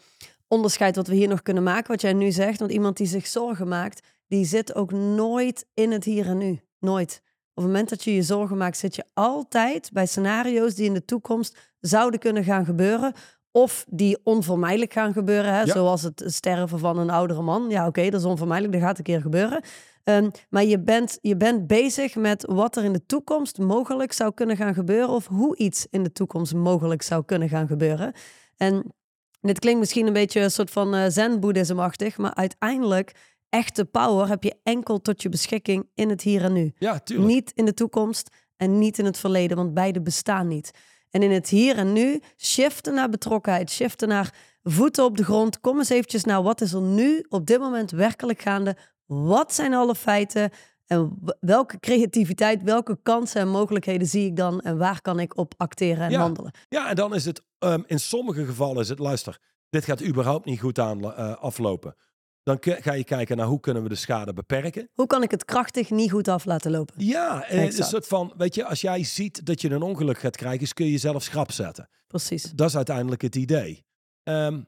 onderscheid 0.48 0.96
wat 0.96 1.08
we 1.08 1.16
hier 1.16 1.28
nog 1.28 1.42
kunnen 1.42 1.64
maken, 1.64 1.92
wat 1.92 2.02
jij 2.02 2.14
nu 2.14 2.32
zegt. 2.32 2.60
Want 2.60 2.72
iemand 2.72 2.98
die 2.98 3.08
zich 3.08 3.28
zorgen 3.28 3.68
maakt, 3.68 4.08
die 4.28 4.46
zit 4.46 4.76
ook 4.76 4.92
nooit 4.92 5.66
in 5.74 5.92
het 5.92 6.04
hier 6.04 6.26
en 6.26 6.38
nu. 6.38 6.60
Nooit. 6.80 7.22
Op 7.54 7.64
het 7.64 7.74
moment 7.74 7.90
dat 7.90 8.04
je 8.04 8.16
je 8.16 8.22
zorgen 8.22 8.58
maakt, 8.58 8.78
zit 8.78 8.96
je 8.96 9.04
altijd 9.14 9.90
bij 9.94 10.06
scenario's 10.06 10.76
die 10.76 10.86
in 10.86 10.94
de 10.94 11.06
toekomst 11.06 11.58
zouden 11.80 12.20
kunnen 12.20 12.44
gaan 12.44 12.66
gebeuren. 12.66 13.14
Of 13.52 13.86
die 13.88 14.20
onvermijdelijk 14.24 14.94
gaan 14.94 15.14
gebeuren. 15.14 15.54
Hè? 15.54 15.62
Ja. 15.62 15.74
Zoals 15.74 16.02
het 16.02 16.24
sterven 16.26 16.80
van 16.80 16.98
een 16.98 17.10
oudere 17.10 17.42
man. 17.42 17.70
Ja, 17.70 17.88
oké, 17.88 18.10
dat 18.10 18.20
is 18.20 18.26
onvermijdelijk. 18.26 18.74
Dat 18.74 18.88
gaat 18.88 18.98
een 18.98 19.04
keer 19.04 19.22
gebeuren. 19.22 19.62
Ehm, 20.04 20.30
maar 20.50 20.64
je 20.64 20.80
bent, 20.80 21.18
je 21.22 21.38
bent 21.38 21.68
bezig 21.68 22.16
met 22.16 22.46
wat 22.48 22.76
er 22.76 22.84
in 22.84 22.94
de 22.94 23.06
toekomst 23.06 23.58
mogelijk 23.58 24.14
zou 24.14 24.34
kunnen 24.34 24.58
gaan 24.58 24.74
gebeuren. 24.74 25.10
Of 25.10 25.28
hoe 25.28 25.58
iets 25.58 25.88
in 25.90 26.04
de 26.04 26.12
toekomst 26.12 26.54
mogelijk 26.54 27.02
zou 27.02 27.26
kunnen 27.26 27.50
gaan 27.50 27.68
gebeuren. 27.68 28.14
En 28.58 28.94
dit 29.42 29.60
klinkt 29.60 29.80
misschien 29.80 30.08
een 30.08 30.14
beetje 30.14 30.40
een 30.40 30.52
soort 30.52 30.72
van 30.72 30.96
eh 30.96 31.06
zen-boeddhisme-achtig. 31.08 32.18
Maar 32.18 32.34
uiteindelijk, 32.34 33.12
echte 33.50 33.86
power 33.86 34.28
heb 34.28 34.44
je 34.44 34.56
enkel 34.64 35.02
tot 35.02 35.22
je 35.22 35.30
beschikking 35.30 35.90
in 35.96 36.10
het 36.10 36.22
hier 36.22 36.44
en 36.44 36.54
nu. 36.54 36.72
Ja, 36.78 37.00
tuurlijk. 37.00 37.30
Niet 37.30 37.52
in 37.56 37.66
de 37.66 37.74
toekomst 37.74 38.30
en 38.58 38.80
niet 38.80 38.98
in 38.98 39.06
het 39.06 39.18
verleden, 39.18 39.58
want 39.58 39.74
beide 39.74 40.02
bestaan 40.02 40.48
niet. 40.48 40.72
En 41.10 41.24
in 41.24 41.32
het 41.32 41.50
hier 41.50 41.78
en 41.78 41.94
nu 41.94 42.22
shiften 42.38 42.94
naar 42.94 43.10
betrokkenheid, 43.10 43.72
shiften 43.72 44.08
naar 44.08 44.34
voeten 44.64 45.04
op 45.04 45.18
de 45.18 45.24
grond. 45.24 45.60
Kom 45.60 45.78
eens 45.78 45.90
eventjes 45.90 46.24
naar 46.24 46.44
wat 46.44 46.62
is 46.62 46.74
er 46.74 46.82
nu 46.82 47.26
op 47.30 47.46
dit 47.46 47.60
moment 47.60 47.92
werkelijk 47.92 48.42
gaande? 48.42 48.76
Wat 49.14 49.54
zijn 49.54 49.74
alle 49.74 49.96
feiten? 49.96 50.50
En 50.86 51.20
welke 51.40 51.80
creativiteit, 51.80 52.64
welke 52.64 53.00
kansen 53.04 53.42
en 53.42 53.48
mogelijkheden 53.50 54.08
zie 54.08 54.26
ik 54.26 54.36
dan? 54.36 54.62
En 54.62 54.78
waar 54.78 55.02
kan 55.02 55.20
ik 55.20 55.38
op 55.38 55.54
acteren 55.58 56.04
en 56.04 56.12
Ja. 56.12 56.20
handelen? 56.20 56.52
Ja, 56.70 56.90
en 56.90 56.96
dan 56.96 57.16
is 57.16 57.26
het, 57.26 57.44
ehm, 57.60 57.82
in 57.86 58.00
sommige 58.00 58.46
gevallen 58.46 58.82
is 58.82 58.90
het, 58.90 59.00
luister, 59.00 59.40
dit 59.70 59.86
gaat 59.86 60.04
überhaupt 60.04 60.46
niet 60.46 60.60
goed 60.60 60.80
aan, 60.80 61.14
eh, 61.14 61.36
aflopen. 61.36 61.96
Dan 62.44 62.58
ga 62.62 62.94
je 62.94 63.04
kijken 63.04 63.38
naar 63.38 63.46
hoe 63.46 63.60
kunnen 63.60 63.84
we 63.84 63.90
de 63.90 63.96
schade 63.96 64.34
beperken. 64.34 64.90
Hoe 64.94 65.08
kan 65.08 65.24
ik 65.24 65.32
het 65.32 65.46
krachtig 65.46 65.90
niet 65.90 66.12
goed 66.12 66.28
af 66.28 66.46
laten 66.46 66.72
lopen? 66.72 66.96
Ja, 66.98 67.44
eh, 67.44 67.64
een 67.64 67.72
soort 67.84 68.08
van, 68.08 68.34
weet 68.38 68.56
je, 68.56 68.66
als 68.66 68.82
jij 68.82 69.04
ziet 69.04 69.46
dat 69.46 69.62
je 69.62 69.70
een 69.70 69.82
ongeluk 69.82 70.18
gaat 70.20 70.36
krijgen, 70.36 70.74
kun 70.74 70.86
je 70.86 70.92
jezelf 70.92 71.24
schrap 71.24 71.52
zetten. 71.52 71.90
Precies. 72.08 72.52
Dat 72.56 72.70
is 72.70 72.76
uiteindelijk 72.76 73.22
het 73.22 73.36
idee. 73.36 73.86
Ehm, 74.24 74.62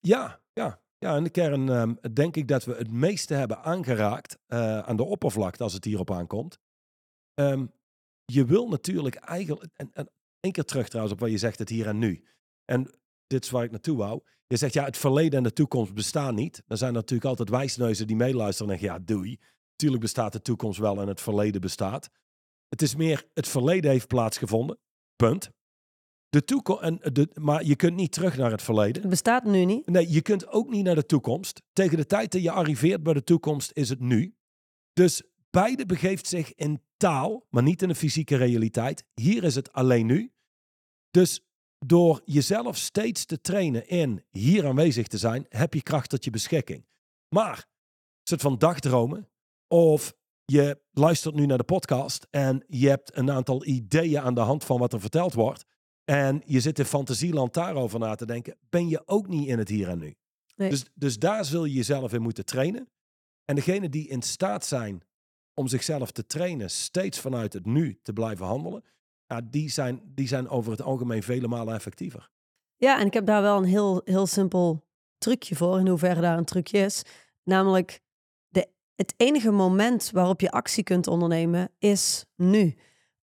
ja, 0.00 0.40
ja, 0.98 1.16
in 1.16 1.24
de 1.24 1.30
kern 1.30 1.68
ehm, 1.68 1.94
denk 2.12 2.36
ik 2.36 2.48
dat 2.48 2.64
we 2.64 2.74
het 2.74 2.90
meeste 2.90 3.34
hebben 3.34 3.62
aangeraakt 3.62 4.38
eh, 4.46 4.78
aan 4.78 4.96
de 4.96 5.04
oppervlakte 5.04 5.62
als 5.62 5.72
het 5.72 5.84
hierop 5.84 6.10
aankomt. 6.10 6.58
Ehm, 7.34 7.66
je 8.24 8.44
wil 8.44 8.68
natuurlijk 8.68 9.14
eigenlijk, 9.14 9.70
en, 9.74 9.90
en 9.92 10.10
één 10.40 10.52
keer 10.52 10.64
terug 10.64 10.88
trouwens 10.88 11.14
op 11.14 11.20
wat 11.20 11.30
je 11.30 11.38
zegt, 11.38 11.58
het 11.58 11.68
hier 11.68 11.86
en 11.86 11.98
nu. 11.98 12.24
En 12.64 12.90
dit 13.26 13.44
is 13.44 13.50
waar 13.50 13.64
ik 13.64 13.70
naartoe 13.70 13.96
wou. 13.96 14.22
Je 14.46 14.56
zegt 14.56 14.74
ja, 14.74 14.84
het 14.84 14.96
verleden 14.96 15.38
en 15.38 15.42
de 15.42 15.52
toekomst 15.52 15.94
bestaan 15.94 16.34
niet. 16.34 16.62
Dan 16.66 16.76
zijn 16.78 16.90
er 16.90 16.96
natuurlijk 16.96 17.28
altijd 17.28 17.48
wijsneuzen 17.48 18.06
die 18.06 18.16
meeluisteren 18.16 18.72
en 18.72 18.78
zeggen 18.78 18.98
ja, 18.98 19.04
doei. 19.04 19.38
Tuurlijk 19.76 20.02
bestaat 20.02 20.32
de 20.32 20.42
toekomst 20.42 20.78
wel 20.78 21.00
en 21.00 21.08
het 21.08 21.20
verleden 21.20 21.60
bestaat. 21.60 22.10
Het 22.68 22.82
is 22.82 22.94
meer, 22.94 23.26
het 23.34 23.48
verleden 23.48 23.90
heeft 23.90 24.06
plaatsgevonden. 24.06 24.78
Punt. 25.16 25.50
De 26.28 26.44
toekomst, 26.44 26.82
en 26.82 27.00
de, 27.12 27.28
maar 27.34 27.64
je 27.64 27.76
kunt 27.76 27.96
niet 27.96 28.12
terug 28.12 28.36
naar 28.36 28.50
het 28.50 28.62
verleden. 28.62 29.00
Het 29.00 29.10
bestaat 29.10 29.44
nu 29.44 29.64
niet. 29.64 29.86
Nee, 29.86 30.10
je 30.10 30.22
kunt 30.22 30.48
ook 30.48 30.68
niet 30.70 30.84
naar 30.84 30.94
de 30.94 31.06
toekomst. 31.06 31.62
Tegen 31.72 31.96
de 31.96 32.06
tijd 32.06 32.32
dat 32.32 32.42
je 32.42 32.50
arriveert 32.50 33.02
bij 33.02 33.14
de 33.14 33.24
toekomst 33.24 33.70
is 33.74 33.88
het 33.88 34.00
nu. 34.00 34.36
Dus 34.92 35.22
beide 35.50 35.86
begeeft 35.86 36.26
zich 36.26 36.54
in 36.54 36.82
taal, 36.96 37.46
maar 37.50 37.62
niet 37.62 37.82
in 37.82 37.88
de 37.88 37.94
fysieke 37.94 38.36
realiteit. 38.36 39.04
Hier 39.14 39.44
is 39.44 39.54
het 39.54 39.72
alleen 39.72 40.06
nu. 40.06 40.32
Dus 41.10 41.42
door 41.78 42.22
jezelf 42.24 42.76
steeds 42.76 43.24
te 43.24 43.40
trainen 43.40 43.88
in 43.88 44.24
hier 44.30 44.66
aanwezig 44.66 45.06
te 45.06 45.18
zijn, 45.18 45.46
heb 45.48 45.74
je 45.74 45.82
kracht 45.82 46.10
tot 46.10 46.24
je 46.24 46.30
beschikking. 46.30 46.86
Maar, 47.28 47.56
een 47.56 48.22
soort 48.22 48.40
van 48.40 48.58
dagdromen, 48.58 49.28
of 49.66 50.14
je 50.44 50.80
luistert 50.90 51.34
nu 51.34 51.46
naar 51.46 51.58
de 51.58 51.64
podcast 51.64 52.26
en 52.30 52.64
je 52.68 52.88
hebt 52.88 53.16
een 53.16 53.30
aantal 53.30 53.64
ideeën 53.64 54.20
aan 54.20 54.34
de 54.34 54.40
hand 54.40 54.64
van 54.64 54.78
wat 54.78 54.92
er 54.92 55.00
verteld 55.00 55.34
wordt. 55.34 55.64
En 56.10 56.42
je 56.44 56.60
zit 56.60 56.78
in 56.78 56.84
fantasieland 56.84 57.54
daarover 57.54 57.98
na 57.98 58.14
te 58.14 58.26
denken, 58.26 58.56
ben 58.68 58.88
je 58.88 59.02
ook 59.06 59.28
niet 59.28 59.48
in 59.48 59.58
het 59.58 59.68
hier 59.68 59.88
en 59.88 59.98
nu. 59.98 60.16
Nee. 60.56 60.70
Dus, 60.70 60.84
dus 60.94 61.18
daar 61.18 61.44
zul 61.44 61.64
je 61.64 61.74
jezelf 61.74 62.12
in 62.12 62.22
moeten 62.22 62.44
trainen. 62.44 62.88
En 63.44 63.54
degenen 63.54 63.90
die 63.90 64.08
in 64.08 64.22
staat 64.22 64.64
zijn 64.64 65.02
om 65.54 65.66
zichzelf 65.66 66.10
te 66.10 66.26
trainen, 66.26 66.70
steeds 66.70 67.20
vanuit 67.20 67.52
het 67.52 67.66
nu 67.66 67.98
te 68.02 68.12
blijven 68.12 68.46
handelen, 68.46 68.84
ja, 69.26 69.40
die, 69.44 69.70
zijn, 69.70 70.00
die 70.04 70.28
zijn 70.28 70.48
over 70.48 70.70
het 70.70 70.82
algemeen 70.82 71.22
vele 71.22 71.48
malen 71.48 71.74
effectiever. 71.74 72.30
Ja, 72.76 73.00
en 73.00 73.06
ik 73.06 73.14
heb 73.14 73.26
daar 73.26 73.42
wel 73.42 73.56
een 73.56 73.64
heel, 73.64 74.00
heel 74.04 74.26
simpel 74.26 74.84
trucje 75.18 75.56
voor, 75.56 75.78
in 75.78 75.88
hoeverre 75.88 76.20
daar 76.20 76.38
een 76.38 76.44
trucje 76.44 76.78
is. 76.78 77.02
Namelijk, 77.44 78.00
de, 78.48 78.68
het 78.94 79.14
enige 79.16 79.50
moment 79.50 80.10
waarop 80.10 80.40
je 80.40 80.50
actie 80.50 80.82
kunt 80.82 81.06
ondernemen 81.06 81.70
is 81.78 82.24
nu. 82.36 82.76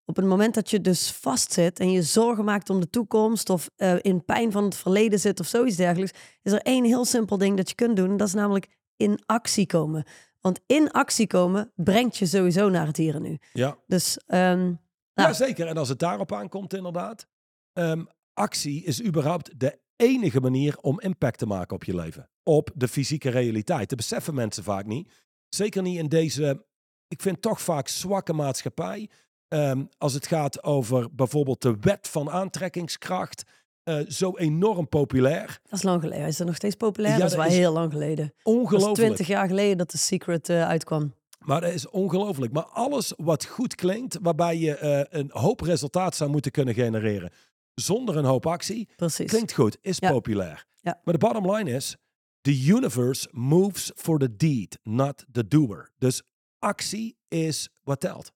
Op 0.06 0.16
het 0.16 0.26
moment 0.26 0.54
dat 0.54 0.70
je 0.70 0.82
dus 0.82 1.12
vastzit 1.12 1.80
en 1.80 1.92
je 1.92 2.02
zorgen 2.04 2.46
maakt 2.46 2.70
om 2.70 2.80
de 2.80 2.90
toekomst 2.90 3.50
of 3.50 3.70
eh, 3.76 3.96
in 4.02 4.26
pijn 4.26 4.52
van 4.52 4.64
het 4.64 4.76
verleden 4.76 5.20
zit 5.20 5.40
of 5.40 5.48
zoiets 5.48 5.76
dergelijks, 5.76 6.20
is 6.42 6.52
er 6.52 6.62
één 6.62 6.84
heel 6.84 7.06
simpel 7.06 7.38
ding 7.38 7.58
dat 7.58 7.70
je 7.70 7.76
kunt 7.76 7.96
doen. 7.96 8.10
En 8.10 8.18
dat 8.18 8.28
is 8.28 8.34
namelijk 8.34 8.68
in 8.98 9.20
actie 9.26 9.66
komen. 9.66 10.04
Want 10.42 10.60
in 10.66 10.92
actie 10.92 11.28
komen 11.28 11.72
brengt 11.76 12.18
je 12.18 12.26
sowieso 12.26 12.70
naar 12.70 12.88
het 12.88 12.98
hier 12.98 13.16
en 13.16 13.22
nu. 13.22 13.38
Ja. 13.54 13.78
Dus 13.88 14.18
ehm, 14.28 14.68
Ja, 15.14 15.24
Nou. 15.24 15.34
zeker. 15.34 15.68
En 15.68 15.78
als 15.78 15.90
het 15.90 16.00
daarop 16.00 16.34
aankomt, 16.34 16.74
inderdaad. 16.74 17.28
ehm, 17.74 18.04
actie 18.34 18.84
is 18.84 19.04
überhaupt 19.04 19.60
de 19.60 19.80
enige 19.96 20.40
manier 20.40 20.78
om 20.82 21.00
impact 21.00 21.38
te 21.38 21.46
maken 21.46 21.76
op 21.76 21.84
je 21.84 21.96
leven. 21.96 22.30
Op 22.44 22.70
de 22.76 22.88
fysieke 22.88 23.30
realiteit. 23.30 23.90
Dat 23.90 23.98
beseffen 23.98 24.34
mensen 24.34 24.64
vaak 24.64 24.86
niet. 24.86 25.12
Zeker 25.50 25.82
niet 25.82 25.98
in 25.98 26.08
deze, 26.08 26.66
ik 27.08 27.22
vind 27.22 27.42
toch 27.42 27.62
vaak 27.62 27.88
zwakke 27.88 28.34
maatschappij. 28.34 29.10
Ehm, 29.48 29.84
als 29.98 30.14
het 30.14 30.28
gaat 30.28 30.64
over 30.64 31.16
bijvoorbeeld 31.16 31.62
de 31.62 31.78
wet 31.82 32.08
van 32.08 32.30
aantrekkingskracht. 32.30 33.44
eh, 33.84 34.00
zo 34.08 34.38
enorm 34.38 34.90
populair. 34.90 35.60
dat 35.64 35.74
is 35.74 35.84
lang 35.84 36.02
geleden. 36.02 36.28
Is 36.28 36.38
dat 36.38 36.48
nog 36.48 36.56
steeds 36.56 36.76
populair? 36.76 37.14
Ja, 37.14 37.20
dat 37.20 37.30
is 37.32 37.36
dat 37.36 37.46
wel 37.46 37.54
heel 37.56 37.74
lang 37.74 37.92
geleden. 37.92 38.26
Dat 38.26 38.54
Ongelooflijk. 38.56 38.94
twintig 38.96 39.28
jaar 39.28 39.48
geleden 39.48 39.78
dat 39.78 39.88
The 39.90 39.98
Secret 39.98 40.50
eh, 40.50 40.68
uitkwam. 40.68 41.14
Maar 41.40 41.62
dat 41.62 41.74
is 41.74 41.90
ongelooflijk. 41.90 42.54
Maar 42.54 42.64
alles 42.66 43.14
wat 43.18 43.46
goed 43.46 43.76
klinkt, 43.76 44.18
waarbij 44.22 44.58
je 44.58 44.76
eh, 44.78 45.20
een 45.20 45.30
hoop 45.34 45.62
resultaat 45.62 46.16
zou 46.16 46.30
moeten 46.30 46.52
kunnen 46.52 46.74
genereren. 46.74 47.32
Zonder 47.74 48.18
een 48.18 48.26
hoop 48.26 48.46
actie, 48.46 48.90
Precies. 48.96 49.30
Klinkt 49.32 49.54
goed, 49.54 49.78
is 49.82 49.98
Ja. 50.00 50.12
populair. 50.12 50.66
Ja. 50.82 51.00
Maar 51.04 51.14
de 51.14 51.26
bottom 51.28 51.52
line 51.52 51.72
is, 51.72 51.96
the 52.42 52.66
universe 52.66 53.28
moves 53.32 53.92
for 53.96 54.20
the 54.20 54.36
deed, 54.36 54.80
not 54.84 55.26
the 55.32 55.48
doer. 55.48 55.90
Dus 55.98 56.22
actie 56.60 57.18
is 57.28 57.70
wat 57.84 58.00
telt. 58.00 58.32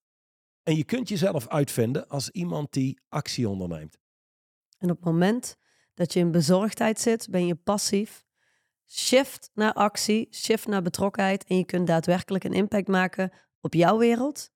En 0.64 0.76
je 0.76 0.84
kunt 0.84 1.10
jezelf 1.10 1.48
uitvinden 1.48 2.08
als 2.08 2.30
iemand 2.30 2.74
die 2.74 3.00
actie 3.10 3.50
onderneemt. 3.50 3.98
En 4.78 4.90
op 4.90 4.96
het 4.96 5.06
moment 5.06 5.58
dat 5.94 6.14
je 6.14 6.20
in 6.20 6.32
bezorgdheid 6.32 7.00
zit, 7.00 7.28
ben 7.30 7.46
je 7.46 7.56
passief. 7.56 8.26
Shift 8.88 9.50
naar 9.54 9.74
actie, 9.74 10.28
shift 10.32 10.68
naar 10.68 10.82
betrokkenheid. 10.82 11.44
En 11.44 11.58
je 11.58 11.66
kunt 11.66 11.88
daadwerkelijk 11.88 12.44
een 12.44 12.54
impact 12.54 12.88
maken 12.88 13.32
op 13.62 13.74
jouw 13.74 13.98
wereld 13.98 14.52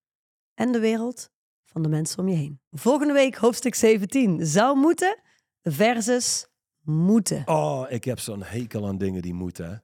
en 0.54 0.72
de 0.72 0.80
wereld 0.80 1.32
van 1.66 1.82
de 1.82 1.90
mensen 1.90 2.20
om 2.20 2.28
je 2.28 2.36
heen. 2.36 2.62
Volgende 2.72 3.14
week 3.14 3.36
hoofdstuk 3.36 3.76
17. 3.76 4.46
Zou 4.46 4.78
moeten 4.78 5.20
versus 5.62 6.48
moeten. 6.82 7.42
Oh, 7.46 7.86
ik 7.90 8.04
heb 8.04 8.20
zo'n 8.20 8.44
hekel 8.44 8.88
aan 8.88 8.98
dingen 8.98 9.22
die 9.22 9.34
moeten. 9.34 9.84